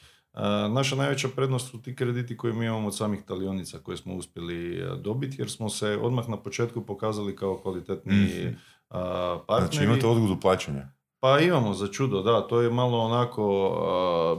naša 0.70 0.96
najveća 0.96 1.28
prednost 1.36 1.72
su 1.72 1.82
ti 1.82 1.96
krediti 1.96 2.38
koje 2.38 2.54
mi 2.54 2.66
imamo 2.66 2.88
od 2.88 2.98
samih 2.98 3.22
talionica 3.24 3.80
koje 3.80 3.98
smo 3.98 4.16
uspjeli 4.16 4.80
e, 4.80 4.86
dobiti 5.04 5.36
jer 5.42 5.50
smo 5.52 5.70
se 5.70 6.00
odmah 6.02 6.30
na 6.30 6.38
početku 6.38 6.86
pokazali 6.86 7.36
kao 7.36 7.58
kvalitetni 7.58 8.14
Mhm. 8.14 8.54
a, 8.90 9.40
partneri. 9.48 9.76
Znači 9.76 9.84
imate 9.84 10.08
odgodu 10.08 10.40
plaćanja. 10.40 10.88
Pa 11.20 11.40
imamo 11.40 11.74
za 11.74 11.88
čudo, 11.88 12.22
da, 12.22 12.48
to 12.48 12.62
je 12.62 12.70
malo 12.70 13.00
onako 13.00 13.68
a, 13.88 14.36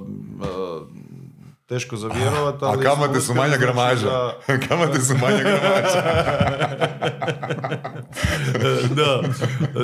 a, 0.47 0.81
teško 1.71 1.97
za 1.97 2.09
vjerovat, 2.09 2.63
A 2.63 2.67
ali... 2.67 2.85
kamate 2.85 3.13
smo 3.13 3.21
su 3.21 3.35
manja 3.35 3.57
gramaža. 3.57 4.07
da- 4.07 4.59
kamate 4.69 5.01
su 5.01 5.15
manja 5.15 5.39
gramaža. 5.43 6.03
da, 8.97 9.23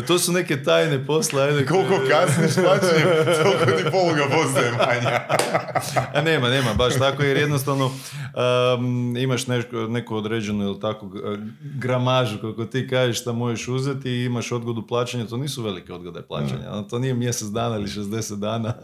to 0.07 0.18
su 0.18 0.32
neke 0.32 0.62
tajne 0.62 1.07
posla. 1.07 1.43
Ajde, 1.43 1.66
Koliko 1.72 1.95
kasniš 2.11 2.64
plaćanjem, 2.64 3.09
toliko 3.43 3.64
ti 3.64 3.91
poluga 3.91 4.24
postaje 4.32 4.72
manja. 4.72 5.20
A 6.14 6.22
nema, 6.22 6.49
nema, 6.49 6.74
baš 6.74 6.95
tako 6.95 7.22
jer 7.22 7.37
jednostavno 7.37 7.87
um, 7.87 9.16
imaš 9.16 9.43
neku 9.89 10.16
određenu 10.16 10.64
ili 10.64 10.80
tako 10.80 11.11
gramažu 11.61 12.39
kako 12.39 12.64
ti 12.64 12.89
kažeš 12.89 13.20
šta 13.20 13.32
možeš 13.32 13.68
uzeti 13.68 14.11
i 14.11 14.24
imaš 14.24 14.53
odgodu 14.53 14.87
plaćanja, 14.87 15.26
to 15.26 15.37
nisu 15.37 15.62
velike 15.62 15.93
odgode 15.93 16.22
plaćanja, 16.22 16.72
ono, 16.72 16.82
to 16.82 16.99
nije 16.99 17.14
mjesec 17.14 17.49
dana 17.49 17.76
ili 17.76 17.87
60 17.87 18.37
dana 18.37 18.74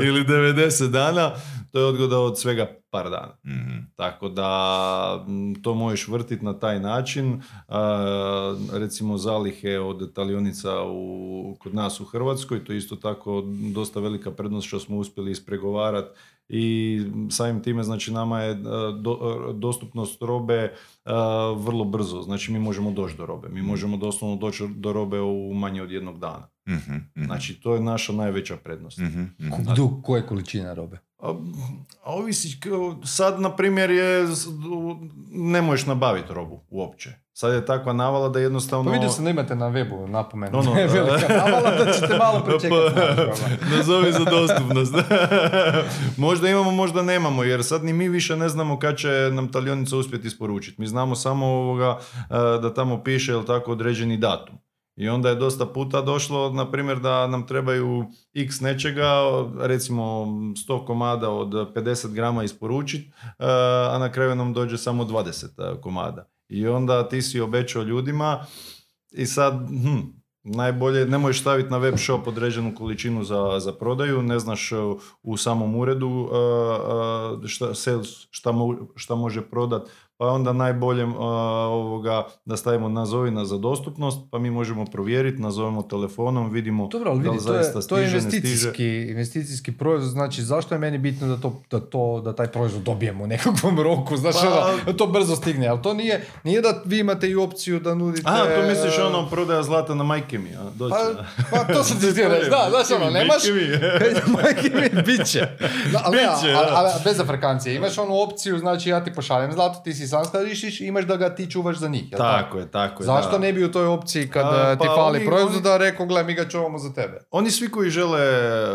ili 0.00 0.24
90 0.24 0.88
dana, 0.88 1.30
to 1.72 1.78
je 1.78 1.84
odgoda 1.84 2.18
od 2.18 2.35
svega 2.38 2.66
par 2.90 3.10
dana. 3.10 3.36
Mhm. 3.46 3.78
Tako 3.96 4.28
da 4.28 5.26
to 5.62 5.74
možeš 5.74 6.08
vrtiti 6.08 6.44
na 6.44 6.58
taj 6.58 6.80
način. 6.80 7.42
A, 7.68 8.56
recimo 8.72 9.18
zalihe 9.18 9.78
od 9.78 10.12
talionica 10.14 10.82
u, 10.86 11.56
kod 11.58 11.74
nas 11.74 12.00
u 12.00 12.04
Hrvatskoj, 12.04 12.64
to 12.64 12.72
je 12.72 12.78
isto 12.78 12.96
tako 12.96 13.42
dosta 13.74 14.00
velika 14.00 14.30
prednost 14.30 14.66
što 14.68 14.80
smo 14.80 14.96
uspjeli 14.96 15.30
ispregovarati 15.30 16.08
i 16.48 17.00
samim 17.30 17.62
time 17.62 17.82
znači 17.82 18.12
nama 18.12 18.40
je 18.40 18.50
a, 18.50 18.90
do- 18.90 19.18
a, 19.22 19.52
dostupnost 19.52 20.22
robe 20.22 20.72
a, 21.04 21.54
vrlo 21.58 21.84
brzo. 21.84 22.22
Znači 22.22 22.52
mi 22.52 22.58
možemo 22.58 22.90
doći 22.90 23.16
do 23.16 23.26
robe. 23.26 23.48
Mi 23.48 23.62
možemo 23.62 23.96
doslovno 23.96 24.36
doći 24.36 24.68
do 24.76 24.92
robe 24.92 25.20
u 25.20 25.54
manje 25.54 25.82
od 25.82 25.90
jednog 25.90 26.18
dana. 26.18 26.48
Mhm, 26.68 26.92
mhm. 27.16 27.26
Znači 27.26 27.60
to 27.60 27.74
je 27.74 27.80
naša 27.80 28.12
najveća 28.12 28.56
prednost. 28.56 28.98
Mhm, 28.98 29.22
mhm. 29.40 29.74
Du, 29.76 30.00
koje 30.02 30.26
količine 30.26 30.74
robe? 30.74 30.98
Ovisi, 32.04 32.60
sad 33.04 33.40
na 33.40 33.56
primjer 33.56 33.90
je, 33.90 34.26
ne 35.30 35.62
možeš 35.62 35.86
nabaviti 35.86 36.34
robu 36.34 36.60
uopće. 36.70 37.10
Sad 37.32 37.54
je 37.54 37.66
takva 37.66 37.92
navala 37.92 38.28
da 38.28 38.40
jednostavno... 38.40 38.90
Pa 38.90 38.94
vidio 38.94 39.08
sam 39.08 39.24
da 39.24 39.30
imate 39.30 39.54
na 39.54 39.66
webu 39.66 40.08
napomenu. 40.08 40.58
Ono, 40.58 40.76
je 40.80 40.86
velika 40.86 41.28
navala 41.28 41.70
da 41.70 41.92
ćete 41.92 42.16
malo 42.18 42.40
pričekati. 42.44 42.94
Pa, 43.68 43.70
Nazovi 43.76 44.12
za 44.12 44.24
dostupnost. 44.24 44.94
možda 46.16 46.48
imamo, 46.48 46.70
možda 46.70 47.02
nemamo, 47.02 47.44
jer 47.44 47.64
sad 47.64 47.84
ni 47.84 47.92
mi 47.92 48.08
više 48.08 48.36
ne 48.36 48.48
znamo 48.48 48.78
kad 48.78 48.96
će 48.96 49.30
nam 49.32 49.52
talionica 49.52 49.96
uspjeti 49.96 50.26
isporučiti. 50.26 50.80
Mi 50.80 50.86
znamo 50.86 51.14
samo 51.14 51.46
ovoga, 51.46 51.98
e, 52.30 52.34
da 52.62 52.74
tamo 52.74 53.02
piše 53.02 53.32
jel 53.32 53.44
tako 53.44 53.72
određeni 53.72 54.16
datum. 54.16 54.58
I 54.96 55.08
onda 55.08 55.28
je 55.28 55.34
dosta 55.34 55.66
puta 55.66 56.00
došlo, 56.02 56.50
na 56.50 56.70
primjer, 56.70 57.00
da 57.00 57.26
nam 57.26 57.46
trebaju 57.46 58.04
x 58.34 58.60
nečega, 58.60 59.12
recimo 59.58 60.02
100 60.02 60.86
komada 60.86 61.30
od 61.30 61.48
50 61.48 62.12
grama 62.12 62.44
isporučiti, 62.44 63.12
a 63.38 63.96
na 64.00 64.12
kraju 64.12 64.34
nam 64.34 64.52
dođe 64.52 64.78
samo 64.78 65.04
20 65.04 65.80
komada. 65.80 66.28
I 66.48 66.66
onda 66.66 67.08
ti 67.08 67.22
si 67.22 67.40
obećao 67.40 67.82
ljudima 67.82 68.46
i 69.12 69.26
sad, 69.26 69.68
hm, 69.68 69.98
najbolje, 70.42 71.06
ne 71.06 71.18
možeš 71.18 71.40
staviti 71.40 71.70
na 71.70 71.78
web 71.78 71.94
shop 71.98 72.26
određenu 72.26 72.74
količinu 72.74 73.24
za, 73.24 73.60
za 73.60 73.72
prodaju, 73.72 74.22
ne 74.22 74.38
znaš 74.38 74.72
uh, 74.72 75.00
u 75.22 75.36
samom 75.36 75.76
uredu 75.76 76.28
šta, 77.46 77.74
sales, 77.74 78.08
šta, 78.30 78.52
mo- 78.52 78.86
šta 78.94 79.14
može 79.14 79.42
prodat, 79.42 79.88
pa 80.18 80.24
je 80.24 80.30
onda 80.30 80.52
najbolje 80.52 81.04
uh, 81.04 81.14
ovoga, 81.70 82.26
da 82.44 82.56
stavimo 82.56 82.88
nazovi 82.88 83.30
nas 83.30 83.48
za 83.48 83.58
dostupnost, 83.58 84.18
pa 84.30 84.38
mi 84.38 84.50
možemo 84.50 84.84
provjeriti, 84.84 85.42
nazovemo 85.42 85.82
telefonom, 85.82 86.50
vidimo 86.50 86.88
Dobro, 86.92 87.10
ali 87.10 87.22
da 87.22 87.30
li 87.30 87.36
vidi, 87.36 87.46
to 87.46 87.54
je, 87.54 87.62
zaista 87.62 87.88
to 87.88 87.98
je 87.98 88.08
stiže, 88.08 88.16
ne 88.16 88.20
stiže. 88.20 88.36
investicijski, 88.36 89.06
investicijski 89.10 89.72
proizvod, 89.72 90.10
znači 90.10 90.42
zašto 90.42 90.74
je 90.74 90.78
meni 90.78 90.98
bitno 90.98 91.26
da, 91.28 91.36
to, 91.36 91.62
da, 91.70 91.80
to, 91.80 92.20
da 92.24 92.32
taj 92.32 92.46
proizvod 92.46 92.82
dobijemo 92.82 93.24
u 93.24 93.26
nekakvom 93.26 93.80
roku, 93.88 94.16
znaš, 94.16 94.34
Pa- 94.34 94.48
ono, 94.48 94.84
da 94.86 94.96
to 94.96 95.06
brzo 95.06 95.36
stigne, 95.36 95.68
ali 95.68 95.82
to 95.82 95.94
nije, 95.94 96.26
nije 96.44 96.60
da 96.60 96.82
vi 96.84 96.98
imate 96.98 97.28
i 97.30 97.36
opciju 97.36 97.80
da 97.80 97.94
nudite... 97.94 98.22
A, 98.26 98.56
to 98.56 98.68
misliš 98.68 98.98
ono 98.98 99.28
prodaja 99.30 99.62
zlata 99.62 99.94
na 99.94 100.04
majke 100.04 100.38
mi, 100.38 100.54
a? 100.54 100.70
Doći, 100.74 100.94
Pa, 101.50 101.56
pa 101.56 101.74
to 101.74 101.82
sam 101.84 101.98
ti 102.00 102.10
htio 102.10 102.28
reći, 102.28 102.50
da, 102.50 102.66
znaš 102.70 103.00
ono, 103.00 103.10
nemaš... 103.10 103.42
Majke 104.42 104.70
mi. 104.74 105.02
Bit 105.02 105.26
će. 105.26 105.40
Ali, 106.04 106.18
ali 106.70 106.90
bez 107.04 107.20
afrekancije. 107.20 107.74
Imaš 107.74 107.98
onu 107.98 108.20
opciju, 108.20 108.58
znači 108.58 108.88
ja 108.88 109.04
ti 109.04 109.12
pošaljem 109.12 109.52
zlato, 109.52 109.80
ti 109.84 109.94
si 109.94 110.05
sam 110.06 110.24
skladištiš 110.24 110.80
i 110.80 110.86
imaš 110.86 111.04
da 111.04 111.16
ga 111.16 111.34
ti 111.34 111.50
čuvaš 111.50 111.76
za 111.76 111.88
njih. 111.88 112.12
jel 112.12 112.18
Tako 112.18 112.58
je, 112.58 112.70
tako 112.70 113.02
je. 113.02 113.06
Zašto 113.06 113.30
da. 113.30 113.38
ne 113.38 113.52
bi 113.52 113.64
u 113.64 113.72
toj 113.72 113.86
opciji 113.86 114.28
kad 114.28 114.46
A, 114.46 114.72
eh, 114.72 114.76
ti 114.76 114.84
pa 114.86 114.94
fali 114.96 115.18
oni- 115.18 115.26
proizvoda 115.26 115.76
rekao, 115.76 116.06
gle, 116.06 116.24
mi 116.24 116.34
ga 116.34 116.48
čuvamo 116.48 116.78
za 116.78 116.92
tebe. 116.92 117.18
Oni 117.30 117.50
svi 117.50 117.68
koji 117.68 117.90
žele 117.90 118.20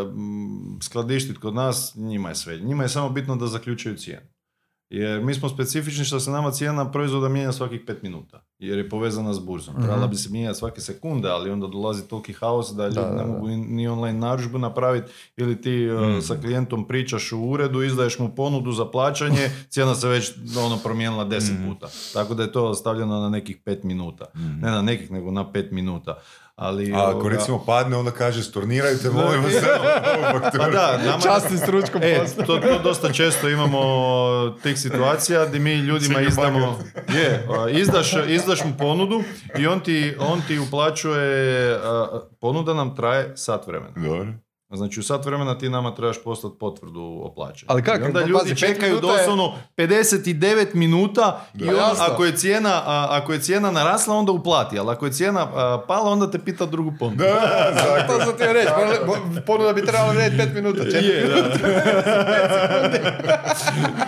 mm, 0.05 0.81
skladištiti 0.81 1.39
kod 1.39 1.53
nas, 1.53 1.95
njima 1.95 2.29
je 2.29 2.35
sve. 2.35 2.57
Njima 2.57 2.83
je 2.83 2.89
samo 2.89 3.09
bitno 3.09 3.35
da 3.35 3.47
zaključaju 3.47 3.97
cijenu. 3.97 4.27
Jer 4.89 5.21
mi 5.21 5.33
smo 5.33 5.49
specifični 5.49 6.05
što 6.05 6.19
se 6.19 6.31
nama 6.31 6.51
cijena 6.51 6.91
proizvoda 6.91 7.29
mijenja 7.29 7.51
svakih 7.51 7.81
pet 7.87 8.03
minuta. 8.03 8.43
Jer 8.61 8.77
je 8.77 8.89
povezana 8.89 9.33
s 9.33 9.39
burzom. 9.39 9.73
Mhm. 9.73 9.83
Trebala 9.83 10.07
bi 10.07 10.15
se 10.15 10.29
mijenjati 10.29 10.59
svake 10.59 10.81
sekunde, 10.81 11.29
ali 11.29 11.51
onda 11.51 11.67
dolazi 11.67 12.03
toliki 12.03 12.33
haos 12.33 12.69
da 12.69 12.83
ljudi 12.83 12.95
Da, 12.95 13.01
da, 13.01 13.11
ne 13.11 13.17
da. 13.17 13.25
mogu 13.25 13.47
ni- 13.47 13.87
online 13.87 14.19
narudžbu 14.19 14.57
napraviti 14.57 15.07
ili 15.37 15.61
ti 15.61 15.89
uh, 15.89 16.01
Mhm. 16.01 16.19
sa 16.19 16.35
klijentom 16.35 16.87
pričaš 16.87 17.31
u 17.31 17.39
uredu, 17.39 17.83
izdaješ 17.83 18.19
mu 18.19 18.29
ponudu 18.29 18.71
za 18.71 18.85
plaćanje, 18.85 19.37
cijena 19.69 19.95
se 19.95 20.07
već 20.07 20.31
ono 20.57 20.77
promijenila 20.77 21.23
deset 21.25 21.53
Mhm. 21.53 21.67
puta. 21.67 21.87
Tako 22.13 22.33
da 22.33 22.43
je 22.43 22.51
to 22.51 22.73
stavljeno 22.73 23.19
na 23.19 23.29
nekih 23.29 23.57
pet 23.57 23.83
minuta. 23.83 24.25
Mhm. 24.35 24.59
Ne 24.59 24.71
na 24.71 24.81
nekih, 24.81 25.11
nego 25.11 25.31
na 25.31 25.51
pet 25.51 25.71
minuta. 25.71 26.17
Ali, 26.55 26.93
A 26.93 26.99
ako 26.99 27.19
ovoga- 27.19 27.29
recimo 27.29 27.59
padne, 27.59 27.97
onda 27.97 28.11
kaže 28.11 28.43
stornirajte, 28.43 29.09
molim 29.11 29.43
vas. 29.43 29.53
Pa 30.53 30.69
da, 30.69 30.97
nama, 30.99 31.19
Časti 31.19 31.57
s 31.57 31.67
ručkom 31.67 32.01
E, 32.03 32.25
to, 32.37 32.57
to 32.57 32.79
dosta 32.79 33.11
često 33.11 33.49
imamo 33.49 33.79
tih 34.53 34.79
situacija 34.79 35.45
gdje 35.45 35.59
mi 35.59 35.73
ljudima 35.73 36.21
izdamo, 36.21 36.79
je, 37.17 37.47
izdaš, 37.71 38.11
izdaš 38.27 38.50
mu 38.59 38.77
ponudu 38.77 39.23
i 39.57 39.67
on 39.67 39.79
ti, 39.79 40.15
on 40.21 40.41
ti 40.41 40.59
uplaćuje, 40.59 41.73
a, 41.75 42.07
ponuda 42.41 42.73
nam 42.73 42.95
traje 42.95 43.37
sat 43.37 43.67
vremena. 43.67 43.93
Dobro. 43.97 44.27
Znači 44.69 44.99
u 44.99 45.03
sat 45.03 45.25
vremena 45.25 45.57
ti 45.57 45.69
nama 45.69 45.91
trebaš 45.91 46.19
poslati 46.19 46.55
potvrdu 46.59 47.21
o 47.23 47.33
plaćanju. 47.35 47.67
Ali 47.67 47.83
kako? 47.83 47.99
I 47.99 48.03
onda 48.03 48.13
Pa 48.15 48.19
ljudi 48.21 48.33
pazi, 48.43 48.55
čekaju 48.57 48.95
minuta 48.95 49.07
je- 49.09 49.17
doslovno 49.17 49.53
59 49.77 50.73
minuta 50.73 51.41
i 51.53 51.57
Da, 51.57 51.67
on, 51.67 51.75
jasno. 51.77 52.05
ako, 52.05 52.25
je 52.25 52.33
cijena, 52.33 52.73
a, 52.75 53.07
ako 53.11 53.33
je 53.33 53.39
cijena 53.39 53.71
narasla 53.71 54.15
onda 54.15 54.31
uplati, 54.31 54.79
ali 54.79 54.89
ako 54.89 55.05
je 55.05 55.11
cijena 55.11 55.41
a, 55.45 55.81
pala 55.87 56.09
onda 56.09 56.31
te 56.31 56.39
pita 56.39 56.65
drugu 56.65 56.93
ponudu. 56.99 57.17
Da, 57.17 58.05
To 58.07 58.19
sam 58.19 58.37
ti 58.37 58.43
reći, 58.45 58.69
morali- 58.77 59.41
ponuda 59.41 59.73
bi 59.73 59.81
trebala 59.81 60.09
vrijediti 60.09 60.37
pet 60.39 60.53
minuta. 60.53 60.83
četiri. 60.83 61.07
Je, 61.07 61.27
da. 61.27 61.41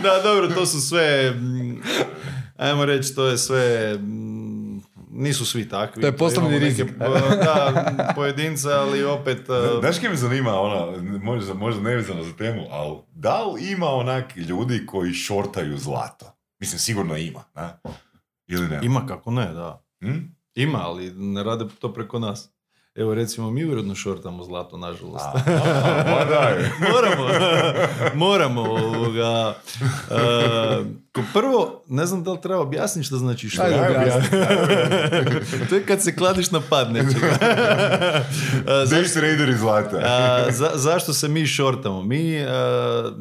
da, 0.03 0.21
dobro, 0.23 0.47
to 0.49 0.65
su 0.65 0.81
sve, 0.81 1.33
ajmo 2.63 2.85
reći, 2.85 3.15
to 3.15 3.25
je 3.25 3.37
sve, 3.37 3.97
nisu 5.11 5.45
svi 5.45 5.69
takvi. 5.69 6.01
To 6.01 6.07
je 6.07 6.17
poslovni 6.17 6.59
rizik. 6.59 6.91
da, 7.43 8.11
pojedince, 8.15 8.69
ali 8.71 9.03
opet... 9.03 9.49
uh, 9.49 9.79
Znaš 9.79 9.99
kaj 9.99 10.09
me 10.09 10.15
zanima, 10.15 10.59
ona, 10.59 11.01
možda, 11.21 11.53
možda 11.53 11.81
nevezano 11.81 12.23
za 12.23 12.33
temu, 12.33 12.61
ali 12.71 12.97
da 13.15 13.45
li 13.45 13.71
ima 13.71 13.87
onak 13.87 14.37
ljudi 14.37 14.85
koji 14.85 15.13
šortaju 15.13 15.77
zlato? 15.77 16.25
Mislim, 16.59 16.79
sigurno 16.79 17.17
ima, 17.17 17.43
da? 17.55 17.81
Ili 18.47 18.67
ne? 18.67 18.79
Ima 18.83 19.05
kako 19.07 19.31
ne, 19.31 19.53
da. 19.53 19.85
Hm? 20.01 20.17
Ima, 20.55 20.79
ali 20.81 21.11
ne 21.11 21.43
rade 21.43 21.65
to 21.79 21.93
preko 21.93 22.19
nas. 22.19 22.52
Evo 22.95 23.13
recimo 23.13 23.51
mi 23.51 23.65
uredno 23.65 23.95
šortamo 23.95 24.43
zlato, 24.43 24.77
nažalost. 24.77 25.25
A, 25.25 25.33
a, 25.47 26.03
moramo, 26.91 27.27
moramo 28.13 28.61
ovoga. 28.61 29.53
Uh, 30.09 30.15
ko 31.11 31.21
prvo, 31.33 31.83
ne 31.87 32.05
znam 32.05 32.23
da 32.23 32.31
li 32.31 32.41
treba 32.41 32.59
objasniti 32.59 33.05
što 33.05 33.17
znači 33.17 33.49
što. 33.49 33.63
To 35.69 35.75
je 35.75 35.85
kad 35.85 36.01
se 36.01 36.15
kladiš 36.15 36.51
na 36.51 36.61
pad 36.69 36.91
nečega. 36.91 37.27
Za- 38.85 38.95
Days 38.95 39.21
Raider 39.21 39.49
iz 39.49 39.59
zlata. 39.59 39.97
a, 40.03 40.51
za, 40.51 40.71
zašto 40.73 41.13
se 41.13 41.27
mi 41.27 41.47
šortamo? 41.47 42.03
Mi, 42.03 42.41
uh, 42.41 42.47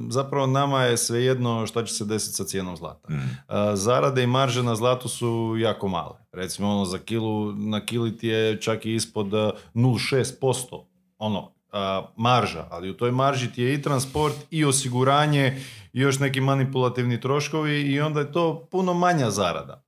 zapravo 0.09 0.47
nama 0.47 0.85
je 0.85 0.97
svejedno 0.97 1.67
šta 1.67 1.85
će 1.85 1.95
se 1.95 2.05
desiti 2.05 2.35
sa 2.35 2.45
cijenom 2.45 2.77
zlata. 2.77 3.13
Mm. 3.13 3.39
A, 3.49 3.77
zarade 3.77 4.23
i 4.23 4.27
marže 4.27 4.63
na 4.63 4.75
zlatu 4.75 5.09
su 5.09 5.57
jako 5.59 5.89
male. 5.89 6.22
Recimo 6.33 6.69
ono 6.69 6.85
za 6.85 6.99
kilu, 6.99 7.53
na 7.53 7.87
kili 7.87 8.17
ti 8.17 8.29
je 8.29 8.61
čak 8.61 8.87
i 8.87 8.95
ispod 8.95 9.35
a, 9.35 9.53
0,6% 9.75 10.85
ono, 11.19 11.53
a, 11.73 12.07
marža, 12.17 12.67
ali 12.71 12.91
u 12.91 12.97
toj 12.97 13.13
marži 13.13 13.53
ti 13.53 13.63
je 13.63 13.75
i 13.75 13.83
transport 13.83 14.37
i 14.51 14.65
osiguranje 14.65 15.63
i 15.93 16.01
još 16.01 16.19
neki 16.19 16.41
manipulativni 16.41 17.21
troškovi 17.21 17.81
i 17.81 18.01
onda 18.01 18.21
je 18.21 18.33
to 18.33 18.69
puno 18.71 18.95
manja 18.95 19.31
zarada. 19.31 19.85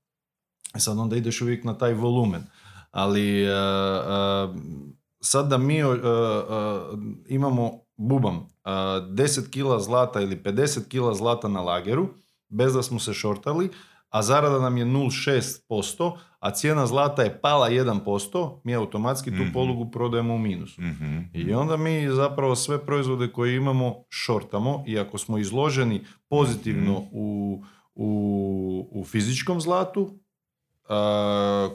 E 0.75 0.79
Sad 0.79 0.97
onda 0.97 1.15
ideš 1.15 1.41
uvijek 1.41 1.63
na 1.63 1.77
taj 1.77 1.93
volumen. 1.93 2.43
Ali 2.91 3.47
a, 3.47 3.53
a, 3.53 4.53
sad 5.21 5.47
da 5.47 5.57
mi 5.57 5.81
imamo 7.27 7.79
bubam, 7.97 8.47
a, 8.63 8.71
10 9.09 9.49
kila 9.49 9.79
zlata 9.79 10.21
ili 10.21 10.35
50 10.35 10.87
kila 10.87 11.13
zlata 11.13 11.47
na 11.47 11.61
lageru, 11.61 12.09
bez 12.49 12.73
da 12.73 12.83
smo 12.83 12.99
se 12.99 13.13
šortali, 13.13 13.69
a 14.15 14.21
zarada 14.21 14.59
nam 14.59 14.77
je 14.77 14.85
0,6%, 14.85 16.11
a 16.39 16.51
cijena 16.51 16.87
zlata 16.87 17.23
je 17.23 17.41
pala 17.41 17.69
1%, 17.69 18.61
mi 18.63 18.75
automatski 18.75 19.29
tu 19.31 19.43
Mhm. 19.43 19.53
polugu 19.53 19.91
prodajemo 19.91 20.35
u 20.35 20.39
minusu. 20.39 20.81
Mhm. 20.81 21.17
I 21.33 21.53
onda 21.53 21.77
mi 21.77 22.07
zapravo 22.09 22.55
sve 22.55 22.85
proizvode 22.85 23.27
koje 23.27 23.55
imamo 23.55 23.95
šortamo 24.09 24.83
i 24.87 24.99
ako 24.99 25.17
smo 25.17 25.37
izloženi 25.37 26.01
pozitivno 26.29 26.91
Mhm. 26.91 27.09
u, 27.11 27.63
u, 27.95 28.09
u 28.91 29.05
fizičkom 29.05 29.61
zlatu, 29.61 30.19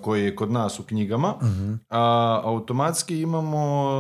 koji 0.01 0.25
je 0.25 0.37
kod 0.37 0.51
nas 0.51 0.81
u 0.81 0.85
knjigama, 0.85 1.35
Mhm. 1.43 1.75
a 1.91 2.03
automatski 2.45 3.21
imamo 3.21 3.91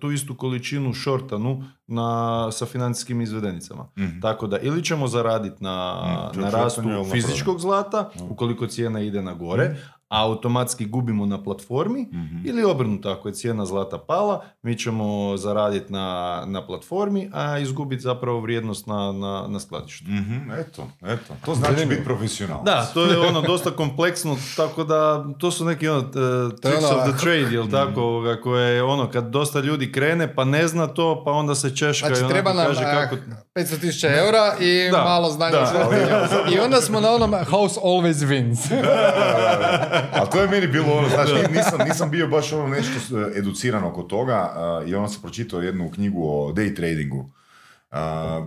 tu 0.00 0.10
istu 0.10 0.34
količinu 0.34 0.92
šortanu 0.94 1.62
na, 1.86 2.08
sa 2.50 2.66
financijskim 2.66 3.20
izvedenicama. 3.20 3.86
Mhm. 3.98 4.20
Tako 4.20 4.46
da 4.46 4.58
ili 4.58 4.84
ćemo 4.84 5.08
zaraditi 5.08 5.64
na, 5.64 5.94
Mm, 6.34 6.40
na 6.40 6.50
rastu 6.52 6.82
fizičkog 7.12 7.60
zlata, 7.60 8.10
ukoliko 8.22 8.66
cijena 8.66 9.00
ide 9.00 9.22
na 9.22 9.34
gore, 9.34 9.76
a 10.06 10.22
automatski 10.22 10.86
gubimo 10.86 11.26
na 11.26 11.42
platformi, 11.42 12.02
Mhm. 12.04 12.36
ili 12.44 12.64
obrnuto, 12.64 13.10
ako 13.10 13.28
je 13.28 13.34
cijena 13.34 13.66
zlata 13.66 13.98
pala, 13.98 14.44
mi 14.62 14.78
ćemo 14.78 15.04
zaraditi 15.36 15.92
na, 15.92 16.04
na 16.46 16.66
platformi, 16.66 17.30
a 17.32 17.58
izgubiti 17.58 18.02
zapravo 18.02 18.40
vrijednost 18.40 18.86
na, 18.86 19.12
na, 19.12 19.44
na 19.48 19.60
skladištu. 19.60 20.04
Mhm, 20.04 20.50
Eto, 20.52 20.86
eto. 21.02 21.34
To 21.44 21.54
znači 21.54 21.86
biti 21.86 22.04
profesionalac. 22.04 22.64
Da, 22.64 22.84
to 22.84 23.04
je 23.04 23.18
ono 23.18 23.40
dosta 23.52 23.70
kompleksno, 23.70 24.36
tako 24.56 24.84
da 24.84 25.04
to 25.34 25.50
su 25.50 25.64
neki 25.64 25.88
ono, 25.88 26.00
uh, 26.00 26.06
tricks 26.54 26.84
of 26.84 27.02
the 27.04 27.18
trade, 27.18 27.48
jel 27.50 27.70
tako, 27.70 28.00
ovoga, 28.02 28.36
koje 28.36 28.74
je 28.74 28.82
ono, 28.82 29.10
kad 29.10 29.24
dosta 29.24 29.60
ljudi 29.60 29.92
krene 29.92 30.34
pa 30.34 30.44
ne 30.44 30.68
zna 30.68 30.86
to, 30.86 31.22
pa 31.24 31.30
onda 31.32 31.54
se 31.54 31.70
češka 31.70 32.06
i 32.06 32.08
Znači, 32.08 32.20
onako 32.20 32.32
treba 32.32 32.52
nam 32.52 32.66
kaže 32.66 32.82
eh, 32.82 32.92
kako... 32.92 33.16
500 33.56 33.80
tisuća 33.80 34.08
eura 34.08 34.54
i 34.60 34.90
Da, 34.90 35.04
malo 35.04 35.30
znanja. 35.30 35.50
da, 35.52 35.88
I 36.54 36.58
onda 36.58 36.76
smo 36.76 37.00
na 37.00 37.10
onom 37.10 37.34
house 37.44 37.80
always 37.80 38.14
wins. 38.14 38.70
Ali 40.12 40.30
to 40.32 40.40
je 40.40 40.48
meni 40.48 40.66
bilo 40.66 40.92
ono, 40.92 41.08
znaš, 41.08 41.28
nisam, 41.50 41.78
nisam 41.80 42.10
bio 42.10 42.28
baš 42.28 42.52
ono 42.52 42.68
nešto 42.68 42.94
educiran 43.28 43.84
oko 43.84 44.02
toga 44.02 44.54
uh, 44.82 44.88
i 44.88 44.94
onda 44.94 45.08
sam 45.08 45.22
pročitao 45.22 45.60
jednu 45.60 45.90
knjigu 45.90 46.22
o 46.24 46.52
day 46.52 46.76
tradingu. 46.76 47.18
Uh, 47.18 47.98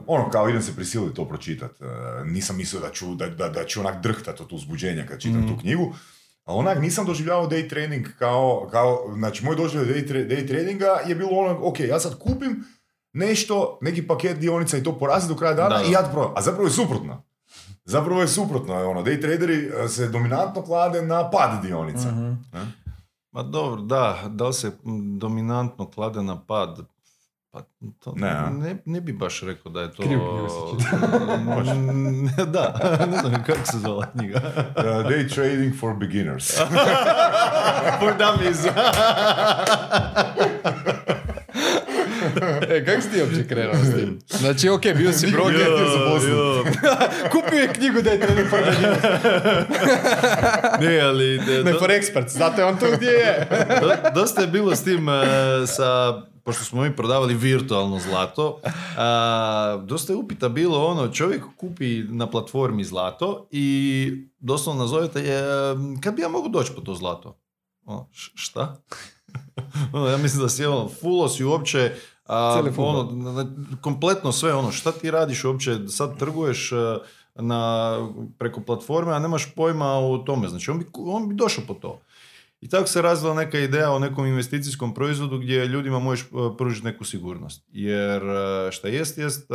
ono, 0.08 0.30
kao 0.30 0.50
idem 0.50 0.62
se 0.62 0.76
prisiliti 0.76 1.16
to 1.16 1.26
pročitat. 1.26 1.72
Uh, 1.72 1.88
nisam 2.26 2.58
mislio 2.58 2.82
da 2.82 2.90
ću, 2.90 3.16
da, 3.16 3.28
da, 3.28 3.50
da 3.50 3.66
ću 3.66 3.80
onak 3.80 4.02
drhtat 4.02 4.42
od 4.42 4.48
uzbuđenja 4.52 5.06
kad 5.06 5.20
čitam 5.20 5.40
Mhm. 5.40 5.48
tu 5.48 5.58
knjigu. 5.58 5.94
A 6.46 6.56
onak 6.56 6.82
nisam 6.82 7.06
doživljavao 7.06 7.48
day 7.48 7.70
trading 7.70 8.08
kao, 8.20 8.68
kao 8.72 9.14
znači 9.14 9.46
moj 9.46 9.56
doživljaj 9.56 9.94
day, 9.94 10.08
tra- 10.08 10.28
day 10.28 10.48
tradinga 10.48 11.00
je 11.08 11.16
bilo 11.16 11.30
ono, 11.32 11.60
ok, 11.62 11.80
ja 11.80 12.00
sad 12.00 12.20
kupim 12.20 12.64
nešto, 13.14 13.78
neki 13.82 14.08
paket 14.08 14.38
dionica 14.38 14.78
i 14.78 14.84
to 14.84 14.98
porazi 15.00 15.28
do 15.28 15.36
kraja 15.36 15.54
dana 15.54 15.70
Da, 15.70 15.78
da. 15.78 15.84
i 15.84 15.92
ja 15.92 16.10
prodam. 16.12 16.34
A 16.36 16.42
zapravo 16.42 16.68
je 16.68 16.72
suprotno. 16.72 17.27
Zapravo 17.88 18.22
je 18.22 18.28
suprotno. 18.28 18.90
Ono, 18.90 19.04
day 19.04 19.22
traderi 19.22 19.68
uh, 19.68 19.90
se 19.90 20.08
dominantno 20.08 20.62
klade 20.62 21.02
na 21.02 21.30
pad 21.30 21.62
dionica. 21.62 22.12
Mhm. 22.12 22.34
Ma 23.32 23.44
dobro, 23.44 23.82
da, 23.82 24.18
da 24.28 24.48
li 24.48 24.54
se 24.54 24.72
dominantno 25.18 25.90
klade 25.90 26.24
na 26.24 26.42
pad, 26.48 26.80
pa 27.52 27.62
to 28.00 28.14
Ne, 28.16 28.50
ne, 28.52 28.78
ne 28.86 29.02
bi 29.02 29.14
baš 29.14 29.42
rekao 29.42 29.72
da 29.72 29.82
je 29.82 29.94
to... 29.94 30.04
Ne, 30.04 30.18
da, 32.54 32.80
ne 33.12 33.18
znam 33.18 33.44
kako 33.44 33.66
se 33.66 33.80
zvala 33.80 34.12
knjiga. 34.12 34.42
Uh, 34.78 34.84
day 34.84 35.36
trading 35.36 35.80
for 35.80 35.96
beginners. 35.96 36.58
For 38.00 38.14
dummies. 38.18 38.68
e, 42.70 42.86
kako 42.86 43.02
si 43.02 43.10
ti 43.10 43.22
uopće 43.22 43.48
krenuo 43.48 43.74
s 43.76 43.96
tim? 43.96 44.20
Znači, 44.40 44.70
ok, 44.70 44.82
bio 44.94 45.14
si 45.14 45.28
broker, 45.28 45.56
kupio 47.32 47.60
je 47.60 47.68
knjigu 47.70 48.02
da 48.02 48.10
je 48.10 48.20
trading 48.20 48.48
for. 48.50 48.60
Ne, 50.80 51.00
ali... 51.00 51.40
de- 51.40 51.64
Ne 51.64 51.72
do- 51.72 51.80
for 51.80 51.90
experts, 51.90 52.28
zato 52.30 52.62
je 52.62 52.66
on 52.66 52.78
tu 52.78 52.86
gdje 52.94 53.08
je. 53.08 53.48
do- 53.82 54.10
dosta 54.16 54.42
je 54.42 54.48
bilo 54.48 54.76
s 54.76 54.84
tim 54.84 55.10
e, 55.10 55.14
sa 55.68 56.14
pošto 56.44 56.64
smo 56.64 56.82
mi 56.82 56.96
prodavali 56.96 57.34
virtualno 57.34 58.00
zlato, 58.02 58.60
a, 58.98 59.82
dosta 59.82 60.14
je 60.14 60.18
upita 60.18 60.50
bilo 60.50 60.86
ono, 60.86 61.08
čovjek 61.08 61.44
kupi 61.58 62.04
na 62.04 62.28
platformi 62.28 62.84
zlato 62.84 63.48
i 63.52 64.08
doslovno 64.40 64.82
nazovete 64.82 65.22
je, 65.22 65.44
kad 66.02 66.16
bi 66.16 66.22
ja 66.22 66.28
mogu 66.30 66.50
doći 66.50 66.72
po 66.74 66.82
to 66.82 66.96
zlato? 66.96 67.40
Š- 68.14 68.32
šta? 68.36 68.76
ono, 69.94 70.08
ja 70.08 70.18
mislim 70.18 70.42
da 70.42 70.50
si 70.50 70.66
ono, 70.66 70.90
fulo 70.92 71.30
si 71.30 71.44
uopće 71.44 71.92
a, 72.28 72.64
ono, 72.78 73.12
kompletno 73.82 74.32
sve 74.32 74.54
ono, 74.54 74.72
šta 74.72 74.92
ti 74.92 75.12
radiš 75.12 75.44
uopće, 75.44 75.88
sad 75.88 76.18
trguješ 76.20 76.72
e, 76.72 76.76
na, 77.36 77.94
preko 78.38 78.62
platforme, 78.62 79.14
a 79.14 79.20
nemaš 79.20 79.56
pojma 79.56 79.86
o 79.86 80.18
tome, 80.18 80.48
znači 80.48 80.72
on 80.72 80.80
bi, 80.80 80.86
on 80.94 81.30
bi 81.30 81.36
došao 81.36 81.64
po 81.68 81.74
to. 81.74 82.00
I 82.62 82.70
tako 82.70 82.88
se 82.88 83.02
razvila 83.02 83.34
neka 83.34 83.60
ideja 83.60 83.92
o 83.92 84.00
nekom 84.00 84.26
investicijskom 84.26 84.94
proizvodu 84.94 85.38
gdje 85.38 85.66
ljudima 85.66 86.00
možeš 86.00 86.26
e, 86.26 86.28
pružiti 86.58 86.86
neku 86.86 87.06
sigurnost. 87.06 87.66
Jer 87.72 88.24
e, 88.24 88.72
šta 88.72 88.88
jest, 88.88 89.18
jest 89.18 89.50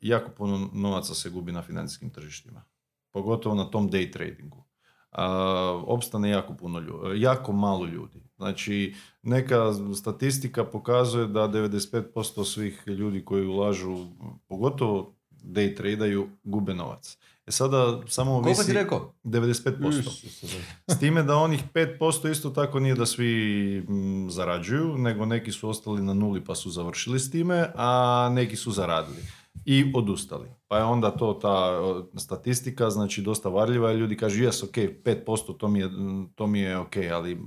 jako 0.00 0.30
puno 0.30 0.70
novaca 0.72 1.14
se 1.14 1.30
gubi 1.30 1.52
na 1.52 1.62
financijskim 1.62 2.10
tržištima. 2.10 2.64
Pogotovo 3.12 3.54
na 3.54 3.70
tom 3.70 3.90
day 3.90 4.12
tradingu. 4.12 4.64
A, 5.10 5.82
opstane 5.86 6.30
jako 6.30 6.54
puno 6.54 6.78
ljudi, 6.78 7.20
jako 7.20 7.52
malo 7.52 7.86
ljudi. 7.86 8.25
Znači, 8.36 8.94
neka 9.22 9.72
statistika 9.94 10.64
pokazuje 10.64 11.26
da 11.26 11.40
95% 11.40 12.44
svih 12.44 12.82
ljudi 12.86 13.24
koji 13.24 13.46
ulažu, 13.46 14.06
pogotovo 14.48 15.14
day 15.44 15.76
tradaju, 15.76 16.28
gube 16.44 16.74
novac. 16.74 17.18
E 17.46 17.50
sada 17.50 18.02
samo 18.06 18.30
Koliko 18.30 18.48
ovisi... 18.48 18.66
ti 18.66 18.72
rekao? 18.72 19.14
95%. 19.24 20.62
S 20.88 20.98
time 20.98 21.22
da 21.22 21.36
onih 21.36 21.62
5% 21.74 22.30
isto 22.30 22.50
tako 22.50 22.80
nije 22.80 22.94
da 22.94 23.06
svi 23.06 23.86
zarađuju, 24.30 24.98
nego 24.98 25.26
neki 25.26 25.52
su 25.52 25.68
ostali 25.68 26.02
na 26.02 26.14
nuli 26.14 26.44
pa 26.44 26.54
su 26.54 26.70
završili 26.70 27.20
s 27.20 27.30
time, 27.30 27.72
a 27.74 28.28
neki 28.32 28.56
su 28.56 28.70
zaradili 28.70 29.22
i 29.68 29.92
odustali. 29.94 30.48
Pa 30.68 30.78
je 30.78 30.84
onda 30.84 31.10
to 31.10 31.32
ta 31.34 31.80
statistika, 32.18 32.90
znači 32.90 33.22
dosta 33.22 33.48
varljiva 33.48 33.92
ljudi 33.92 34.16
kažu 34.16 34.42
jes, 34.42 34.62
ok, 34.62 34.74
5% 34.74 35.56
to 35.58 35.68
mi 35.68 35.80
je, 35.80 35.90
to 36.34 36.46
mi 36.46 36.60
je 36.60 36.78
ok, 36.78 36.96
ali 37.12 37.40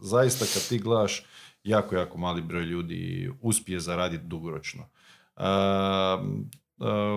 zaista 0.00 0.44
kad 0.54 0.68
ti 0.68 0.78
gledaš 0.78 1.24
jako, 1.62 1.96
jako 1.96 2.18
mali 2.18 2.42
broj 2.42 2.64
ljudi 2.64 3.30
uspije 3.40 3.80
zaraditi 3.80 4.26
dugoročno. 4.26 4.82
E, 5.36 5.42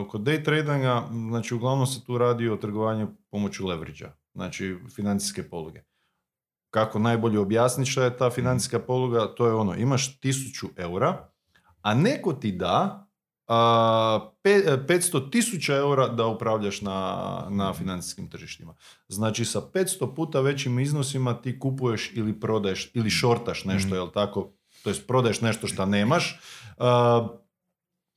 kod 0.09 0.21
day 0.21 0.45
tradinga, 0.45 1.09
znači 1.29 1.53
uglavnom 1.53 1.87
se 1.87 2.03
tu 2.03 2.17
radi 2.17 2.49
o 2.49 2.57
trgovanju 2.57 3.07
pomoću 3.31 3.67
leverage 3.67 4.05
znači 4.33 4.77
financijske 4.95 5.49
poluge. 5.49 5.81
Kako 6.69 6.99
najbolje 6.99 7.39
objasniti 7.39 7.91
šta 7.91 8.03
je 8.03 8.17
ta 8.17 8.29
financijska 8.29 8.79
poluga, 8.79 9.35
to 9.35 9.47
je 9.47 9.53
ono, 9.53 9.75
imaš 9.75 10.19
1000 10.19 10.67
eura, 10.77 11.29
a 11.81 11.93
neko 11.93 12.33
ti 12.33 12.51
da 12.51 13.08
500 13.49 15.31
tisuća 15.31 15.75
eura 15.75 16.07
da 16.07 16.25
upravljaš 16.25 16.81
na, 16.81 17.47
na 17.49 17.73
financijskim 17.73 18.29
tržištima. 18.29 18.75
Znači 19.07 19.45
sa 19.45 19.61
500 19.73 20.15
puta 20.15 20.41
većim 20.41 20.79
iznosima 20.79 21.41
ti 21.41 21.59
kupuješ 21.59 22.11
ili 22.13 22.39
prodaješ 22.39 22.91
ili 22.93 23.09
šortaš 23.09 23.65
nešto, 23.65 23.95
jel 23.95 24.09
tako? 24.11 24.53
To 24.83 24.89
jest 24.89 25.07
prodaješ 25.07 25.41
nešto 25.41 25.67
što 25.67 25.85
nemaš. 25.85 26.39
A, 26.81 27.27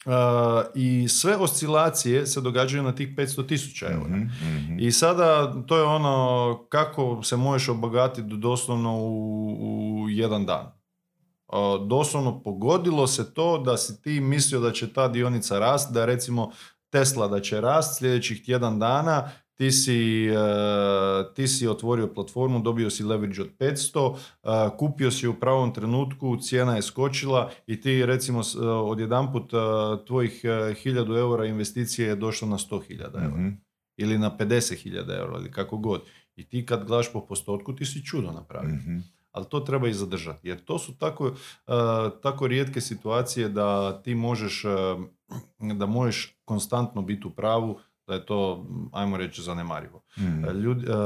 a, 0.07 0.63
I 0.75 1.09
sve 1.09 1.37
oscilacije 1.37 2.27
se 2.27 2.41
događaju 2.41 2.83
na 2.83 2.95
tih 2.95 3.17
500 3.17 3.49
tisuća 3.49 3.87
eura. 3.87 4.17
Mhm, 4.17 4.47
mhm. 4.47 4.79
I 4.79 4.93
sada 4.93 5.55
to 5.67 5.77
je 5.77 5.83
ono 5.83 6.67
kako 6.69 7.23
se 7.23 7.37
možeš 7.37 7.69
obogatiti 7.69 8.37
doslovno 8.37 8.97
u, 8.97 10.03
u 10.03 10.09
jedan 10.09 10.47
dan. 10.47 10.82
Doslovno 11.81 12.43
pogodilo 12.43 13.07
se 13.07 13.35
to 13.35 13.59
da 13.59 13.77
si 13.77 14.03
ti 14.03 14.21
mislio 14.21 14.61
da 14.61 14.73
će 14.73 14.93
ta 14.93 15.09
dionica 15.09 15.59
rast, 15.59 15.93
da 15.93 16.05
recimo 16.05 16.51
Tesla 16.91 17.29
da 17.29 17.41
će 17.41 17.61
rast 17.61 17.99
sljedećih 17.99 18.45
tjedan 18.45 18.79
dana, 18.79 19.31
ti 19.55 19.71
si, 19.71 20.27
e, 20.27 20.35
ti 21.35 21.49
si 21.49 21.69
otvorio 21.69 22.07
platformu, 22.07 22.61
dobio 22.61 22.91
si 22.91 23.05
leverage 23.05 23.43
od 23.43 23.49
500, 23.59 24.17
e, 24.43 24.49
kupio 24.79 25.11
si 25.11 25.29
u 25.29 25.35
pravom 25.35 25.75
trenutku, 25.75 26.37
cijena 26.37 26.77
je 26.77 26.83
skočila 26.83 27.51
i 27.67 27.81
ti 27.81 28.07
recimo 28.07 28.41
e, 28.41 28.67
odjedanput 28.67 29.53
e, 29.53 29.57
tvojih 30.07 30.41
e, 30.45 30.49
1000 30.49 31.19
eura 31.19 31.47
investicije 31.47 32.09
je 32.09 32.17
došlo 32.17 32.49
na 32.49 32.59
100.000 32.59 33.01
eura 33.15 33.37
Mhm. 33.37 33.49
ili 33.97 34.19
na 34.19 34.37
50.000 34.39 35.19
eura 35.19 35.39
ili 35.39 35.51
kako 35.51 35.77
god. 35.79 36.03
I 36.37 36.49
ti 36.49 36.67
kad 36.67 36.85
gledaš 36.85 37.13
po 37.13 37.27
postotku 37.27 37.75
ti 37.75 37.85
si 37.85 38.05
čudo 38.05 38.33
napravio. 38.33 38.75
Mhm. 38.75 38.99
Ali 39.33 39.47
to 39.49 39.61
treba 39.61 39.89
i 39.89 39.93
zadržati. 39.93 40.49
Jer 40.49 40.65
to 40.65 40.79
su 40.79 40.99
tako, 40.99 41.25
uh, 41.27 41.35
tako 42.23 42.47
rijetke 42.47 42.81
situacije 42.81 43.49
da 43.49 44.03
ti 44.03 44.15
možeš, 44.15 44.65
uh, 44.65 44.71
da 45.77 45.87
možeš 45.87 46.37
konstantno 46.45 47.03
biti 47.03 47.27
u 47.27 47.31
pravu, 47.31 47.79
da 48.07 48.15
je 48.15 48.27
to, 48.27 48.67
ajmo 48.93 49.17
reći, 49.17 49.43
zanemarivo. 49.43 50.03
Mhm. 50.19 50.45
Ljudi, 50.49 50.87
uh, 50.87 50.97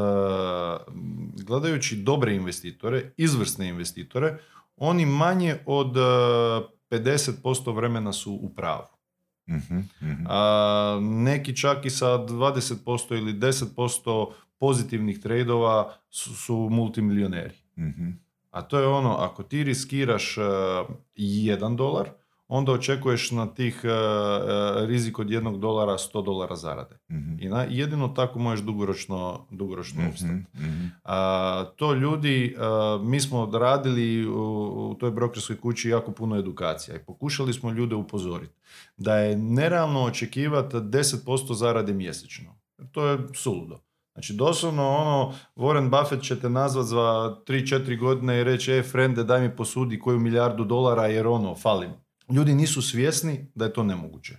gledajući 1.47 1.97
dobre 1.97 2.35
investitore, 2.35 3.13
izvrsne 3.17 3.69
investitore, 3.69 4.39
oni 4.77 5.07
manje 5.07 5.59
od 5.67 5.97
uh, 5.97 6.77
50% 6.91 7.77
vremena 7.77 8.13
su 8.13 8.33
u 8.33 8.55
pravu. 8.55 8.87
Mhm. 9.51 9.79
A, 10.29 10.99
neki 11.03 11.57
čak 11.57 11.87
i 11.87 11.91
sa 11.91 12.07
20% 12.07 13.17
ili 13.17 13.35
10% 13.35 14.33
pozitivnih 14.59 15.21
tradova 15.21 15.95
su, 16.11 16.35
su 16.35 16.69
multimilioneri. 16.71 17.55
Mhm. 17.79 18.11
A 18.51 18.63
to 18.63 18.79
je 18.79 18.87
ono, 18.87 19.17
ako 19.17 19.43
ti 19.43 19.65
riskiraš 19.65 20.39
uh, 20.39 20.45
jedan 21.15 21.77
dolar, 21.77 22.09
onda 22.49 22.73
očekuješ 22.73 23.31
na 23.31 23.47
tih 23.47 23.81
uh, 23.85 23.91
uh, 23.91 24.89
rizik 24.89 25.19
od 25.19 25.31
jednog 25.31 25.61
dolara 25.61 25.93
100 25.93 26.25
dolara 26.25 26.57
zarade. 26.57 26.99
Mhm. 27.11 27.37
I 27.41 27.49
na, 27.49 27.63
jedino 27.63 28.09
tako 28.09 28.39
možeš 28.39 28.65
dugoročno, 28.65 29.47
dugoročno 29.51 30.01
Mhm, 30.01 30.11
opstati. 30.11 30.33
mhm. 30.55 30.87
A, 31.05 31.65
to 31.77 31.95
ljudi, 31.95 32.57
a, 32.59 32.99
mi 33.03 33.21
smo 33.21 33.51
radili 33.53 34.29
u, 34.29 34.33
u 34.91 34.95
toj 34.95 35.11
brokerskoj 35.11 35.57
kući 35.57 35.89
jako 35.89 36.13
puno 36.13 36.37
edukacija 36.37 36.97
i 36.97 37.05
pokušali 37.07 37.53
smo 37.53 37.71
ljude 37.71 37.95
upozoriti 37.95 38.55
da 38.97 39.17
je 39.17 39.37
nerealno 39.37 40.03
očekivati 40.03 40.77
10% 40.77 41.55
zarade 41.55 41.93
mjesečno. 41.93 42.55
To 42.93 43.07
je 43.07 43.19
suludo. 43.35 43.81
Znači, 44.17 44.33
doslovno 44.33 44.89
ono, 44.89 45.35
Warren 45.57 45.91
Buffett 45.91 46.23
će 46.23 46.41
te 46.41 46.49
nazvat 46.49 46.87
za 46.87 47.37
3-4 47.47 47.99
godine 47.99 48.41
i 48.41 48.45
reći, 48.45 48.73
e, 48.73 48.83
frende, 48.83 49.25
daj 49.25 49.41
mi 49.41 49.57
posudi 49.57 49.99
koju 49.99 50.19
milijardu 50.19 50.65
dolara 50.65 51.07
jer 51.07 51.27
ono, 51.27 51.55
falim. 51.55 51.91
Ljudi 52.33 52.55
nisu 52.55 52.83
svjesni 52.83 53.53
da 53.55 53.65
je 53.65 53.73
to 53.73 53.83
nemoguće. 53.83 54.37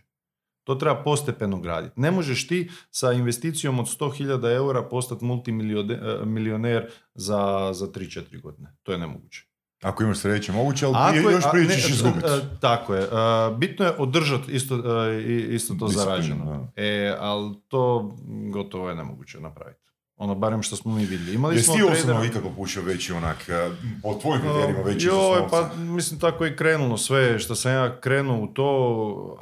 To 0.64 0.76
treba 0.76 1.04
postepeno 1.04 1.60
graditi. 1.60 2.00
Ne 2.02 2.12
možeš 2.12 2.48
ti 2.48 2.70
sa 2.92 3.12
investicijom 3.12 3.80
od 3.80 3.86
100.000 3.86 4.56
eura 4.56 4.84
postati 4.84 5.26
multimilioner 5.26 6.92
za, 7.16 7.70
za 7.74 7.88
3-4 7.88 8.42
godine. 8.42 8.76
To 8.84 8.92
je 8.92 8.98
nemoguće. 8.98 9.47
Ako 9.82 10.04
imaš 10.04 10.18
sreće, 10.18 10.52
moguće, 10.52 10.86
ali 10.86 10.96
Ako 10.98 11.30
je- 11.30 11.34
još 11.34 11.46
a, 11.46 11.50
prije 11.50 11.70
ćeš 11.70 11.86
e, 11.86 11.94
izgubiti. 11.94 12.28
e, 12.28 12.40
Tako 12.60 12.96
je. 12.96 13.04
E, 13.04 13.08
bitno 13.58 13.86
je 13.86 13.92
održati 13.98 14.52
isto, 14.52 14.76
e, 15.06 15.22
i- 15.22 15.56
isto 15.56 15.74
to 15.76 15.86
Disciplinu, 15.88 16.06
zarađeno. 16.12 16.68
E, 16.76 17.16
ali 17.20 17.56
to 17.68 18.16
gotovo 18.54 18.90
je 18.90 18.96
nemoguće 18.96 19.40
napraviti. 19.40 19.87
Ono, 20.20 20.36
barem 20.36 20.64
što 20.64 20.76
smo 20.76 20.92
mi 20.92 21.02
vidjeli. 21.02 21.34
Imali 21.34 21.56
Jesi 21.56 21.72
ti 21.74 21.84
osobno 21.84 22.26
ikako 22.26 22.50
pušio 22.50 22.82
veći 22.84 23.14
onak, 23.14 23.50
eh, 23.50 23.70
po 24.04 24.14
tvojim 24.14 24.42
kriterijima 24.42 24.82
veći 24.82 25.08
Joj, 25.08 25.48
pa 25.50 25.70
mislim 25.76 26.20
tako 26.20 26.46
je 26.46 26.56
krenulo 26.56 26.98
sve 26.98 27.40
što 27.40 27.56
sam 27.56 27.72
ja 27.72 28.00
krenuo 28.00 28.38
u 28.38 28.48
to, 28.48 28.68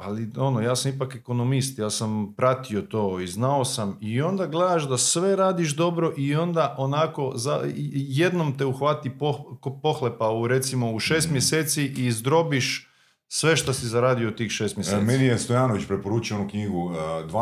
ali 0.00 0.28
ono, 0.36 0.60
ja 0.60 0.76
sam 0.76 0.92
ipak 0.92 1.14
ekonomist, 1.14 1.78
ja 1.78 1.90
sam 1.90 2.34
pratio 2.34 2.82
to 2.82 3.20
i 3.20 3.26
znao 3.26 3.64
sam 3.64 3.98
i 4.00 4.22
onda 4.22 4.46
gledaš 4.46 4.82
da 4.84 4.98
sve 4.98 5.36
radiš 5.36 5.70
dobro 5.70 6.12
i 6.16 6.36
onda 6.36 6.74
onako 6.78 7.32
za, 7.34 7.60
jednom 7.92 8.58
te 8.58 8.64
uhvati 8.64 9.10
poh- 9.10 9.42
pohlepa 9.82 10.30
u 10.30 10.46
recimo 10.46 10.90
u 10.90 10.96
Mm. 10.96 11.00
šest 11.00 11.30
mjeseci 11.30 11.82
i 11.86 12.06
izdrobiš 12.06 12.88
sve 13.28 13.56
što 13.56 13.72
si 13.72 13.86
zaradio 13.86 14.30
tih 14.30 14.50
šest 14.50 14.74
E, 14.74 14.78
mjeseci. 14.78 14.96
Meni 14.98 15.24
je 15.24 15.38
Stojanović 15.38 15.86
preporučio 15.86 16.36
onu 16.36 16.48
knjigu 16.48 16.90
eh, 16.90 16.98
12 17.24 17.32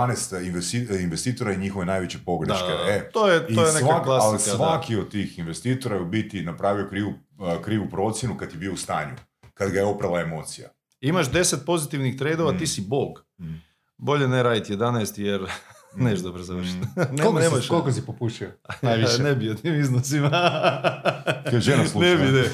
investi- 0.43 1.03
investitora 1.03 1.53
i 1.53 1.59
njihove 1.59 1.87
najveće 1.87 2.19
pogreške. 2.21 2.65
Da, 2.65 2.73
da, 2.73 2.85
da. 2.85 2.91
E, 2.91 3.11
To 3.11 3.29
je- 3.29 3.47
to 3.47 3.67
je 3.67 3.73
neka 3.73 3.87
svak- 3.87 4.05
klasika, 4.05 4.27
Ali 4.27 4.37
da. 4.37 4.57
svaki 4.57 4.97
od 4.97 5.11
tih 5.11 5.39
investitora 5.39 5.97
je 5.97 6.03
u 6.03 6.07
biti 6.07 6.43
napravio 6.43 6.89
krivu, 6.89 7.13
krivu 7.63 7.87
procjenu 7.89 8.37
kad 8.37 8.53
je 8.53 8.59
bio 8.59 8.73
u 8.73 8.77
stanju, 8.77 9.15
kad 9.55 9.71
ga 9.71 9.79
je 9.79 9.85
oprala 9.87 10.21
emocija. 10.21 10.69
Imaš 11.01 11.27
10 11.27 11.57
pozitivnih 11.59 12.19
tradova, 12.19 12.53
Mm. 12.53 12.59
ti 12.59 12.67
si 12.67 12.81
bog. 12.83 13.25
Mm. 13.39 13.55
Bolje 13.99 14.29
ne 14.29 14.43
raditi 14.43 14.73
11 14.73 15.19
jer 15.19 15.41
neš 16.05 16.19
dobro 16.19 16.43
završiti. 16.43 16.79
Ne, 16.97 17.07
Koliko, 17.23 17.41
nemaš- 17.41 17.63
si, 17.63 17.69
koliko 17.69 17.93
si 17.93 18.03
popušio? 18.03 18.51
Najviše. 18.83 19.23
ne 19.23 19.35
bi 19.35 19.51
o 19.51 19.55
tim 19.55 19.75
iznosima. 19.75 20.31
Kad 21.45 21.61
žena 21.61 21.87
sluša. 21.87 22.07
ne 22.07 22.17
bi, 22.17 22.25
ne. 22.25 22.45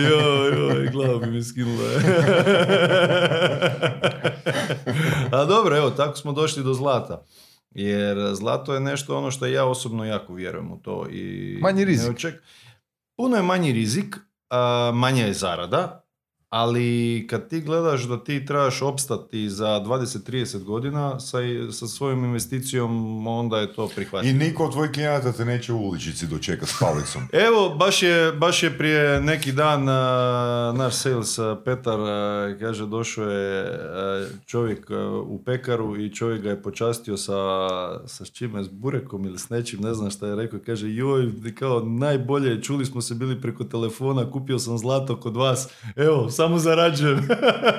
Joj, 0.00 0.58
joj, 0.58 0.88
glavu 0.88 1.20
bi 1.20 1.26
mi 1.26 1.42
skinula. 1.44 1.88
A 5.32 5.44
dobro, 5.44 5.76
evo, 5.76 5.90
tako 5.90 6.16
smo 6.16 6.32
došli 6.32 6.62
do 6.62 6.74
zlata. 6.74 7.24
Jer 7.70 8.34
zlato 8.34 8.74
je 8.74 8.80
nešto 8.80 9.18
ono 9.18 9.30
što 9.30 9.46
ja 9.46 9.64
osobno 9.64 10.04
jako 10.04 10.34
vjerujem 10.34 10.72
u 10.72 10.78
to. 10.78 11.06
I 11.10 11.58
Manji 11.62 11.84
rizik. 11.84 12.16
Puno 13.16 13.36
je 13.36 13.42
manji 13.42 13.72
rizik, 13.72 14.16
a, 14.50 14.90
manja 14.94 15.24
je 15.24 15.32
zarada, 15.34 16.04
ali 16.50 17.26
kad 17.30 17.48
ti 17.48 17.60
gledaš 17.60 18.02
da 18.02 18.24
ti 18.24 18.46
trebaš 18.46 18.82
opstati 18.82 19.50
za 19.50 19.66
20-30 19.66 20.64
godina 20.64 21.20
sa, 21.20 21.38
sa 21.72 21.86
svojom 21.86 22.24
investicijom, 22.24 23.26
onda 23.26 23.58
je 23.58 23.72
to 23.72 23.84
I 23.84 23.94
prihvatljivo. 23.94 24.38
niko 24.38 24.64
od 24.64 24.72
tvojih 24.72 24.92
klijenata 24.92 25.32
te 25.32 25.44
neće 25.44 25.72
u 25.72 25.78
uličici 25.78 26.26
dočekat 26.26 26.68
s 26.68 26.78
palicom. 26.80 27.22
Evo, 27.48 27.68
baš 27.68 28.02
je, 28.02 28.32
baš 28.32 28.62
je 28.62 28.78
prije 28.78 29.20
neki 29.20 29.52
dan 29.52 29.84
naš 30.76 30.94
sales 30.94 31.38
Petar 31.64 31.98
kaže 32.60 32.86
došao 32.86 33.30
je 33.30 33.80
čovjek 34.46 34.90
u 35.26 35.42
pekaru 35.44 35.96
i 35.96 36.14
čovjek 36.14 36.42
ga 36.42 36.50
je 36.50 36.62
počastio 36.62 37.16
sa, 37.16 37.36
sa 38.06 38.24
čime, 38.24 38.64
s 38.64 38.68
burekom 38.68 39.24
ili 39.24 39.38
s 39.38 39.48
nečim, 39.48 39.80
ne 39.80 39.94
znam 39.94 40.10
šta 40.10 40.26
je 40.26 40.36
rekao, 40.36 40.60
kaže 40.66 40.94
joj, 40.94 41.32
kao 41.58 41.80
najbolje, 41.80 42.62
čuli 42.62 42.86
smo 42.86 43.00
se 43.00 43.14
bili 43.14 43.40
preko 43.40 43.64
telefona, 43.64 44.30
kupio 44.30 44.58
sam 44.58 44.78
zlato 44.78 45.20
kod 45.20 45.36
vas, 45.36 45.68
evo, 45.96 46.30
samo 46.40 46.58
zarađujem. 46.58 47.28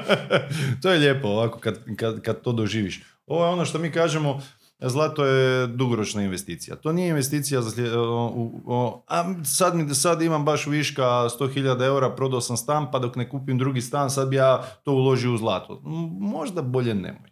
to 0.82 0.89
je 0.89 0.99
lijepo 0.99 1.28
ovako 1.28 1.59
kad, 1.59 1.80
kad, 1.95 2.22
kad 2.22 2.41
to 2.41 2.51
doživiš. 2.51 3.01
Ovo 3.28 3.45
je 3.45 3.51
ono 3.51 3.66
što 3.66 3.80
mi 3.80 3.91
kažemo, 3.91 4.41
Zlato 4.84 5.26
je 5.26 5.68
dugoročna 5.68 6.24
investicija. 6.24 6.76
To 6.76 6.91
nije 6.91 7.09
investicija 7.09 7.62
za 7.62 7.70
slijed- 7.72 7.93
o, 7.93 8.32
o, 8.68 9.03
a 9.07 9.24
sad, 9.45 9.76
mi, 9.76 9.95
sad 9.95 10.22
imam 10.22 10.45
baš 10.45 10.68
viška 10.68 11.03
100.000 11.03 11.86
eura, 11.86 12.09
prodao 12.09 12.41
sam 12.41 12.57
stan, 12.57 12.91
pa 12.91 12.99
dok 12.99 13.16
ne 13.16 13.30
kupim 13.30 13.57
drugi 13.57 13.82
stan, 13.82 14.09
sad 14.09 14.30
bi 14.30 14.36
ja 14.36 14.64
to 14.84 14.91
uložio 14.91 15.34
u 15.34 15.38
zlato. 15.38 15.82
Možda 16.20 16.62
bolje 16.62 16.93
nemoj. 16.95 17.30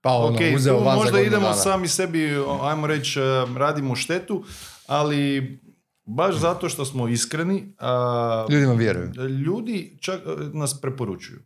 Pa 0.00 0.10
ono, 0.10 0.26
Ok, 0.28 0.40
uzeo 0.56 0.78
tu 0.78 0.84
van 0.84 0.96
možda 0.96 1.20
idemo 1.20 1.42
dana. 1.42 1.54
sami 1.54 1.88
sebi, 1.88 2.30
ajmo 2.62 2.86
reći, 2.86 3.20
e, 3.20 3.24
radimo 3.56 3.96
štetu, 3.96 4.44
ali 4.86 5.58
baš 6.06 6.34
zato 6.34 6.68
što 6.68 6.84
smo 6.84 7.08
iskreni, 7.08 7.74
a, 7.78 8.46
Ljudima 8.50 8.72
vjeruju. 8.72 9.12
ljudi 9.28 9.98
čak 10.00 10.20
e, 10.26 10.30
nas 10.52 10.80
preporučuju. 10.80 11.40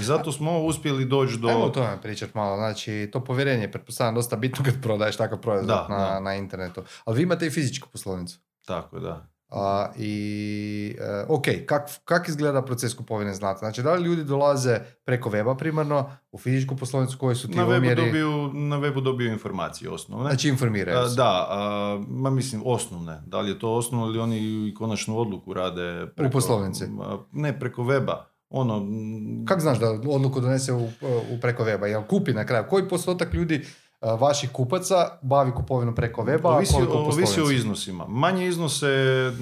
I 0.00 0.02
zato 0.02 0.32
smo 0.32 0.58
uspjeli 0.58 1.04
doći 1.04 1.38
do... 1.38 1.48
Ajmo 1.48 1.64
o 1.64 1.70
tome 1.70 1.98
pričat 2.02 2.34
malo. 2.34 2.56
Znači, 2.56 3.08
to 3.12 3.24
povjerenje 3.24 3.62
je 3.62 3.72
pretpostavljam 3.72 4.14
dosta 4.14 4.36
bitno 4.36 4.64
kad 4.64 4.82
prodaješ 4.82 5.16
takav 5.16 5.40
proizvod 5.40 5.66
Da, 5.68 5.86
na, 5.88 5.96
da. 5.98 6.20
na 6.20 6.34
internetu. 6.34 6.82
Ali 7.04 7.16
vi 7.16 7.22
imate 7.22 7.46
i 7.46 7.50
fizičku 7.50 7.88
poslovnicu. 7.88 8.38
Tako, 8.66 8.96
je, 8.96 9.02
da. 9.02 9.31
A, 9.54 9.92
I, 9.98 10.96
e, 11.00 11.24
ok, 11.28 11.44
kak, 11.66 11.90
kak 12.04 12.28
izgleda 12.28 12.62
proces 12.62 12.94
kupovine 12.94 13.34
zlata? 13.34 13.58
Znači, 13.58 13.82
da 13.82 13.94
li 13.94 14.04
ljudi 14.04 14.24
dolaze 14.24 14.78
preko 15.04 15.30
weba 15.30 15.56
primarno 15.58 16.10
u 16.32 16.38
fizičku 16.38 16.76
poslovnicu 16.76 17.18
koji 17.18 17.36
su 17.36 17.48
ti 17.48 17.56
Na 17.56 17.66
webu, 17.66 17.96
dobiju, 17.96 18.50
na 18.52 18.76
webu 18.76 19.02
dobiju 19.02 19.32
informacije 19.32 19.90
osnovne. 19.90 20.30
Znači, 20.30 20.48
informiraju 20.48 20.98
A, 20.98 21.08
se. 21.08 21.16
da, 21.16 21.46
a, 21.50 22.00
ma 22.08 22.30
mislim 22.30 22.62
osnovne. 22.64 23.22
Da 23.26 23.40
li 23.40 23.50
je 23.50 23.58
to 23.58 23.74
osnovno 23.74 24.06
ili 24.06 24.18
oni 24.18 24.38
i 24.68 24.74
konačnu 24.74 25.18
odluku 25.18 25.52
rade 25.54 26.06
preko, 26.16 26.32
poslovnici? 26.32 26.84
a, 27.00 27.18
Ne, 27.32 27.60
preko 27.60 27.82
weba. 27.82 28.16
Ono, 28.48 28.76
m, 28.76 29.46
Kako 29.46 29.60
znaš 29.60 29.78
da 29.78 29.90
odluku 29.90 30.40
donese 30.40 30.72
u, 30.72 30.84
u 31.30 31.40
preko 31.40 31.64
weba? 31.64 31.84
Jel 31.84 32.02
kupi 32.02 32.32
na 32.32 32.46
kraju? 32.46 32.64
Koji 32.70 32.88
postotak 32.88 33.34
ljudi 33.34 33.64
vaših 34.02 34.50
kupaca 34.50 35.18
bavi 35.22 35.52
kupovinu 35.52 35.94
preko 35.94 36.22
weba, 36.22 36.46
a 36.46 36.56
ovisi, 36.56 36.74
ovisi 36.94 37.40
o 37.40 37.50
iznosima. 37.50 38.06
Manje 38.08 38.46
iznose 38.46 38.88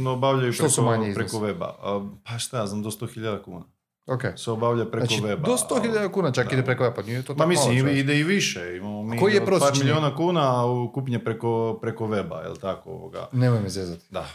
obavljaju 0.08 0.52
Što 0.52 0.62
preko, 0.62 0.72
su 0.72 1.14
preko 1.14 1.36
weba. 1.36 1.72
Pa 2.24 2.38
šta 2.38 2.58
ja 2.58 2.66
znam, 2.66 2.82
do 2.82 2.90
100.000 2.90 3.42
kuna. 3.42 3.64
Ok. 4.06 4.22
Se 4.36 4.50
obavlja 4.50 4.84
preko 4.84 5.06
Znači, 5.06 5.22
weba. 5.22 5.46
do 5.46 5.56
100.000 5.56 6.10
kuna 6.10 6.32
čak 6.32 6.48
Da. 6.48 6.52
ide 6.52 6.64
preko 6.64 6.84
weba, 6.84 6.94
pa 6.96 7.02
nije 7.02 7.22
to 7.22 7.32
Ma 7.32 7.38
tako 7.38 7.48
mislim, 7.48 7.78
malo, 7.78 7.90
ide 7.90 8.18
i 8.18 8.22
više. 8.24 8.76
Imamo 8.76 9.02
mi 9.02 9.18
Koji 9.18 9.34
je 9.34 9.46
par 9.46 9.72
milijuna 9.78 10.16
kuna 10.16 10.64
u 10.66 10.92
kupnje 10.92 11.18
preko, 11.18 11.78
preko 11.82 12.06
weba, 12.06 12.42
jel 12.42 12.56
tako? 12.56 12.90
Ovoga. 12.90 13.28
Nemoj 13.32 13.60
me 13.60 13.68
zezati. 13.68 14.04
Da. 14.10 14.26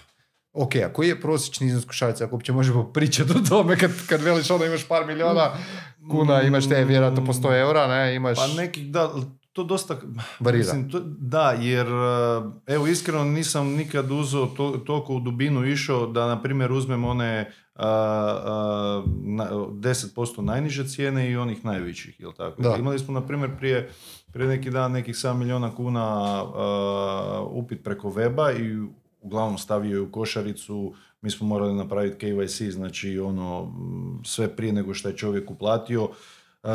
Ok, 0.54 0.76
a 0.76 0.94
koji 0.94 1.08
je 1.08 1.22
prosječni 1.22 1.68
iznos 1.68 1.86
košarice, 1.86 2.24
ako 2.24 2.36
uopće 2.36 2.54
možemo 2.54 2.84
pričati 2.84 3.32
o 3.32 3.50
tome 3.50 3.78
kad, 3.78 3.92
kad 4.10 4.22
veliš 4.22 4.52
ono 4.52 4.66
imaš 4.66 4.88
par 4.88 5.06
miliona 5.06 5.52
kuna, 6.12 6.42
imaš 6.42 6.70
te 6.70 6.84
vjerojatno 6.84 7.26
po 7.26 7.34
100 7.34 7.60
eura, 7.60 7.88
ne, 7.88 8.16
imaš... 8.16 8.38
Pa 8.38 8.48
neki, 8.48 8.84
da, 8.84 9.12
to 9.56 9.64
dosta... 9.64 9.98
Varira. 10.40 10.64
Mislim, 10.64 10.90
to, 10.92 11.00
da, 11.06 11.52
jer, 11.52 11.88
uh, 11.88 12.54
evo, 12.68 12.88
iskreno 12.88 13.24
nisam 13.24 13.68
nikad 13.68 14.12
uzeo 14.12 14.46
to, 14.46 14.72
toliko 14.86 15.16
u 15.16 15.20
dubinu 15.20 15.66
išao 15.66 16.08
da, 16.08 16.28
na 16.28 16.42
primjer, 16.42 16.72
uzmem 16.72 17.06
one 17.06 17.52
uh, 17.76 17.82
na, 19.24 19.50
10% 19.52 20.42
najniže 20.42 20.88
cijene 20.88 21.32
i 21.32 21.38
onih 21.38 21.66
najvećih, 21.66 22.20
jel 22.20 22.32
tako? 22.32 22.62
Da. 22.62 22.76
Imali 22.80 23.00
smo, 23.00 23.14
na 23.14 23.28
primjer, 23.28 23.58
prije, 23.58 23.92
prije 24.34 24.48
neki 24.48 24.72
dan 24.72 24.92
nekih 24.92 25.16
7 25.16 25.34
milijuna 25.34 25.76
kuna 25.76 26.44
uh, 26.44 27.64
upit 27.64 27.84
preko 27.84 28.10
weba 28.10 28.62
i 28.62 28.90
uglavnom 29.22 29.58
stavio 29.58 29.96
je 29.96 30.02
u 30.02 30.12
košaricu, 30.12 30.94
mi 31.22 31.30
smo 31.30 31.48
morali 31.48 31.76
napraviti 31.76 32.26
KYC, 32.26 32.72
znači 32.72 33.20
ono, 33.20 33.74
sve 34.26 34.56
prije 34.56 34.74
nego 34.74 34.94
što 34.94 35.10
je 35.10 35.18
čovjek 35.18 35.52
uplatio, 35.52 36.04
a, 36.04 36.10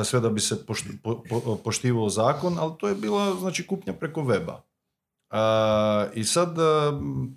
sve 0.05 0.21
da 0.21 0.31
bi 0.31 0.41
se 0.41 0.67
pošti- 0.67 0.99
po- 1.03 1.23
po- 1.31 1.57
poštivao 1.57 2.09
zakon, 2.09 2.59
ali 2.59 2.73
to 2.79 2.89
je 2.89 2.95
bila 2.95 3.35
znači 3.35 3.67
kupnja 3.67 3.93
preko 3.93 4.21
weba. 4.23 4.55
A, 5.31 6.07
I 6.15 6.25
sad 6.25 6.57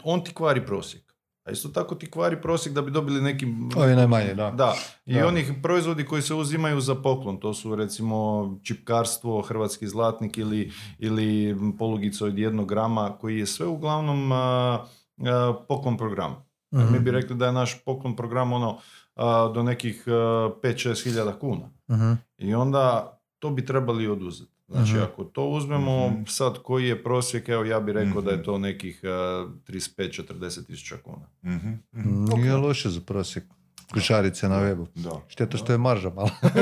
on 0.04 0.24
ti 0.24 0.34
kvari 0.34 0.66
prosjek. 0.66 1.04
A 1.44 1.52
isto 1.52 1.70
tako 1.70 1.96
ti 1.96 2.12
kvari 2.12 2.42
prosjek 2.42 2.76
da 2.76 2.82
bi 2.82 2.92
dobili 2.92 3.22
neki... 3.22 3.46
Ovi 3.76 3.96
najmanje, 3.96 4.34
da. 4.34 4.52
Da, 4.52 4.74
i 5.06 5.14
Da. 5.14 5.28
onih 5.28 5.52
proizvodi 5.64 6.06
koji 6.06 6.22
se 6.22 6.34
uzimaju 6.34 6.82
za 6.82 6.96
poklon, 6.96 7.38
to 7.38 7.54
su 7.54 7.76
recimo 7.76 8.16
čipkarstvo, 8.64 9.42
hrvatski 9.42 9.88
zlatnik 9.88 10.38
ili, 10.38 10.72
ili 11.00 11.56
polugica 11.80 12.26
od 12.26 12.38
jednog 12.38 12.70
grama, 12.70 13.18
koji 13.18 13.40
je 13.40 13.46
sve 13.46 13.68
uglavnom 13.68 14.32
a, 14.32 14.38
a, 15.20 15.54
poklon 15.68 15.98
program. 15.98 16.36
Mi 16.72 17.00
bi 17.00 17.12
rekli 17.12 17.36
da 17.36 17.46
je 17.46 17.52
naš 17.52 17.84
poklon 17.84 18.16
program 18.16 18.54
ono 18.54 18.78
do 19.54 19.64
nekih 19.64 20.04
5-6 20.08 21.04
hiljada 21.04 21.34
kuna. 21.34 21.70
Mhm. 21.90 22.14
I 22.38 22.56
onda 22.56 23.14
to 23.40 23.50
bi 23.50 23.66
trebali 23.66 24.08
oduzeti. 24.08 24.54
Znači, 24.68 24.92
Mhm. 24.92 25.02
ako 25.04 25.24
to 25.24 25.46
uzmemo 25.46 26.08
Mhm. 26.10 26.24
sad 26.26 26.58
koji 26.58 26.88
je 26.88 27.04
prosjek, 27.04 27.50
evo 27.50 27.64
ja 27.64 27.80
bih 27.80 27.94
rekao 27.96 28.22
da 28.22 28.32
je 28.32 28.44
to 28.44 28.58
nekih 28.58 29.02
uh, 29.04 29.52
35-40 29.64 30.28
tisuća 30.64 30.96
kuna. 30.98 31.28
Mm, 31.44 32.26
Nije 32.28 32.54
loše 32.54 32.90
za 32.90 33.02
prosjek. 33.02 33.44
Košarice 33.94 34.50
na 34.50 34.56
webu. 34.58 34.86
Da. 34.96 35.12
Šteta 35.28 35.58
što 35.58 35.72
je 35.72 35.78
marža 35.78 36.10
malo. 36.10 36.30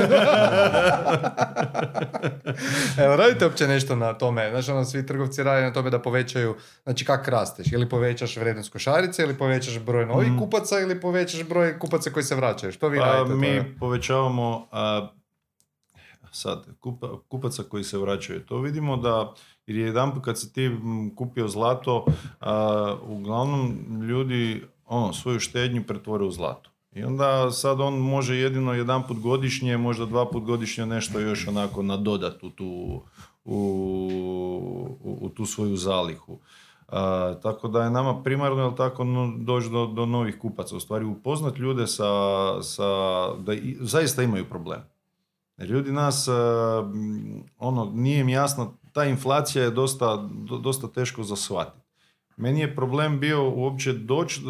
Evo, 2.98 3.16
radite 3.16 3.46
uopće 3.46 3.66
nešto 3.66 3.96
na 3.96 4.12
tome. 4.12 4.50
Znači, 4.50 4.70
ono, 4.70 4.84
svi 4.84 5.06
trgovci 5.06 5.42
rade 5.42 5.62
na 5.62 5.72
tome 5.72 5.90
da 5.90 5.98
povećaju, 5.98 6.54
znači 6.82 7.04
kak 7.04 7.28
rasteš? 7.28 7.72
Ili 7.72 7.88
povećaš 7.88 8.36
vrijednost 8.36 8.72
košarice, 8.72 9.22
ili 9.22 9.34
povećaš 9.34 9.78
broj 9.78 10.06
novih 10.06 10.28
Mhm. 10.28 10.38
kupaca, 10.38 10.80
ili 10.80 11.00
povećaš 11.00 11.42
broj 11.42 11.78
kupaca 11.78 12.10
koji 12.10 12.22
se 12.22 12.34
vraćaju? 12.34 12.72
Što 12.72 12.88
vi 12.88 12.98
Pa, 12.98 13.04
radite? 13.04 13.34
mi 13.36 13.58
to? 13.58 13.64
povećavamo 13.78 14.66
a, 14.72 15.08
sad, 16.32 16.66
kupa, 16.80 17.08
kupaca 17.28 17.62
koji 17.62 17.84
se 17.84 17.98
vraćaju. 17.98 18.40
To 18.40 18.58
vidimo 18.58 18.96
da, 18.96 19.34
jer 19.66 19.78
je 19.78 19.86
jedan 19.86 20.20
kad 20.20 20.40
si 20.40 20.52
ti 20.52 20.76
kupio 21.16 21.48
zlato, 21.48 22.06
a, 22.40 22.96
uglavnom 23.02 23.74
ljudi 24.02 24.62
ono, 24.86 25.12
svoju 25.12 25.40
štednju 25.40 25.84
pretvore 25.84 26.24
u 26.24 26.30
zlato. 26.30 26.70
I 26.94 27.04
onda 27.04 27.50
sad 27.50 27.80
on 27.80 27.94
može 27.94 28.36
jedino 28.36 28.74
jedan 28.74 29.02
put 29.08 29.18
godišnje, 29.18 29.76
možda 29.76 30.06
dva 30.06 30.30
put 30.30 30.44
godišnje 30.44 30.86
nešto 30.86 31.20
još 31.20 31.48
onako 31.48 31.82
nadodat 31.82 32.42
u 32.42 32.50
tu, 32.50 33.02
u, 33.44 33.56
u, 35.04 35.18
u 35.20 35.28
tu 35.28 35.46
svoju 35.46 35.76
zalihu. 35.76 36.38
A, 36.88 37.34
tako 37.42 37.68
da 37.68 37.82
je 37.84 37.90
nama 37.90 38.22
primarno 38.22 38.62
jel 38.62 38.76
tako 38.76 39.04
no, 39.04 39.32
doći 39.38 39.70
do, 39.70 39.86
do 39.86 40.06
novih 40.06 40.38
kupaca, 40.38 40.76
u 40.76 40.80
stvari 40.80 41.04
upoznat 41.04 41.58
ljude 41.58 41.86
sa, 41.86 42.04
sa 42.62 42.84
da 43.36 43.54
i, 43.54 43.76
zaista 43.80 44.22
imaju 44.22 44.48
problem. 44.48 44.80
Jer 45.58 45.70
ljudi 45.70 45.92
nas, 45.92 46.28
a, 46.28 46.82
m, 46.94 47.44
ono, 47.58 47.84
nije 47.94 48.20
im 48.20 48.28
jasno, 48.28 48.74
ta 48.92 49.04
inflacija 49.04 49.64
je 49.64 49.70
dosta, 49.70 50.16
do- 50.32 50.58
dosta 50.58 50.88
teško 50.88 51.22
za 51.22 51.36
shvatiti. 51.36 51.81
Meni 52.36 52.60
je 52.60 52.76
problem 52.76 53.20
bio 53.20 53.50
uopće 53.50 53.92
doći 53.92 54.40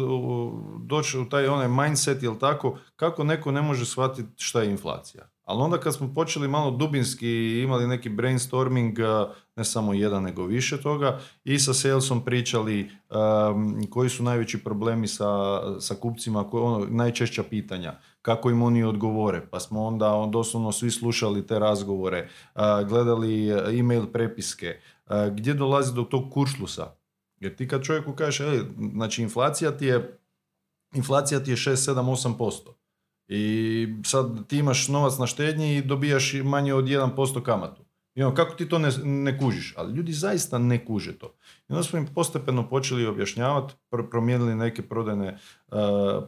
doć 0.79 1.13
u 1.13 1.29
taj 1.29 1.47
onaj 1.47 1.67
mindset, 1.67 2.23
jel 2.23 2.35
tako, 2.39 2.77
kako 2.95 3.23
neko 3.23 3.51
ne 3.51 3.61
može 3.61 3.85
shvatiti 3.85 4.43
šta 4.43 4.61
je 4.61 4.71
inflacija. 4.71 5.33
Ali 5.43 5.61
onda 5.61 5.77
kad 5.77 5.95
smo 5.95 6.13
počeli 6.13 6.47
malo 6.47 6.71
dubinski 6.71 7.61
imali 7.61 7.87
neki 7.87 8.09
brainstorming, 8.09 8.97
ne 9.55 9.63
samo 9.63 9.93
jedan 9.93 10.23
nego 10.23 10.45
više 10.45 10.81
toga, 10.81 11.19
i 11.43 11.59
sa 11.59 11.73
salesom 11.73 12.25
pričali 12.25 12.89
um, 13.09 13.87
koji 13.89 14.09
su 14.09 14.23
najveći 14.23 14.63
problemi 14.63 15.07
sa, 15.07 15.61
sa 15.79 15.95
kupcima, 15.95 16.49
koje, 16.49 16.63
ono, 16.63 16.85
najčešća 16.89 17.43
pitanja, 17.43 17.93
kako 18.21 18.49
im 18.49 18.61
oni 18.61 18.83
odgovore, 18.83 19.41
pa 19.51 19.59
smo 19.59 19.83
onda 19.83 20.13
on, 20.13 20.31
doslovno 20.31 20.71
svi 20.71 20.91
slušali 20.91 21.47
te 21.47 21.59
razgovore, 21.59 22.29
a, 22.53 22.83
gledali 22.83 23.49
e, 23.49 23.79
e-mail 23.79 24.05
prepiske, 24.05 24.79
a, 25.05 25.29
gdje 25.29 25.53
dolazi 25.53 25.93
do 25.93 26.03
tog 26.03 26.31
kuršlusa. 26.31 27.02
Jer 27.43 27.55
ti 27.55 27.67
kad 27.67 27.83
čovjeku 27.83 28.13
kažeš, 28.13 28.39
"Ej, 28.39 28.59
znači 28.93 29.21
inflacija 29.21 29.77
ti 29.77 29.85
je 29.85 30.19
inflacija 30.93 31.39
ti 31.39 31.51
je 31.51 31.57
6, 31.57 31.75
7, 31.75 32.09
8%. 32.09 32.73
I 33.27 33.87
sad 34.05 34.47
ti 34.47 34.57
imaš 34.57 34.87
novac 34.87 35.17
na 35.17 35.27
štednji 35.27 35.75
i 35.75 35.81
dobijaš 35.81 36.33
manje 36.43 36.73
od 36.73 36.85
1% 36.85 37.43
kamatu. 37.43 37.83
I 38.15 38.23
ono, 38.23 38.35
kako 38.35 38.55
ti 38.55 38.69
to 38.69 38.79
ne, 38.79 38.89
ne 39.03 39.39
kužiš? 39.39 39.73
Ali 39.77 39.93
ljudi 39.93 40.13
zaista 40.13 40.57
ne 40.57 40.85
kuže 40.85 41.17
to. 41.17 41.35
I 41.69 41.73
onda 41.73 41.83
smo 41.83 41.99
im 41.99 42.05
postepeno 42.15 42.69
počeli 42.69 43.05
objašnjavati, 43.05 43.73
pr- 43.91 44.09
promijenili 44.09 44.55
neke 44.55 44.81
prodajne 44.81 45.37
uh, 45.67 45.77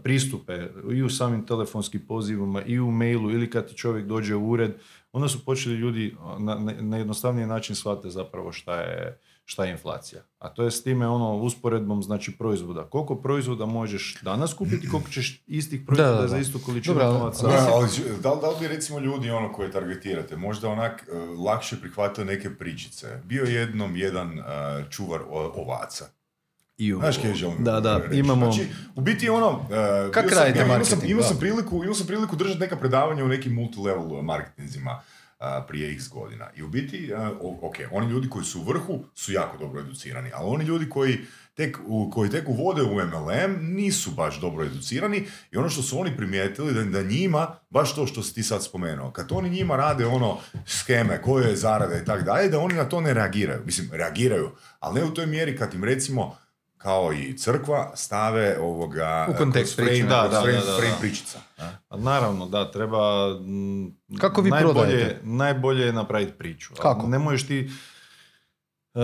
pristupe 0.03 0.67
i 0.91 1.03
u 1.03 1.09
samim 1.09 1.45
telefonskim 1.45 2.01
pozivima 2.07 2.61
i 2.61 2.79
u 2.79 2.91
mailu 2.91 3.31
ili 3.31 3.49
kad 3.49 3.67
ti 3.67 3.75
čovjek 3.75 4.05
dođe 4.05 4.35
u 4.35 4.49
ured, 4.49 4.71
onda 5.11 5.27
su 5.27 5.45
počeli 5.45 5.75
ljudi 5.75 6.15
na, 6.39 6.55
na, 6.55 6.73
na 6.81 6.97
jednostavniji 6.97 7.45
način 7.45 7.75
shvate 7.75 8.09
zapravo 8.09 8.51
šta 8.51 8.75
je, 8.81 9.19
šta 9.45 9.65
je 9.65 9.71
inflacija. 9.71 10.21
A 10.39 10.49
to 10.49 10.63
je 10.63 10.71
s 10.71 10.83
time 10.83 11.07
ono 11.07 11.35
usporedbom 11.35 12.03
znači 12.03 12.31
proizvoda. 12.31 12.83
Koliko 12.83 13.15
proizvoda 13.15 13.65
možeš 13.65 14.17
danas 14.21 14.53
kupiti, 14.53 14.89
koliko 14.89 15.09
ćeš 15.09 15.43
istih 15.47 15.81
proizvoda 15.81 16.11
Da, 16.11 16.15
da, 16.15 16.21
da. 16.21 16.27
za 16.27 16.37
istu 16.37 16.59
količinu 16.59 16.95
novaca. 16.95 17.47
Da, 17.47 17.67
ali 17.71 17.87
da, 18.21 18.33
li- 18.33 18.41
da 18.41 18.49
li 18.49 18.55
bi 18.59 18.67
recimo 18.67 18.99
ljudi 18.99 19.29
ono 19.29 19.53
koje 19.53 19.71
targetirate 19.71 20.35
možda 20.37 20.69
onak 20.69 21.03
e, 21.03 21.15
lakše 21.39 21.81
prihvatili 21.81 22.27
neke 22.27 22.49
pričice? 22.49 23.21
Bio 23.23 23.43
je 23.43 23.53
jednom 23.53 23.95
jedan 23.95 24.39
e, 24.39 24.43
čuvar 24.89 25.21
o- 25.21 25.51
ovaca. 25.55 26.05
Ju. 26.77 26.97
Znaš 26.99 27.17
kaj 27.17 27.33
želim 27.33 27.57
Da, 27.59 27.79
da, 27.79 27.97
reći? 27.97 28.19
imamo... 28.19 28.51
Znači, 28.51 28.67
u 28.95 29.01
biti 29.01 29.29
ono... 29.29 29.59
e, 30.07 30.11
Kak 30.11 30.25
bio 30.25 30.29
sam- 30.29 30.39
radite 30.39 30.59
ja, 30.59 30.65
imao 30.65 30.75
sam, 30.75 30.79
marketing, 30.79 31.11
imao 31.11 31.23
sam 31.23 31.37
priliku, 31.37 31.75
imao 31.77 31.95
sam 31.95 32.07
priliku 32.07 32.35
držati 32.35 32.59
neka 32.59 32.75
predavanja 32.75 33.25
u 33.25 33.27
nekim 33.27 33.53
multilevel 33.53 34.21
marketinzima 34.21 35.01
prije 35.67 35.93
x 35.93 36.09
godina. 36.09 36.49
I 36.55 36.63
u 36.63 36.67
biti, 36.67 37.13
ok, 37.61 37.75
oni 37.91 38.09
ljudi 38.09 38.29
koji 38.29 38.45
su 38.45 38.59
u 38.59 38.63
vrhu 38.63 39.03
su 39.13 39.31
jako 39.31 39.57
dobro 39.57 39.81
educirani, 39.81 40.31
ali 40.33 40.49
oni 40.49 40.65
ljudi 40.65 40.89
koji 40.89 41.17
tek, 41.53 41.77
koji 42.13 42.29
tek 42.29 42.49
uvode 42.49 42.81
u 42.81 42.95
MLM 42.95 43.75
nisu 43.75 44.11
baš 44.11 44.41
dobro 44.41 44.65
educirani 44.65 45.27
i 45.51 45.57
ono 45.57 45.69
što 45.69 45.81
su 45.81 45.99
oni 45.99 46.17
primijetili 46.17 46.73
da, 46.73 46.83
da 46.83 47.01
njima, 47.01 47.55
baš 47.69 47.95
to 47.95 48.07
što 48.07 48.23
si 48.23 48.33
ti 48.33 48.43
sad 48.43 48.63
spomenuo, 48.63 49.11
kad 49.11 49.31
oni 49.31 49.49
njima 49.49 49.75
rade 49.75 50.05
ono 50.05 50.37
skeme, 50.65 51.21
koje 51.21 51.49
je 51.49 51.55
zarada 51.55 51.97
i 51.97 52.05
tako 52.05 52.23
dalje, 52.23 52.49
da 52.49 52.59
oni 52.59 52.73
na 52.73 52.89
to 52.89 53.01
ne 53.01 53.13
reagiraju. 53.13 53.61
Mislim, 53.65 53.89
reagiraju, 53.91 54.51
ali 54.79 54.99
ne 54.99 55.05
u 55.05 55.13
toj 55.13 55.25
mjeri 55.25 55.57
kad 55.57 55.73
im 55.73 55.83
recimo 55.83 56.37
kao 56.85 57.13
i 57.13 57.37
crkva 57.37 57.91
stave 57.95 58.57
ovoga 58.61 59.27
U 59.29 59.37
kontekst 59.37 59.75
frame, 59.75 59.89
priče. 59.89 60.07
Da, 60.07 60.27
da, 60.31 60.41
frame, 60.41 60.57
da, 60.57 60.65
da, 60.65 60.77
frame 60.77 60.95
pričica. 60.99 61.39
a? 61.57 61.69
A 61.89 61.97
Naravno, 61.97 62.45
da, 62.45 62.71
treba... 62.71 63.29
mm, 63.39 64.17
Kako 64.19 64.41
vi 64.41 64.49
najbolje, 64.49 64.73
prodajete? 64.73 65.19
Najbolje 65.23 65.85
je 65.85 65.93
napraviti 65.93 66.31
priču. 66.37 66.73
Kako? 66.81 67.07
Ne 67.07 67.19
možeš 67.19 67.47
ti... 67.47 67.69
Uh, 68.93 69.01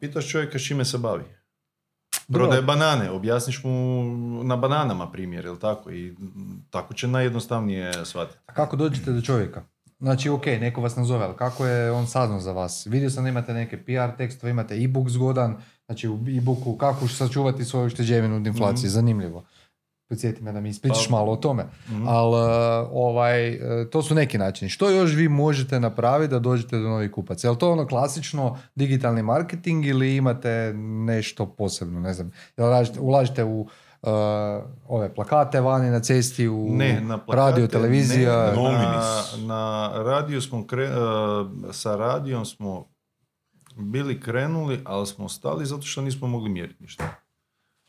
pitaš 0.00 0.28
čovjeka 0.28 0.58
s 0.58 0.66
čime 0.66 0.84
se 0.84 0.98
bavi. 0.98 1.24
Prodaje 2.32 2.62
banane, 2.62 3.10
objasniš 3.10 3.64
mu 3.64 4.04
na 4.44 4.56
bananama 4.56 5.10
primjer, 5.10 5.44
jel 5.44 5.56
tako? 5.56 5.90
I 5.90 6.14
tako 6.70 6.94
će 6.94 7.08
najjednostavnije 7.08 7.92
shvatiti. 8.04 8.38
A 8.46 8.54
kako 8.54 8.76
dođete 8.76 9.12
do 9.12 9.20
čovjeka? 9.20 9.62
Znači, 10.02 10.28
ok, 10.28 10.46
neko 10.46 10.80
vas 10.80 10.96
nazove, 10.96 11.24
ali 11.24 11.36
kako 11.36 11.66
je 11.66 11.92
on 11.92 12.06
saznao 12.06 12.40
za 12.40 12.52
vas? 12.52 12.86
Vidio 12.86 13.10
sam 13.10 13.24
da 13.24 13.30
imate 13.30 13.54
neke 13.54 13.84
PR 13.84 14.16
tekstove, 14.16 14.50
imate 14.50 14.74
e-book 14.74 15.08
zgodan, 15.08 15.56
znači 15.92 16.08
u 16.08 16.18
e-booku 16.38 16.76
kako 16.76 17.08
sačuvati 17.08 17.64
svoju 17.64 17.86
ušteđevinu 17.86 18.36
od 18.36 18.46
inflacije, 18.46 18.90
zanimljivo. 18.90 19.44
Podsjeti 20.08 20.42
me 20.42 20.52
da 20.52 20.60
mi 20.60 20.68
ispričaš 20.68 21.08
Pa- 21.08 21.16
malo 21.16 21.32
o 21.32 21.36
tome. 21.36 21.64
Mhm. 21.88 22.08
Ali 22.08 22.36
ovaj, 22.92 23.48
e, 23.48 23.90
to 23.90 24.02
su 24.02 24.14
neki 24.14 24.38
načini. 24.38 24.68
Što 24.68 24.90
još 24.90 25.14
vi 25.14 25.28
možete 25.28 25.80
napraviti 25.80 26.30
da 26.30 26.38
dođete 26.38 26.78
do 26.78 26.88
novih 26.88 27.10
kupaca? 27.10 27.46
Je 27.46 27.50
li 27.50 27.58
to 27.58 27.72
ono 27.72 27.86
klasično 27.86 28.58
digitalni 28.74 29.22
marketing 29.22 29.86
ili 29.86 30.16
imate 30.16 30.72
nešto 31.06 31.46
posebno? 31.46 32.00
Ne 32.00 32.14
znam, 32.14 32.30
ulažete 33.00 33.44
u 33.44 33.60
uh, 33.60 34.08
ove 34.88 35.14
plakate 35.14 35.60
vani 35.60 35.90
na 35.90 36.00
cesti, 36.00 36.48
u 36.48 36.68
Ne, 36.70 37.00
na 37.00 37.18
plakate, 37.18 37.50
radio, 37.50 37.66
televizija? 37.66 38.46
ne, 38.46 38.62
na, 38.62 39.22
na 39.36 39.92
radiju 40.02 40.40
smo 40.40 40.66
kre, 40.66 40.84
uh, 40.84 40.94
sa 41.72 41.96
radijom 41.96 42.44
smo 42.44 42.91
bili 43.76 44.20
krenuli, 44.20 44.80
ali 44.84 45.06
smo 45.06 45.28
stali 45.28 45.66
zato 45.66 45.82
što 45.82 46.02
nismo 46.02 46.28
mogli 46.28 46.50
mjeriti 46.50 46.82
ništa. 46.82 47.14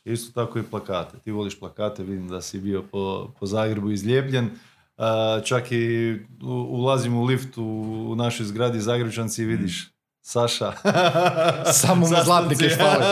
Isto 0.04 0.44
tako 0.44 0.58
i 0.58 0.62
plakate. 0.62 1.18
Ti 1.18 1.30
voliš 1.30 1.58
plakate, 1.58 2.02
vidim 2.02 2.28
da 2.28 2.40
si 2.40 2.60
bio 2.60 2.82
po, 2.82 3.32
po 3.40 3.46
Zagrebu 3.46 3.90
izlijepljen. 3.90 4.50
Uh, 4.96 5.44
čak 5.44 5.72
i 5.72 6.16
ulazim 6.70 7.16
u 7.16 7.24
lift 7.24 7.58
u, 7.58 7.64
u 8.10 8.14
našoj 8.16 8.46
zgradi 8.46 8.80
Zagrebčanci 8.80 9.42
i 9.42 9.46
vidiš 9.46 9.94
Saša. 10.26 10.72
Samo 11.72 11.94
mu 11.94 12.06
Sastanci. 12.06 12.24
zlatnik 12.24 12.60
još 12.62 12.76
fali. 12.76 13.04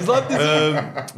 Zlatni 0.06 0.36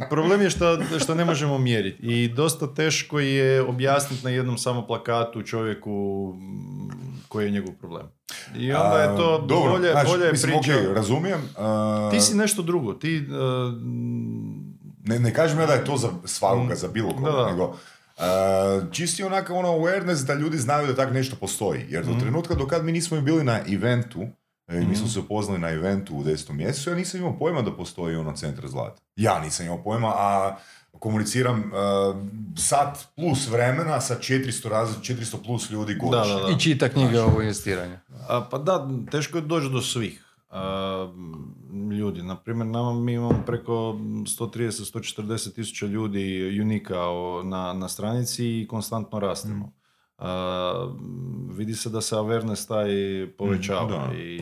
problem 0.09 0.41
je 0.41 0.49
što, 0.49 0.77
što 0.99 1.15
ne 1.15 1.25
možemo 1.25 1.57
mjeriti 1.57 2.03
i 2.03 2.27
dosta 2.27 2.73
teško 2.73 3.19
je 3.19 3.61
objasniti 3.61 4.23
na 4.23 4.29
jednom 4.29 4.57
samo 4.57 4.87
plakatu 4.87 5.43
čovjeku 5.43 6.33
mm, 6.37 7.04
koji 7.35 7.45
je 7.45 7.51
njegov 7.51 7.73
problem. 7.73 8.05
I 8.55 8.73
onda 8.73 8.97
je 8.97 9.17
to 9.17 9.35
A, 9.35 9.47
dobro, 9.47 9.71
bolje, 9.71 9.91
znači, 9.91 10.07
bolje 10.07 10.25
je 10.25 10.31
mislim, 10.31 10.51
priča. 10.53 10.73
okej, 10.73 10.93
razumijem. 10.93 11.41
a, 11.57 12.09
Ti 12.11 12.21
si 12.21 12.35
nešto 12.35 12.61
drugo. 12.63 12.93
Ti, 12.93 13.17
uh, 13.19 13.73
Ne, 15.03 15.19
ne 15.19 15.33
kažem 15.33 15.59
ja 15.59 15.65
da 15.65 15.73
je 15.73 15.85
to 15.85 15.97
za 15.97 16.09
svakoga, 16.25 16.75
za 16.75 16.87
bilo 16.87 17.09
koga, 17.11 17.45
nego 17.45 17.75
a, 18.17 18.79
čisti 18.91 19.23
onako 19.23 19.53
ono 19.53 19.69
awareness 19.69 20.25
da 20.25 20.33
ljudi 20.33 20.57
znaju 20.57 20.87
da 20.87 20.95
tak 20.95 21.13
nešto 21.13 21.35
postoji. 21.35 21.85
Jer 21.89 22.05
do 22.05 22.11
Mhm. 22.11 22.19
trenutka 22.19 22.55
do 22.55 22.67
kad 22.67 22.85
mi 22.85 22.91
nismo 22.91 23.21
bili 23.21 23.43
na 23.43 23.59
eventu 23.69 24.27
E, 24.67 24.79
mi 24.79 24.95
smo 24.95 25.07
se 25.07 25.19
upoznali 25.19 25.59
na 25.59 25.69
eventu 25.69 26.15
u 26.15 26.23
10. 26.23 26.53
mjesecu, 26.53 26.89
ja 26.89 26.95
nisam 26.95 27.19
imao 27.19 27.37
pojma 27.37 27.61
da 27.61 27.75
postoji 27.75 28.15
ono 28.15 28.33
centar 28.33 28.67
zlata. 28.67 29.01
Ja 29.15 29.39
nisam 29.39 29.65
imao 29.65 29.83
pojma, 29.83 30.07
a 30.07 30.57
komuniciram 30.99 31.59
uh, 31.59 32.15
sat 32.57 33.07
plus 33.15 33.47
vremena 33.47 34.01
sa 34.01 34.15
400, 34.15 34.69
raz, 34.69 34.89
400 35.01 35.35
plus 35.45 35.69
ljudi 35.69 35.95
godišnje. 35.95 36.33
Da, 36.33 36.39
da, 36.39 36.47
da. 36.47 36.53
I 36.55 36.59
čita 36.59 36.89
knjige 36.89 37.19
o 37.19 37.41
investiranju. 37.41 37.97
A, 38.27 38.47
pa 38.51 38.57
da, 38.57 38.87
teško 39.11 39.37
je 39.37 39.41
doći 39.41 39.69
do 39.69 39.81
svih 39.81 40.25
a, 40.49 41.13
ljudi. 41.99 42.23
Naprimjer, 42.23 42.67
nama 42.67 42.93
mi 42.93 43.13
imamo 43.13 43.43
preko 43.45 43.73
130-140 43.73 45.55
tisuća 45.55 45.85
ljudi 45.85 46.59
unika 46.61 46.95
na, 47.43 47.73
na 47.73 47.89
stranici 47.89 48.61
i 48.61 48.67
konstantno 48.67 49.19
rastemo. 49.19 49.71
A, 50.17 50.95
vidi 51.49 51.73
se 51.73 51.89
da 51.89 52.01
se 52.01 52.15
awareness 52.15 52.67
taj 52.67 52.89
povećava 53.37 54.07
da. 54.07 54.17
i 54.17 54.41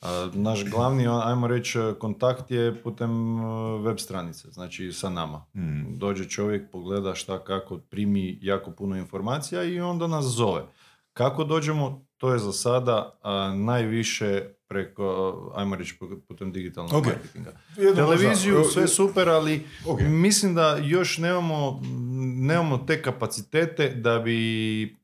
a, 0.00 0.30
naš 0.34 0.64
glavni, 0.70 1.06
ajmo 1.24 1.46
reći, 1.46 1.78
kontakt 1.98 2.50
je 2.50 2.82
putem 2.82 3.38
e, 3.38 3.42
web 3.78 3.98
stranice, 3.98 4.48
znači 4.50 4.92
sa 4.92 5.10
nama. 5.10 5.44
Mm. 5.54 5.98
Dođe 5.98 6.28
čovjek, 6.28 6.70
pogleda 6.70 7.14
šta 7.14 7.44
kako, 7.44 7.78
primi 7.78 8.38
jako 8.42 8.70
puno 8.70 8.96
informacija 8.96 9.62
i 9.64 9.80
onda 9.80 10.06
nas 10.06 10.24
zove. 10.24 10.62
Kako 11.12 11.44
dođemo, 11.44 12.04
to 12.16 12.32
je 12.32 12.38
za 12.38 12.52
sada 12.52 13.18
a, 13.22 13.54
najviše 13.56 14.54
preko, 14.72 15.04
ajmo 15.54 15.76
reći, 15.76 15.94
putem 16.28 16.52
digitalnog 16.52 16.92
Ok. 16.94 17.06
marketinga. 17.06 17.52
Jedno 17.76 17.94
Televiziju, 17.96 18.54
možda- 18.54 18.70
sve 18.70 18.88
super, 18.88 19.28
ali 19.28 19.62
Ok. 19.86 20.00
mislim 20.00 20.54
da 20.54 20.78
još 20.78 21.18
nemamo, 21.18 21.80
nemamo 22.36 22.78
te 22.78 23.02
kapacitete 23.02 23.88
da 23.90 24.18
bi 24.18 24.36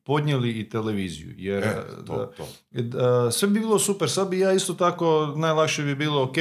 podnijeli 0.03 0.51
i 0.51 0.69
televiziju. 0.69 1.33
Jer 1.37 1.63
E, 1.63 1.73
to, 2.07 2.15
da- 2.15 2.31
to. 2.31 2.47
E, 3.27 3.31
sve 3.31 3.47
bi 3.47 3.59
bilo 3.59 3.79
super, 3.79 4.09
sad 4.09 4.29
bi 4.29 4.39
ja 4.39 4.53
isto 4.53 4.73
tako, 4.73 5.33
najlakše 5.35 5.83
bi 5.83 5.95
bilo, 5.95 6.23
ok, 6.23 6.35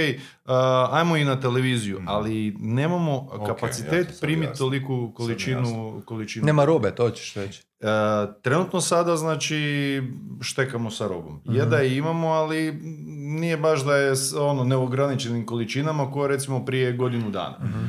a, 0.49 0.89
ajmo 0.93 1.17
i 1.17 1.25
na 1.25 1.37
televiziju, 1.37 2.01
ali 2.07 2.57
nemamo 2.59 3.17
Mhm. 3.25 3.41
Ok, 3.41 3.47
kapacitet 3.49 3.93
jasno, 3.95 4.13
sad 4.13 4.21
primiti 4.21 4.47
jasno. 4.47 4.59
toliku 4.59 5.13
količinu, 5.13 6.03
količinu. 6.03 6.47
Nema 6.47 6.65
robe, 6.65 6.91
to 6.93 7.11
ćeš 7.11 7.35
reći. 7.35 7.63
E, 7.81 7.85
trenutno 8.43 8.81
sada, 8.81 9.17
znači, 9.17 10.03
štekamo 10.43 10.91
sa 10.91 11.07
robom. 11.07 11.41
Je 11.47 11.61
Mhm. 11.61 11.71
da 11.71 11.77
je 11.77 11.97
imamo, 11.97 12.29
ali 12.29 12.73
nije 13.31 13.57
baš 13.57 13.81
da 13.81 13.95
je 13.95 14.13
s- 14.13 14.35
ono 14.35 14.65
neograničenim 14.65 15.47
količinama 15.47 16.11
koje 16.11 16.29
recimo 16.29 16.65
prije 16.65 16.93
godinu 16.93 17.31
dana. 17.31 17.57
Mhm. 17.61 17.85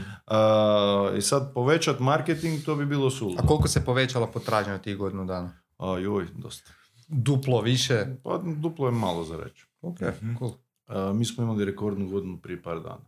E, 1.14 1.18
I 1.18 1.22
sad 1.22 1.54
povećat 1.54 2.00
marketing, 2.00 2.60
to 2.62 2.76
bi 2.76 2.86
bilo 2.86 3.10
suludo. 3.10 3.40
A 3.40 3.48
koliko 3.48 3.68
se 3.68 3.82
povećala 3.82 4.28
potražnja 4.28 4.78
tih 4.78 4.98
godinu 4.98 5.26
dana? 5.26 5.52
A, 5.78 5.98
joj, 5.98 6.26
dosta. 6.34 6.72
Duplo 7.08 7.62
više? 7.62 8.06
Pa 8.24 8.40
duplo 8.56 8.86
je 8.86 8.92
malo 8.92 9.24
za 9.24 9.38
reći. 9.38 9.66
Ok, 9.82 10.00
Mhm. 10.02 10.36
cool. 10.38 10.52
E, 10.90 11.14
mi 11.14 11.26
smo 11.26 11.44
imali 11.44 11.66
rekordnu 11.66 12.08
godinu 12.08 12.38
prije 12.38 12.62
par 12.62 12.80
dana. 12.80 13.06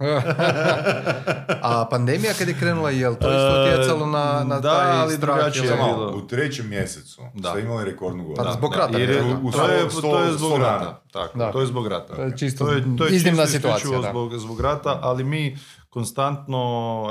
A 1.62 1.86
pandemija 1.86 2.32
kad 2.32 2.48
je 2.48 2.54
krenula, 2.54 2.90
jel 2.90 3.14
to 3.14 3.28
isto 3.28 3.64
utjecalo 3.64 4.06
na, 4.06 4.44
na 4.44 4.60
Da, 4.60 4.70
taj 4.70 4.90
ali 4.92 5.14
strah? 5.14 5.36
je 5.54 5.72
u 6.14 6.26
trećem 6.28 6.68
mjesecu 6.68 7.22
Da. 7.34 7.50
ste 7.50 7.60
imali 7.60 7.84
rekordnu 7.84 8.24
godinu. 8.24 8.44
Pa 8.44 8.52
zbog 8.52 8.74
rata, 8.74 8.98
jer 8.98 9.10
je-. 9.10 9.22
U 9.34 9.50
to, 9.52 9.64
je, 9.64 9.84
sto- 9.84 10.00
to 10.02 10.20
je 10.20 10.32
zbog 10.32 10.58
rata. 10.58 11.02
Tako, 11.12 11.38
Da. 11.38 11.52
to 11.52 11.60
je 11.60 11.66
zbog 11.66 11.86
rata. 11.86 12.14
To 12.16 12.22
je 12.22 12.36
čisto 12.38 12.64
To 12.64 12.72
je, 12.72 12.84
to 12.98 13.04
je 13.06 13.16
iznimna 13.16 13.42
čisto 13.42 13.58
situacija, 13.58 14.00
da. 14.00 14.10
Zbog, 14.10 14.34
zbog 14.34 14.60
rata, 14.60 14.98
ali 15.02 15.24
mi 15.24 15.56
konstantno 15.88 16.62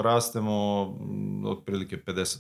rastemo 0.04 0.86
mm, 0.86 1.46
otprilike 1.48 1.98
50% 1.98 2.40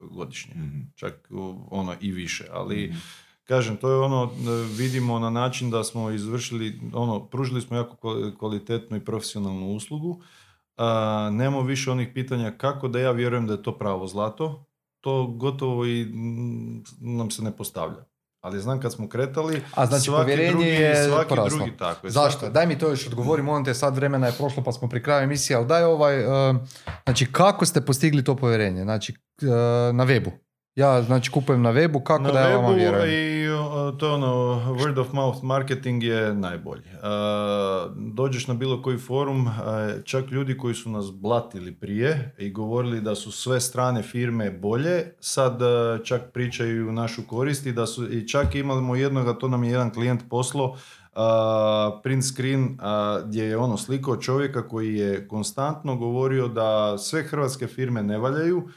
godišnje. 0.00 0.54
Mhm. 0.54 0.80
Čak 0.94 1.28
ono 1.70 1.94
i 2.00 2.12
više, 2.12 2.46
ali 2.52 2.86
Mhm. 2.86 2.98
Kažem, 3.44 3.76
to 3.76 3.90
je 3.90 3.98
ono, 3.98 4.24
e, 4.24 4.28
vidimo 4.72 5.18
na 5.18 5.30
način 5.30 5.70
da 5.70 5.84
smo 5.84 6.10
izvršili, 6.10 6.80
ono, 6.92 7.20
pružili 7.20 7.60
smo 7.60 7.76
jako 7.76 7.96
kval- 7.98 8.38
kvalitetnu 8.38 8.96
i 8.96 9.04
profesionalnu 9.04 9.66
uslugu. 9.68 10.20
A, 10.76 10.86
nemamo 11.32 11.62
više 11.62 11.90
onih 11.90 12.08
pitanja 12.14 12.50
kako 12.50 12.88
da 12.88 12.98
ja 12.98 13.10
vjerujem 13.10 13.46
da 13.46 13.52
je 13.52 13.62
to 13.62 13.78
pravo 13.78 14.06
zlato, 14.06 14.64
to 15.00 15.26
gotovo 15.26 15.86
i 15.86 16.04
mm, 16.04 16.82
nam 17.00 17.30
se 17.30 17.42
ne 17.42 17.50
postavlja. 17.52 18.04
Ali 18.40 18.60
znam 18.60 18.80
kad 18.80 18.92
smo 18.92 19.08
kretali, 19.08 19.62
A 19.74 19.86
znači 19.86 20.04
svaki 20.04 20.22
povjerenje 20.22 20.50
drugi, 20.50 20.66
je 20.68 21.08
svaki 21.08 21.28
poraslo. 21.28 21.58
drugi 21.58 21.76
tako 21.76 22.06
je. 22.06 22.10
Zašto? 22.10 22.40
Svaki- 22.40 22.52
Daj 22.52 22.66
mi 22.66 22.78
to 22.78 22.88
još 22.88 23.06
odgovori, 23.06 23.42
molim 23.42 23.64
te, 23.64 23.74
sad 23.74 23.96
vremena 23.96 24.26
je 24.26 24.32
prošlo 24.32 24.62
pa 24.62 24.72
smo 24.72 24.88
pri 24.88 25.02
kraju 25.02 25.24
emisije, 25.24 25.56
ali 25.56 25.66
daj 25.66 25.84
ovaj, 25.84 26.26
uh, 26.50 26.56
znači 27.04 27.26
kako 27.26 27.66
ste 27.66 27.80
postigli 27.80 28.24
to 28.24 28.36
povjerenje? 28.36 28.82
Znači 28.82 29.12
uh, 29.12 29.48
na 29.94 30.06
webu. 30.06 30.30
Ja 30.76 31.02
znači 31.02 31.30
kupujem 31.30 31.62
na 31.62 31.72
webu, 31.72 32.02
kako 32.02 32.22
na 32.22 32.30
da 32.30 32.40
ja 32.40 32.56
vama 32.56 32.68
webu 32.68 32.76
vjerujem? 32.76 33.10
i 33.10 33.48
o, 33.48 33.92
to 33.92 34.06
je 34.06 34.12
ono, 34.12 34.26
word 34.78 35.00
of 35.00 35.12
mouth 35.12 35.42
marketing 35.42 36.02
je 36.02 36.34
najbolji. 36.34 36.82
E, 36.82 36.98
dođeš 37.96 38.46
na 38.46 38.54
bilo 38.54 38.82
koji 38.82 38.98
forum, 38.98 39.48
e, 39.48 39.50
čak 40.04 40.30
ljudi 40.30 40.56
koji 40.56 40.74
su 40.74 40.90
nas 40.90 41.12
blatili 41.12 41.72
prije 41.72 42.34
i 42.38 42.50
govorili 42.50 43.00
da 43.00 43.14
su 43.14 43.32
sve 43.32 43.60
strane 43.60 44.02
firme 44.02 44.50
bolje, 44.50 45.14
sad 45.20 45.62
e, 45.62 46.04
čak 46.04 46.22
pričaju 46.32 46.88
u 46.88 46.92
našu 46.92 47.22
korist 47.26 47.66
i 47.66 47.72
da 47.72 47.86
su, 47.86 48.12
i 48.12 48.28
čak 48.28 48.54
imamo 48.54 48.96
jednoga, 48.96 49.38
to 49.38 49.48
nam 49.48 49.64
je 49.64 49.70
jedan 49.70 49.90
klijent 49.90 50.22
poslo, 50.30 50.76
print 52.02 52.24
screen 52.24 52.78
a, 52.80 53.20
gdje 53.26 53.44
je 53.44 53.56
ono 53.56 53.76
sliko 53.76 54.16
čovjeka 54.16 54.68
koji 54.68 54.94
je 54.94 55.28
konstantno 55.28 55.96
govorio 55.96 56.48
da 56.48 56.98
sve 56.98 57.22
hrvatske 57.22 57.66
firme 57.66 58.02
ne 58.02 58.18
valjaju 58.18 58.68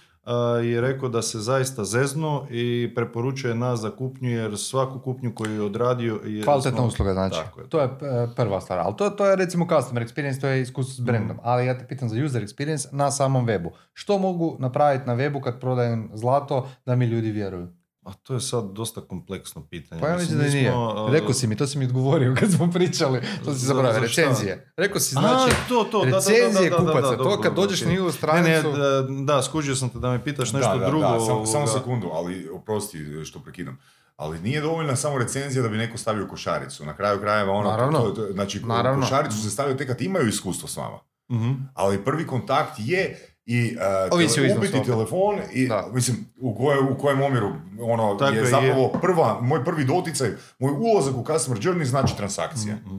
je 0.64 0.82
rekao 0.82 1.10
da 1.10 1.22
se 1.22 1.40
zaista 1.40 1.84
zezno 1.84 2.48
i 2.50 2.92
preporučuje 2.96 3.56
nas 3.56 3.80
za 3.80 3.90
kupnju 3.92 4.30
jer 4.30 4.58
svaku 4.58 5.00
kupnju 5.00 5.36
koju 5.36 5.54
je 5.54 5.62
odradio 5.62 6.20
je 6.26 6.44
Kvalitetna 6.44 6.78
smo- 6.78 6.88
usluga, 6.88 7.14
znači. 7.14 7.36
Tako 7.36 7.62
je. 7.62 7.70
To 7.70 7.80
je 7.80 7.90
prva 8.36 8.62
stvar. 8.62 8.80
Ali 8.80 8.94
to, 8.98 9.10
to 9.10 9.26
je 9.26 9.36
recimo 9.36 9.68
customer 9.72 10.04
experience, 10.04 10.42
to 10.42 10.48
je 10.48 10.62
iskustvo 10.62 10.94
s 10.94 11.00
brandom. 11.00 11.38
Ali 11.44 11.66
ja 11.66 11.78
te 11.78 11.88
pitam 11.88 12.10
za 12.10 12.26
user 12.26 12.44
experience 12.44 12.88
na 12.92 13.12
samom 13.12 13.48
webu. 13.48 13.70
Što 13.94 14.18
mogu 14.18 14.56
napraviti 14.60 15.08
na 15.08 15.16
webu 15.16 15.42
kad 15.42 15.60
prodajem 15.60 16.10
zlato 16.14 16.70
da 16.86 16.96
mi 16.96 17.06
ljudi 17.06 17.32
vjeruju? 17.32 17.68
A 18.06 18.14
to 18.14 18.34
je 18.34 18.42
sad 18.42 18.66
dosta 18.66 19.02
kompleksno 19.02 19.64
pitanje. 19.64 20.02
Pa 20.02 20.08
ja 20.08 20.18
mislim 20.18 20.38
da 20.40 20.44
nije. 20.46 20.72
smo, 20.72 20.80
a, 20.82 21.12
Rekao 21.12 21.34
si 21.34 21.48
mi, 21.48 21.56
to 21.56 21.68
si 21.68 21.78
mi 21.78 21.86
odgovorio 21.86 22.36
kad 22.40 22.52
smo 22.52 22.72
pričali. 22.72 23.22
To 23.46 23.54
si 23.54 23.60
Za- 23.60 23.68
zaboravio, 23.68 24.00
recenzije. 24.00 24.72
Rekao 24.78 25.00
si, 25.00 25.16
A, 25.18 25.22
znači, 25.22 25.56
to, 25.70 25.84
to, 25.84 26.04
recenzije 26.06 26.70
da, 26.70 26.78
da, 26.78 26.84
da, 26.84 26.88
kupaca. 26.88 27.10
da, 27.10 27.18
to 27.18 27.42
kad 27.42 27.54
dođeš 27.56 27.82
na 27.82 27.88
Ne, 27.90 28.12
stranicu... 28.12 28.68
ne, 28.68 28.78
da, 28.80 29.02
da, 29.26 29.44
skužio 29.44 29.76
sam 29.76 29.90
te 29.90 30.00
da 30.00 30.10
me 30.10 30.24
pitaš 30.24 30.54
nešto 30.54 30.78
drugo. 30.80 31.08
Da, 31.08 31.20
samo, 31.20 31.46
samo 31.46 31.68
sekundu, 31.68 32.10
ali 32.10 32.50
oprosti 32.50 32.98
što 33.26 33.40
prekidam. 33.40 33.78
Ali 34.16 34.40
nije 34.40 34.62
dovoljna 34.62 34.96
samo 34.96 35.18
recenzija 35.18 35.64
da 35.64 35.70
bi 35.70 35.78
neko 35.78 35.98
stavio 35.98 36.28
košaricu. 36.28 36.86
Na 36.86 36.96
kraju 36.96 37.20
krajeva 37.20 37.54
ono, 37.54 37.70
Naravno. 37.70 38.00
to, 38.00 38.12
to, 38.12 38.28
znači 38.32 38.60
Naravno. 38.60 39.02
košaricu 39.02 39.38
se 39.38 39.50
stavio 39.50 39.76
tek 39.76 39.88
kad 39.88 40.02
imaju 40.02 40.28
iskustvo 40.28 40.68
s 40.68 40.78
vama. 40.78 41.00
Mhm. 41.32 41.52
Ali 41.74 42.04
prvi 42.04 42.28
kontakt 42.28 42.74
je 42.78 43.35
i 43.46 43.78
uh, 44.12 44.20
ubiti 44.58 44.78
opet. 44.78 44.86
telefon 44.86 45.36
i 45.54 45.68
Da. 45.68 45.88
mislim 45.94 46.18
u, 46.38 46.56
koje, 46.56 46.80
u 46.82 46.98
kojem 46.98 47.22
omjeru 47.22 47.52
ono 47.82 48.16
Tako 48.16 48.34
je 48.34 48.40
je, 48.40 48.46
zapravo 48.46 48.88
prva, 48.92 49.42
moj 49.42 49.66
prvi 49.66 49.86
doticaj, 49.86 50.30
moj 50.60 50.72
ulazak 50.74 51.16
u 51.16 51.26
customer 51.26 51.60
journey 51.60 51.84
znači 51.84 52.18
transakcija. 52.18 52.76
Mhm. 52.76 52.98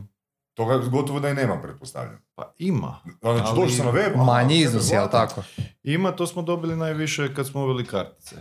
Toga 0.54 0.78
gotovo 0.78 1.20
da 1.20 1.28
i 1.28 1.34
nema, 1.34 1.56
pretpostavljam. 1.56 2.18
Pa 2.34 2.52
ima. 2.58 2.98
Znači, 3.20 3.42
Ali- 3.46 3.56
došao 3.56 3.68
sam 3.68 3.86
na 3.86 3.92
web, 3.92 4.12
Manji 4.16 4.56
iznos, 4.56 4.92
jel 4.92 5.08
tako? 5.08 5.42
Ima, 5.82 6.12
to 6.12 6.26
smo 6.26 6.42
dobili 6.42 6.76
najviše 6.76 7.34
kad 7.34 7.46
smo 7.46 7.60
uveli 7.62 7.86
kartice. 7.86 8.36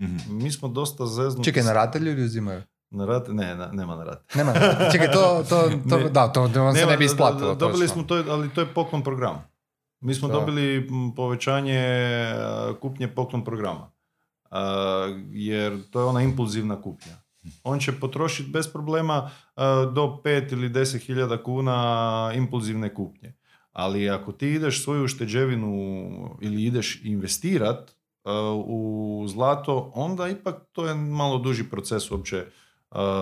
Mhm. 0.00 0.16
Mi 0.28 0.52
smo 0.52 0.68
dosta 0.68 1.06
zeznuti. 1.06 1.44
Čekaj, 1.44 1.62
na 1.62 1.72
rate 1.72 1.98
ljudi 1.98 2.22
uzimaju? 2.22 2.62
Na 2.90 3.06
rate? 3.06 3.32
Ne, 3.32 3.54
na- 3.54 3.68
nema 3.68 3.96
na 3.96 4.04
rate. 4.04 4.24
Nema, 4.34 4.52
čekaj, 4.92 5.12
to, 5.12 5.44
to, 5.48 5.70
to 5.88 5.98
Ne. 5.98 6.08
da, 6.10 6.28
to 6.28 6.40
vam 6.40 6.50
se 6.72 6.78
Nema, 6.78 6.90
ne 6.90 6.96
bi 6.96 7.04
isplatilo. 7.04 7.54
Dobili 7.54 7.88
smo 7.88 8.02
to, 8.02 8.24
ali 8.28 8.48
to 8.50 8.60
je 8.60 8.66
poklon 8.66 9.02
program. 9.02 9.53
Mi 10.04 10.14
smo 10.14 10.28
Da. 10.28 10.34
dobili 10.34 10.88
povećanje 11.16 11.78
a, 12.36 12.72
kupnje 12.80 13.08
poklon 13.08 13.44
programa. 13.44 13.90
A, 14.50 14.60
jer 15.30 15.90
to 15.90 16.00
je 16.00 16.06
ona 16.06 16.22
impulzivna 16.22 16.82
kupnja. 16.82 17.12
On 17.62 17.78
će 17.78 17.92
potrošiti 17.92 18.50
bez 18.50 18.68
problema 18.72 19.30
a, 19.56 19.90
do 19.94 20.20
5 20.24 20.52
ili 20.52 20.68
10 20.70 20.98
hiljada 20.98 21.42
kuna 21.42 22.32
impulzivne 22.34 22.94
kupnje. 22.94 23.34
Ali 23.72 24.10
ako 24.10 24.32
ti 24.32 24.48
ideš 24.48 24.84
svoju 24.84 25.04
ušteđevinu 25.04 25.68
ili 26.40 26.64
ideš 26.64 27.00
investirat 27.04 27.96
u 28.64 29.24
zlato, 29.28 29.92
onda 29.94 30.28
ipak 30.28 30.56
to 30.72 30.86
je 30.86 30.94
malo 30.94 31.38
duži 31.38 31.64
proces 31.64 32.10
uopće 32.10 32.46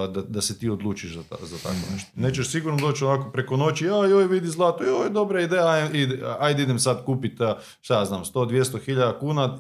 da, 0.07 0.23
da 0.23 0.41
se 0.41 0.59
ti 0.59 0.69
odlučiš 0.69 1.15
za, 1.15 1.23
ta- 1.23 1.37
za 1.43 1.57
tako 1.59 1.75
nešto. 1.93 2.11
Nećeš 2.15 2.49
sigurno 2.49 2.79
doći 2.81 3.05
ovako 3.05 3.31
preko 3.31 3.57
noći, 3.57 3.85
joj, 3.85 4.11
joj, 4.11 4.27
vidi 4.27 4.49
zlato, 4.49 4.85
joj, 4.85 5.11
dobra 5.11 5.41
ideja, 5.41 5.65
aj- 5.65 5.91
ide- 5.95 6.37
ajde 6.39 6.63
idem 6.63 6.79
sad 6.79 7.05
kupiti, 7.05 7.45
šta 7.81 7.99
ja 7.99 8.05
znam, 8.05 8.25
100-200 8.25 8.81
hiljada 8.81 9.19
kuna. 9.19 9.59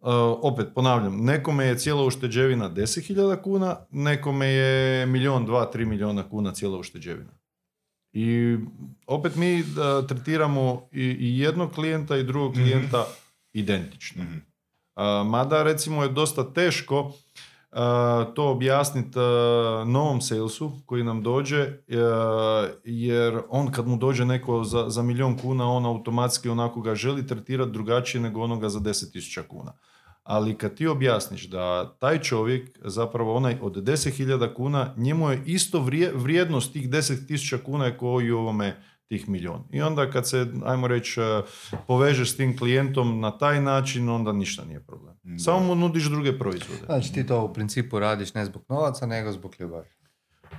Uh, 0.00 0.10
opet 0.42 0.66
ponavljam, 0.74 1.16
nekome 1.16 1.64
je 1.64 1.78
cijela 1.78 2.04
ušteđevina 2.04 2.70
10.000 2.70 3.12
kuna, 3.36 3.76
nekome 3.90 4.46
je 4.46 5.06
milion, 5.06 5.46
dva, 5.46 5.64
tri 5.64 5.84
milijuna 5.84 6.28
kuna 6.28 6.52
cijela 6.52 6.78
ušteđevina. 6.78 7.30
I 8.12 8.56
opet 9.06 9.36
mi 9.36 9.60
uh, 9.60 9.66
tretiramo 10.08 10.88
i, 10.92 11.02
i 11.02 11.38
jednog 11.38 11.72
klijenta 11.72 12.16
i 12.16 12.22
drugog 12.22 12.52
klijenta 12.54 13.06
identično. 13.52 14.22
Mhm. 14.24 14.36
A, 14.94 15.22
mada 15.22 15.62
recimo 15.62 16.02
je 16.02 16.08
dosta 16.08 16.52
teško 16.52 17.12
to 18.34 18.50
objasniti 18.50 19.18
novom 19.86 20.20
salesu 20.20 20.72
koji 20.86 21.04
nam 21.04 21.22
dođe, 21.22 21.66
jer 22.84 23.40
on 23.48 23.72
kad 23.72 23.88
mu 23.88 23.96
dođe 23.96 24.24
neko 24.24 24.64
za, 24.64 24.88
za 24.88 25.02
milion 25.02 25.38
kuna, 25.38 25.70
on 25.70 25.86
automatski 25.86 26.48
onako 26.48 26.80
ga 26.80 26.94
želi 26.94 27.26
tretirati 27.26 27.72
drugačije 27.72 28.20
nego 28.20 28.42
onoga 28.42 28.68
za 28.68 28.80
10.000 28.80 29.42
kuna. 29.48 29.72
Ali 30.22 30.58
kad 30.58 30.74
ti 30.74 30.86
objasniš 30.86 31.48
da 31.48 31.94
taj 31.98 32.18
čovjek, 32.18 32.78
zapravo 32.84 33.34
onaj 33.34 33.56
od 33.62 33.76
10.000 33.76 34.54
kuna, 34.54 34.94
njemu 34.96 35.30
je 35.30 35.42
isto 35.46 35.86
vrijednost 36.14 36.72
tih 36.72 36.90
10.000 36.90 37.62
kuna 37.62 37.98
kao 37.98 38.20
i 38.20 38.30
ovome 38.30 38.82
tih 39.08 39.28
milion. 39.28 39.64
I 39.70 39.82
onda 39.82 40.10
kad 40.10 40.28
se, 40.28 40.46
ajmo 40.64 40.88
reći, 40.88 41.20
e, 41.20 41.42
povežeš 41.86 42.32
s 42.32 42.36
tim 42.36 42.58
klijentom 42.58 43.20
na 43.20 43.38
taj 43.38 43.60
način, 43.60 44.08
onda 44.08 44.32
ništa 44.32 44.64
nije 44.64 44.80
problem. 44.80 45.14
Samo 45.38 45.60
mu 45.60 45.74
nudiš 45.74 46.04
druge 46.04 46.38
proizvode. 46.38 46.80
Znači 46.86 47.12
ti 47.12 47.26
to 47.26 47.44
u 47.44 47.52
principu 47.52 47.98
radiš 47.98 48.34
ne 48.34 48.44
zbog 48.44 48.64
novaca, 48.68 49.06
nego 49.06 49.32
zbog 49.32 49.54
ljubavi. 49.58 49.88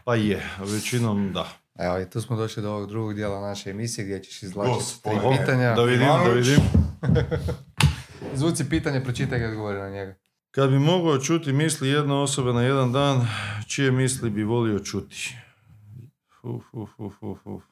Pa 0.03 0.15
je, 0.15 0.49
većinom 0.59 1.31
da. 1.33 1.47
Evo 1.79 1.99
i 1.99 2.09
tu 2.09 2.21
smo 2.21 2.35
došli 2.35 2.63
do 2.63 2.71
ovog 2.71 2.89
drugog 2.89 3.13
dijela 3.13 3.41
naše 3.41 3.69
emisije 3.69 4.05
gdje 4.05 4.23
ćeš 4.23 4.43
izlačiti 4.43 5.03
tri 5.03 5.13
pitanja. 5.37 5.73
Da 5.73 5.83
vidim, 5.83 6.07
da 6.07 6.29
vidim. 6.33 6.59
Zvuci 8.39 8.69
pitanje, 8.69 9.03
pročitaj 9.03 9.39
ga 9.39 9.47
odgovori 9.47 9.79
na 9.79 9.89
njega. 9.89 10.15
Kad 10.51 10.69
bi 10.69 10.79
mogao 10.79 11.17
čuti 11.17 11.53
misli 11.53 11.89
jedna 11.89 12.21
osoba 12.21 12.53
na 12.53 12.61
jedan 12.61 12.91
dan, 12.91 13.27
čije 13.67 13.91
misli 13.91 14.29
bi 14.29 14.43
volio 14.43 14.79
čuti? 14.79 15.35
Uf, 16.43 16.63
uf, 16.73 16.89
uf, 16.97 17.13
uf, 17.21 17.39
uf. 17.45 17.63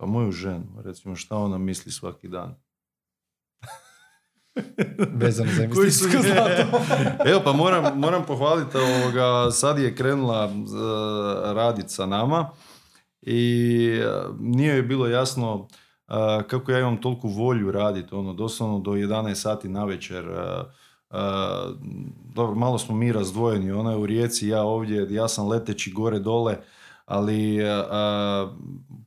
Pa 0.00 0.06
moju 0.06 0.32
ženu, 0.32 0.66
recimo 0.84 1.16
šta 1.16 1.36
ona 1.36 1.58
misli 1.58 1.92
svaki 1.92 2.28
dan. 2.28 2.54
Vezano 5.20 5.50
za 5.52 5.64
investicijsko 5.64 6.22
zlato. 6.22 6.80
Evo 7.30 7.40
pa 7.44 7.52
moram, 7.52 7.98
moram 7.98 8.26
pohvaliti 8.26 8.76
ovoga, 8.76 9.50
sad 9.50 9.78
je 9.78 9.94
krenula 9.94 10.44
uh, 10.44 10.52
raditi 11.54 11.88
sa 11.88 12.06
nama 12.06 12.50
i 13.22 14.00
uh, 14.00 14.36
nije 14.40 14.74
joj 14.74 14.82
bilo 14.82 15.06
jasno 15.06 15.54
uh, 15.54 15.68
kako 16.46 16.72
ja 16.72 16.78
imam 16.78 17.00
toliku 17.00 17.28
volju 17.28 17.72
raditi, 17.72 18.14
ono, 18.14 18.32
doslovno 18.32 18.78
do 18.78 18.90
11 18.90 19.34
sati 19.34 19.68
na 19.68 19.84
večer. 19.84 20.24
dobro, 22.34 22.54
malo 22.54 22.78
smo 22.78 22.94
mi 22.94 23.12
razdvojeni, 23.12 23.72
ona 23.72 23.90
je 23.90 23.96
u 23.96 24.06
Rijeci, 24.06 24.48
ja 24.48 24.62
ovdje, 24.62 25.06
ja 25.10 25.28
sam 25.28 25.48
leteći 25.48 25.92
gore 25.92 26.18
dole, 26.18 26.56
ali 27.08 27.58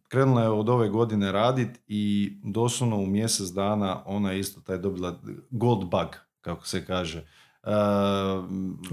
krenula 0.08 0.42
je 0.42 0.50
od 0.50 0.70
ove 0.70 0.90
godine 0.90 1.32
radit 1.32 1.80
i 1.88 2.34
doslovno 2.44 2.98
u 2.98 3.06
mjesec 3.06 3.50
dana 3.50 4.02
ona 4.06 4.32
je 4.32 4.40
isto 4.40 4.62
taj 4.62 4.78
dobila 4.78 5.16
gold 5.52 5.80
bug, 5.80 6.18
kako 6.42 6.68
se 6.68 6.86
kaže. 6.86 7.26
Uh, 7.64 7.70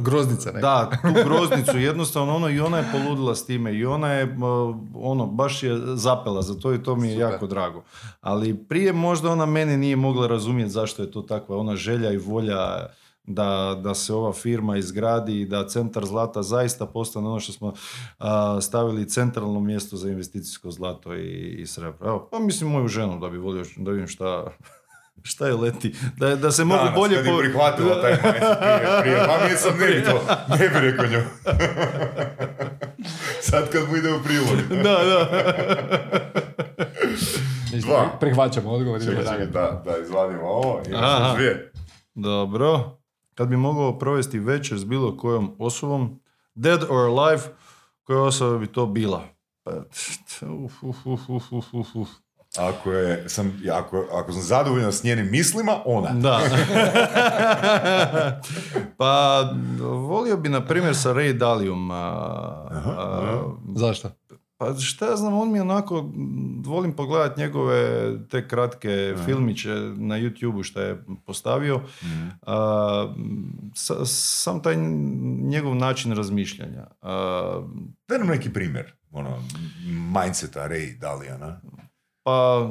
Groznica, 0.05 0.53
ne? 0.53 0.61
Da, 0.61 0.91
tu 1.03 1.09
groznicu, 1.25 1.79
jednostavno 1.79 2.37
ono 2.37 2.49
i 2.49 2.61
ona 2.61 2.79
je 2.79 2.89
poludila 2.93 3.35
s 3.35 3.47
time 3.47 3.75
i 3.75 3.85
ona 3.85 4.13
je 4.13 4.37
ono, 4.95 5.27
baš 5.27 5.63
je 5.63 5.81
zapela 5.95 6.43
za 6.43 6.55
to 6.55 6.75
i 6.75 6.83
to 6.83 6.97
mi 6.97 7.09
je 7.09 7.19
jako 7.19 7.47
drago. 7.47 7.85
Ali 8.21 8.65
prije 8.65 8.93
možda 8.93 9.31
ona 9.33 9.47
mene 9.47 9.77
nije 9.77 9.97
mogla 9.97 10.27
razumjeti 10.27 10.71
zašto 10.71 11.03
je 11.03 11.11
to 11.11 11.23
takva 11.23 11.57
ona 11.57 11.77
želja 11.77 12.13
i 12.13 12.17
volja 12.17 12.87
da, 13.29 13.81
da 13.83 13.95
se 13.95 14.15
ova 14.15 14.33
firma 14.33 14.77
izgradi 14.77 15.41
i 15.41 15.47
da 15.47 15.69
centar 15.69 16.05
zlata 16.05 16.43
zaista 16.43 16.87
postane 16.87 17.29
ono 17.29 17.41
što 17.41 17.53
smo 17.53 17.73
stavili 18.61 19.09
centralno 19.09 19.61
mjesto 19.61 19.97
za 19.97 20.11
investicijsko 20.11 20.71
zlato 20.71 21.15
i, 21.15 21.57
i 21.59 21.67
srebro. 21.67 22.09
Evo, 22.09 22.29
pa 22.33 22.39
mislim 22.39 22.71
moju 22.71 22.89
ženu 22.89 23.19
da 23.19 23.29
bi 23.29 23.39
volio 23.39 23.65
da 23.77 23.91
vidim 23.91 24.09
šta, 24.09 24.45
šta 25.31 25.47
je 25.47 25.55
leti, 25.55 25.95
da, 26.17 26.37
da 26.37 26.51
se 26.51 26.65
mogu 26.65 26.85
bolje... 26.95 27.17
Danas, 27.17 27.31
kad 27.31 27.39
prihvatila 27.39 28.03
taj 28.03 28.17
prije, 28.23 28.41
prije 29.01 29.27
pa 29.27 29.39
ne 29.79 29.87
bi 29.87 30.05
to, 30.05 30.21
ne 30.59 30.69
bi 30.69 30.81
rekao 30.81 31.07
nju. 31.07 31.21
Sad 33.51 33.71
kad 33.71 33.89
mu 33.89 33.97
ide 33.97 34.13
u 34.13 34.23
prilog. 34.23 34.83
da, 34.83 34.99
da. 35.05 35.29
Dva. 37.81 38.17
Prihvaćamo 38.21 38.71
odgovor. 38.71 39.01
da, 39.53 39.83
da, 39.85 39.99
izvadimo 40.05 40.43
ovo. 40.43 40.83
Imamo 40.89 41.35
dvije. 41.35 41.73
Dobro. 42.15 42.98
Kad 43.39 43.49
bi 43.49 43.57
mogao 43.57 43.99
provesti 43.99 44.39
večer 44.39 44.79
s 44.79 44.85
bilo 44.85 45.17
kojom 45.17 45.55
osobom, 45.59 46.21
dead 46.55 46.83
or 46.91 46.97
alive, 46.97 47.43
koja 48.03 48.23
osoba 48.23 48.59
bi 48.59 48.67
to 48.67 48.87
bila? 48.87 49.23
Pa, 49.63 49.71
uf, 50.65 50.83
uf, 50.83 51.07
uf, 51.07 51.53
uf, 51.53 51.65
uf, 51.73 51.95
uf. 51.95 52.09
Ako, 52.57 52.93
je, 52.93 53.29
sam, 53.29 53.63
ako, 53.73 54.07
ako 54.13 54.33
sam 54.33 54.43
zadovoljan 54.43 54.93
s 54.93 55.05
njenim 55.05 55.31
mislima, 55.31 55.77
ona. 55.85 56.11
Da. 56.11 56.41
pa, 58.99 59.43
volio 59.81 60.37
bi, 60.37 60.49
na 60.49 60.65
primjer, 60.65 60.97
sa 60.97 61.13
Ray 61.13 61.33
Dalijom. 61.33 61.91
Zašto? 63.75 64.11
Pa 64.59 64.75
šta 64.75 65.07
ja 65.07 65.17
znam, 65.17 65.35
on 65.35 65.53
mi 65.53 65.61
onako, 65.61 66.11
volim 66.65 66.93
pogledati 66.93 67.41
njegove 67.41 68.11
te 68.29 68.49
kratke 68.49 69.15
filmiće 69.25 69.69
na 69.97 70.19
YouTube-u 70.19 70.63
što 70.63 70.81
je 70.81 71.05
postavio. 71.27 71.79
mm 71.79 72.29
sam 74.05 74.63
taj 74.63 74.77
njegov 75.43 75.75
način 75.75 76.13
razmišljanja. 76.13 76.87
Daj 78.09 78.19
nam 78.19 78.29
neki 78.29 78.53
primjer, 78.53 78.93
ono, 79.11 79.43
mindseta 80.15 80.69
Ray 80.69 80.99
Dalijana. 80.99 81.61
Pa... 82.23 82.69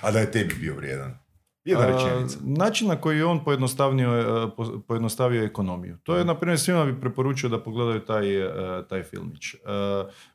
A 0.00 0.10
da 0.10 0.18
je 0.18 0.30
tebi 0.30 0.54
bio 0.54 0.76
vrijedan. 0.76 1.23
Jedna 1.64 1.86
rečenica. 1.86 2.38
Način 2.42 2.88
na 2.88 2.96
koji 2.96 3.18
je 3.18 3.24
on 3.24 3.44
pojednostavio, 3.44 4.10
e, 4.20 4.48
pojednostavio 4.86 5.44
ekonomiju. 5.44 5.96
To 6.02 6.16
je, 6.16 6.24
na 6.24 6.34
primjer, 6.34 6.58
svima 6.58 6.84
bi 6.84 7.00
preporučio 7.00 7.48
da 7.48 7.62
pogledaju 7.62 8.00
taj, 8.00 8.40
e, 8.40 8.48
taj 8.88 9.02
filmić. 9.02 9.54
E, 9.54 9.58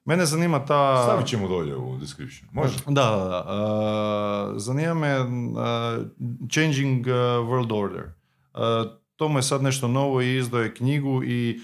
mene 0.06 0.26
zanima 0.26 0.66
ta... 0.66 1.04
Stavit 1.04 1.28
ćemo 1.28 1.48
dolje 1.48 1.76
u 1.76 1.98
description. 1.98 2.50
Može? 2.54 2.78
Da, 2.88 2.92
da, 2.92 3.28
da. 3.28 4.54
Zanima 4.60 4.94
me 4.94 5.18
Changing 6.52 7.06
World 7.06 7.84
Order. 7.84 8.04
To 9.16 9.28
mu 9.28 9.38
je 9.38 9.44
sad 9.44 9.64
nešto 9.64 9.88
novo 9.88 10.22
i 10.22 10.38
izdao 10.38 10.62
je 10.62 10.74
knjigu 10.74 11.24
i 11.24 11.60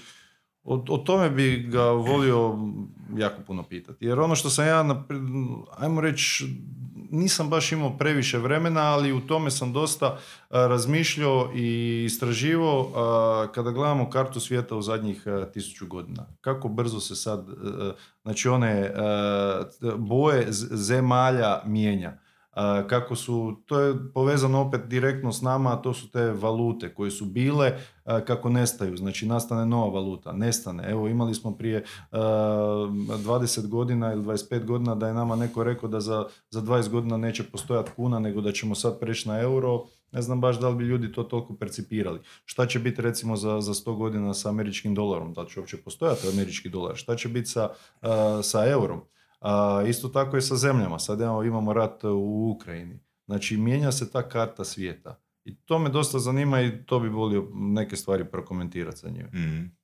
o, 0.64 0.84
o 0.88 0.98
tome 0.98 1.30
bi 1.30 1.58
ga 1.58 1.82
volio 1.82 2.58
jako 3.16 3.42
puno 3.46 3.62
pitati. 3.62 4.04
Jer 4.04 4.20
ono 4.20 4.34
što 4.34 4.50
sam 4.50 4.66
ja, 4.66 5.04
ajmo 5.78 6.00
reći, 6.00 6.44
nisam 7.10 7.50
baš 7.50 7.72
imao 7.72 7.98
previše 7.98 8.38
vremena, 8.38 8.80
ali 8.80 9.12
u 9.12 9.20
tome 9.20 9.50
sam 9.50 9.72
dosta 9.72 10.18
razmišljao 10.50 11.50
i 11.54 12.02
istraživao 12.04 12.92
kada 13.54 13.70
gledamo 13.70 14.10
kartu 14.10 14.40
svijeta 14.40 14.76
u 14.76 14.82
zadnjih 14.82 15.24
tisuću 15.52 15.86
godina. 15.86 16.26
Kako 16.40 16.68
brzo 16.68 17.00
se 17.00 17.16
sad, 17.16 17.46
znači 18.22 18.48
one 18.48 18.92
boje 19.98 20.46
zemalja 20.70 21.62
mijenja 21.66 22.18
kako 22.88 23.16
su, 23.16 23.56
to 23.66 23.80
je 23.80 23.94
povezano 24.14 24.60
opet 24.60 24.80
direktno 24.86 25.32
s 25.32 25.42
nama, 25.42 25.72
a 25.72 25.76
to 25.76 25.94
su 25.94 26.10
te 26.10 26.32
valute 26.32 26.94
koje 26.94 27.10
su 27.10 27.24
bile, 27.24 27.78
kako 28.04 28.48
nestaju, 28.48 28.96
znači 28.96 29.26
nastane 29.26 29.66
nova 29.66 29.94
valuta, 29.94 30.32
nestane. 30.32 30.90
Evo 30.90 31.08
imali 31.08 31.34
smo 31.34 31.56
prije 31.56 31.84
20 32.12 33.68
godina 33.68 34.12
ili 34.12 34.24
25 34.24 34.64
godina 34.64 34.94
da 34.94 35.08
je 35.08 35.14
nama 35.14 35.36
neko 35.36 35.64
rekao 35.64 35.88
da 35.88 36.00
za, 36.00 36.26
za 36.50 36.62
20 36.62 36.88
godina 36.88 37.16
neće 37.16 37.44
postojati 37.44 37.90
kuna, 37.96 38.18
nego 38.18 38.40
da 38.40 38.52
ćemo 38.52 38.74
sad 38.74 39.00
preći 39.00 39.28
na 39.28 39.40
euro, 39.40 39.84
ne 40.12 40.22
znam 40.22 40.40
baš 40.40 40.60
da 40.60 40.68
li 40.68 40.76
bi 40.76 40.84
ljudi 40.84 41.12
to 41.12 41.22
toliko 41.22 41.56
percipirali. 41.56 42.20
Šta 42.44 42.66
će 42.66 42.78
biti 42.78 43.02
recimo 43.02 43.36
za, 43.36 43.60
za 43.60 43.74
100 43.74 43.96
godina 43.96 44.34
sa 44.34 44.48
američkim 44.48 44.94
dolarom, 44.94 45.34
da 45.34 45.40
li 45.40 45.48
će 45.48 45.60
uopće 45.60 45.76
postojati 45.76 46.28
američki 46.28 46.68
dolar, 46.68 46.96
šta 46.96 47.16
će 47.16 47.28
biti 47.28 47.48
sa, 47.48 47.70
sa 48.42 48.70
eurom. 48.70 49.00
A, 49.40 49.82
isto 49.88 50.08
tako 50.08 50.36
je 50.36 50.42
sa 50.42 50.56
zemljama. 50.56 50.98
Sad 50.98 51.20
imamo 51.20 51.72
rat 51.72 52.04
u 52.04 52.52
Ukrajini. 52.56 53.00
Znači, 53.26 53.56
mijenja 53.56 53.92
se 53.92 54.10
ta 54.10 54.28
karta 54.28 54.64
svijeta. 54.64 55.20
I 55.44 55.56
to 55.56 55.78
me 55.78 55.88
dosta 55.88 56.18
zanima 56.18 56.60
i 56.60 56.84
to 56.86 57.00
bi 57.00 57.08
volio 57.08 57.48
neke 57.54 57.96
stvari 57.96 58.24
prokomentirati 58.24 58.98
sa 58.98 59.08
njim. 59.08 59.26
mm 59.26 59.76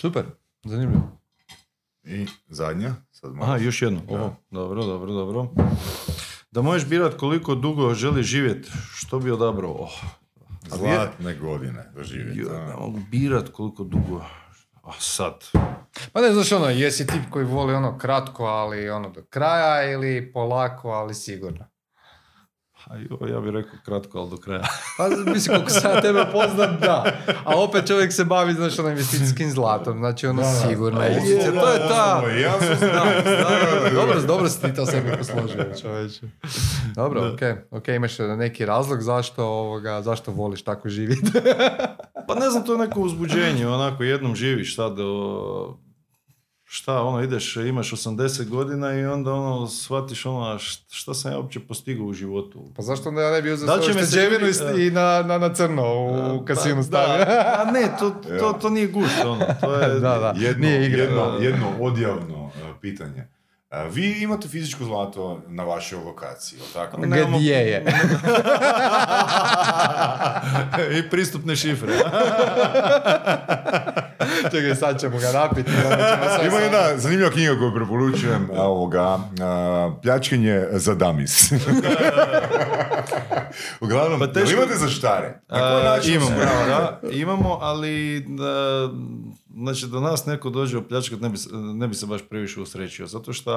Super, 0.00 0.24
zanimljivo. 0.64 1.20
I 2.04 2.26
zadnja? 2.48 2.94
Sad 3.10 3.32
Aha, 3.40 3.56
još 3.56 3.82
jedno. 3.82 4.00
dobro, 4.50 4.84
dobro, 4.84 5.12
dobro. 5.12 5.48
Da 6.50 6.62
možeš 6.62 6.88
birat 6.88 7.14
koliko 7.14 7.54
dugo 7.54 7.94
želi 7.94 8.22
živjeti, 8.22 8.70
što 8.94 9.18
bi 9.18 9.30
odabrao? 9.30 9.72
Oh. 9.72 9.92
Zlatne 10.66 11.34
godine 11.34 11.92
doživjeti. 11.94 12.42
Da 12.42 12.76
mogu 12.80 13.00
birat 13.10 13.48
koliko 13.48 13.84
dugo. 13.84 14.24
A 14.88 14.92
sad, 14.98 15.44
pa 16.12 16.20
ne, 16.20 16.32
znaš 16.32 16.52
ono, 16.52 16.68
jesi 16.68 17.06
tip 17.06 17.30
koji 17.30 17.44
voli 17.44 17.74
ono 17.74 17.98
kratko, 17.98 18.44
ali 18.44 18.90
ono 18.90 19.08
do 19.08 19.22
kraja 19.30 19.90
ili 19.92 20.32
polako, 20.32 20.90
ali 20.90 21.14
sigurno? 21.14 21.66
Ja 23.30 23.40
bih 23.40 23.52
rekao 23.52 23.78
kratko, 23.84 24.18
ali 24.18 24.30
do 24.30 24.36
kraja. 24.36 24.62
pa 24.98 25.08
mislim, 25.32 25.56
koliko 25.56 25.70
sam 25.70 26.02
tebe 26.02 26.26
poznat, 26.32 26.80
da. 26.80 27.12
A 27.44 27.60
opet 27.60 27.86
čovjek 27.86 28.12
se 28.12 28.24
bavi, 28.24 28.54
znaš, 28.54 28.78
ono 28.78 28.88
investicijskim 28.88 29.50
zlatom. 29.50 29.98
Znači, 29.98 30.26
ono 30.26 30.42
da, 30.42 30.48
sigurno. 30.48 31.02
Je, 31.02 31.20
to 31.60 31.68
je 31.68 31.78
ta... 31.78 32.22
da, 32.80 33.90
dobro, 33.94 34.22
dobro 34.22 34.48
si 34.48 34.62
ti 34.62 34.74
to 34.74 34.86
sebi 34.86 35.16
posložio, 35.18 35.64
čovječe. 35.82 36.20
Dobro, 36.94 37.32
okej. 37.34 37.48
Okay. 37.48 37.56
Ok, 37.70 37.88
imaš 37.88 38.18
neki 38.18 38.66
razlog 38.66 39.02
zašto, 39.02 39.44
ovoga, 39.44 40.02
zašto 40.02 40.30
voliš 40.30 40.62
tako 40.62 40.88
živjeti? 40.88 41.32
Pa 42.28 42.34
ne 42.34 42.50
znam, 42.50 42.64
to 42.64 42.72
je 42.72 42.78
neko 42.78 43.00
uzbuđenje, 43.00 43.68
onako 43.68 44.02
jednom 44.02 44.36
živiš 44.36 44.76
sad, 44.76 45.00
o, 45.00 45.78
šta, 46.70 47.02
ono, 47.02 47.22
ideš, 47.22 47.56
imaš 47.56 47.90
80 47.90 48.48
godina 48.48 48.94
i 48.94 49.06
onda 49.06 49.32
ono, 49.32 49.66
shvatiš 49.66 50.26
ono, 50.26 50.58
šta 50.90 51.14
sam 51.14 51.32
ja 51.32 51.38
uopće 51.38 51.60
postigao 51.60 52.06
u 52.06 52.12
životu? 52.12 52.72
Pa 52.76 52.82
zašto 52.82 53.08
onda 53.08 53.22
ja 53.22 53.30
ne 53.30 53.42
bi 53.42 53.52
uzeo 53.52 53.66
Da 53.66 53.76
svoju 53.76 53.94
me 53.94 54.00
se 54.00 54.06
šteđevinu 54.06 54.46
i, 54.78 54.86
i 54.86 54.90
na, 54.90 55.22
na, 55.22 55.38
na 55.38 55.54
crno 55.54 55.94
u 55.94 56.38
Pa, 56.38 56.44
kasinu 56.44 56.76
da, 56.76 56.82
stavio? 56.82 57.26
a 57.58 57.64
ne, 57.64 57.88
to, 57.98 58.10
to, 58.40 58.52
to 58.52 58.70
nije 58.70 58.86
gušt, 58.86 59.24
ono, 59.24 59.46
to 59.60 59.74
je... 59.74 60.00
Da, 60.00 60.18
da. 60.18 60.34
jedno, 60.36 60.66
Nije 60.66 60.86
igra, 60.86 61.02
jedno, 61.02 61.30
da. 61.30 61.44
jedno 61.44 61.66
odjavno 61.80 62.50
e, 62.56 62.80
pitanje. 62.80 63.28
E, 63.70 63.88
vi 63.90 64.18
imate 64.20 64.48
fizičko 64.48 64.84
zlato 64.84 65.42
na 65.46 65.64
vašoj 65.64 65.98
lokaciji, 65.98 66.58
jel 66.58 66.66
tako? 66.74 66.96
Nemamo- 67.00 67.38
Gdje 67.38 67.54
je? 67.54 67.84
I 70.98 71.10
pristupne 71.10 71.56
šifre. 71.56 71.92
Čekaj, 74.52 74.74
sad 74.74 75.00
ćemo 75.00 75.18
ga 75.18 75.32
napiti. 75.32 75.70
Ima 76.46 76.58
jedna 76.58 76.78
zanimljiva 76.96 77.30
knjiga 77.30 77.58
koju 77.58 77.74
preporučujem, 77.74 78.48
ovoga, 78.52 79.18
a, 79.40 79.90
pljačkanje 80.02 80.66
za 80.72 80.94
damis. 80.94 81.42
Uglavnom, 83.80 84.20
Pa 84.20 84.26
teško- 84.26 84.52
imate 84.52 84.74
za 84.76 84.88
štare? 84.88 85.40
A, 85.48 85.58
imamo, 86.04 86.26
osiguravate? 86.26 87.06
da, 87.06 87.12
imamo, 87.12 87.58
ali 87.60 88.24
da, 88.28 88.88
znači 89.54 89.86
da 89.86 90.00
nas 90.00 90.26
neko 90.26 90.50
dođe 90.50 90.78
opljačkat 90.78 91.20
ne 91.20 91.28
bi, 91.28 91.36
ne 91.74 91.88
bi 91.88 91.94
se 91.94 92.06
baš 92.06 92.20
previše 92.30 92.60
usrećio, 92.60 93.06
zato 93.06 93.32
što 93.32 93.52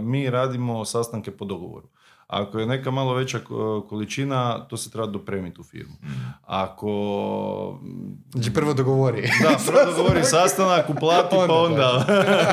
mi 0.00 0.30
radimo 0.30 0.84
sastanke 0.84 1.30
po 1.30 1.44
dogovoru. 1.44 1.86
Ako 2.26 2.58
je 2.58 2.66
neka 2.66 2.90
malo 2.90 3.14
veća 3.14 3.38
ko- 3.38 3.86
količina, 3.88 4.66
to 4.68 4.76
se 4.76 4.90
treba 4.90 5.06
dopremiti 5.06 5.60
u 5.60 5.64
firmu. 5.64 5.94
Ako... 6.42 7.80
Znači 8.32 8.52
prvo 8.52 8.74
dogovori. 8.74 9.22
Da, 9.42 9.58
prvo 9.66 9.84
dogovori 9.84 10.24
sastanak, 10.24 10.90
uplati, 10.90 11.36
Onda 11.36 11.46
pa 11.46 11.54
onda... 11.54 12.06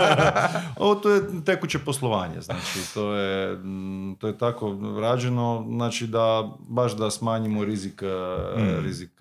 Ovo 0.80 0.95
to 0.95 1.09
je 1.11 1.43
tekuće 1.45 1.80
poslovanje, 1.80 2.41
znači 2.41 2.93
to 2.93 3.13
je, 3.13 3.55
mm, 3.55 4.15
to 4.15 4.28
je 4.28 4.38
tako 4.38 4.78
rađeno, 5.01 5.65
znači 5.67 6.07
da 6.07 6.51
baš 6.59 6.95
da 6.95 7.11
smanjimo 7.11 7.65
rizik, 7.65 8.01
eh, 8.03 8.82
rizik 8.82 9.11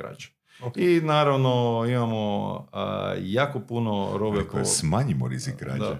krađe. 0.70 0.96
I 0.96 1.00
naravno 1.00 1.84
imamo 1.88 2.54
a, 2.72 3.14
jako 3.22 3.60
puno 3.60 4.18
robe 4.18 4.38
je, 4.38 4.48
po... 4.48 4.64
smanjimo 4.64 5.28
rizik 5.28 5.56
krađe. 5.56 5.96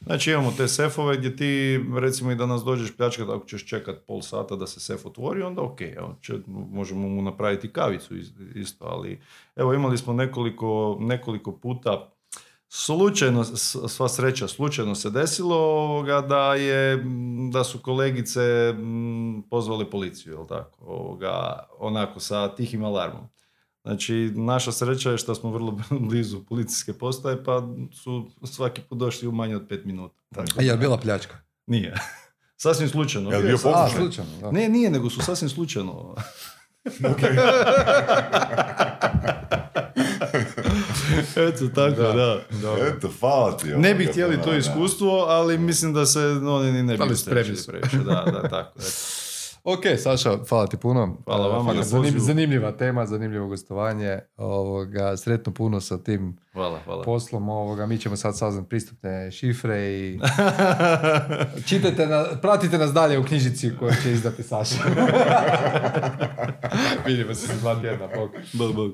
Znači 0.00 0.30
imamo 0.30 0.52
te 0.56 0.68
sefove 0.68 1.16
gdje 1.16 1.36
ti 1.36 1.80
recimo 1.98 2.30
i 2.30 2.36
da 2.36 2.46
nas 2.46 2.64
dođeš 2.64 2.96
pljačkat 2.96 3.28
ako 3.28 3.46
ćeš 3.46 3.66
čekat 3.66 3.96
pol 4.06 4.22
sata 4.22 4.56
da 4.56 4.66
se 4.66 4.80
sef 4.80 5.06
otvori, 5.06 5.42
onda 5.42 5.62
ok, 5.62 5.80
evo, 5.80 6.16
će, 6.20 6.32
možemo 6.46 7.08
mu 7.08 7.22
napraviti 7.22 7.72
kavicu 7.72 8.16
is- 8.16 8.32
isto, 8.54 8.84
ali 8.84 9.20
evo 9.56 9.74
imali 9.74 9.98
smo 9.98 10.12
nekoliko, 10.12 10.96
nekoliko 11.00 11.52
puta 11.52 12.10
slučajno, 12.68 13.44
sva 13.88 14.08
sreća, 14.08 14.48
slučajno 14.48 14.94
se 14.94 15.10
desilo 15.10 15.56
ovoga 15.56 16.20
da 16.20 16.54
je, 16.54 17.04
da 17.52 17.64
su 17.64 17.78
kolegice 17.78 18.74
pozvale 19.50 19.90
policiju, 19.90 20.32
jel 20.32 20.46
tako, 20.46 20.84
ovoga, 20.86 21.58
onako 21.78 22.20
sa 22.20 22.54
tihim 22.54 22.84
alarmom. 22.84 23.28
Znači, 23.84 24.32
naša 24.34 24.72
sreća 24.72 25.10
je 25.10 25.18
što 25.18 25.34
smo 25.34 25.50
vrlo 25.50 25.78
blizu 26.08 26.44
policijske 26.44 26.92
postaje, 26.92 27.44
pa 27.44 27.68
su 27.92 28.30
svaki 28.44 28.80
put 28.80 28.98
došli 28.98 29.28
u 29.28 29.32
manje 29.32 29.56
od 29.56 29.66
pet 29.68 29.84
minuta. 29.84 30.14
Tako. 30.34 30.50
A 30.58 30.62
je 30.62 30.72
li 30.72 30.78
bila 30.78 30.98
pljačka? 30.98 31.36
Nije. 31.66 31.94
Sasvim 32.56 32.88
slučajno. 32.88 33.30
Jel 33.30 33.42
Bio 33.42 33.58
A, 33.74 33.88
slučajno, 33.88 34.30
da. 34.40 34.50
Ne, 34.50 34.68
nije, 34.68 34.90
nego 34.90 35.10
su 35.10 35.22
sasvim 35.22 35.48
slučajno. 35.48 36.14
Eto, 41.36 41.68
tako, 41.74 42.02
da. 42.02 42.40
Eto, 42.88 43.10
hvala 43.20 43.56
ti. 43.56 43.68
Ne 43.68 43.94
bi 43.94 44.04
ovoga, 44.04 44.12
htjeli 44.12 44.42
to 44.42 44.50
da. 44.50 44.56
iskustvo, 44.56 45.10
ali 45.28 45.58
mislim 45.58 45.94
da 45.94 46.06
se 46.06 46.20
oni 46.26 46.72
ni 46.72 46.82
ne 46.82 46.96
bi 46.96 47.16
spremni 47.16 47.56
previše. 47.66 47.98
Da, 47.98 48.24
da, 48.32 48.48
tako. 48.48 48.78
eto. 48.78 48.90
Ok, 49.64 49.98
Saša, 49.98 50.44
hvala 50.44 50.66
ti 50.66 50.76
puno. 50.76 51.16
Hvala 51.24 51.46
E, 51.46 51.48
vama 51.48 51.72
na 51.72 51.82
zanim- 51.82 52.18
zanimljiva 52.18 52.72
tema, 52.72 53.06
zanimljivo 53.06 53.48
gostovanje. 53.48 54.18
Ovoga, 54.36 55.16
sretno 55.16 55.52
puno 55.52 55.80
sa 55.80 55.98
tim 55.98 56.36
Hvala, 56.52 56.80
hvala. 56.80 57.02
poslom. 57.02 57.48
Ovoga, 57.48 57.86
mi 57.86 57.98
ćemo 57.98 58.16
sad 58.16 58.38
saznati 58.38 58.68
pristupne 58.68 59.30
šifre 59.30 59.90
i 59.90 60.20
čitajte, 61.66 62.06
na, 62.06 62.34
pratite 62.34 62.78
nas 62.78 62.92
dalje 62.92 63.18
u 63.18 63.24
knjižici 63.24 63.72
koju 63.78 63.92
će 64.02 64.12
izdati 64.12 64.42
Saša. 64.42 64.82
Vidimo 67.06 67.34
se 67.34 67.46
za 67.46 67.54
dva 67.54 67.74
tjedna. 67.74 68.08
Bog. 68.08 68.30
Bog, 68.52 68.74
bog. 68.74 68.92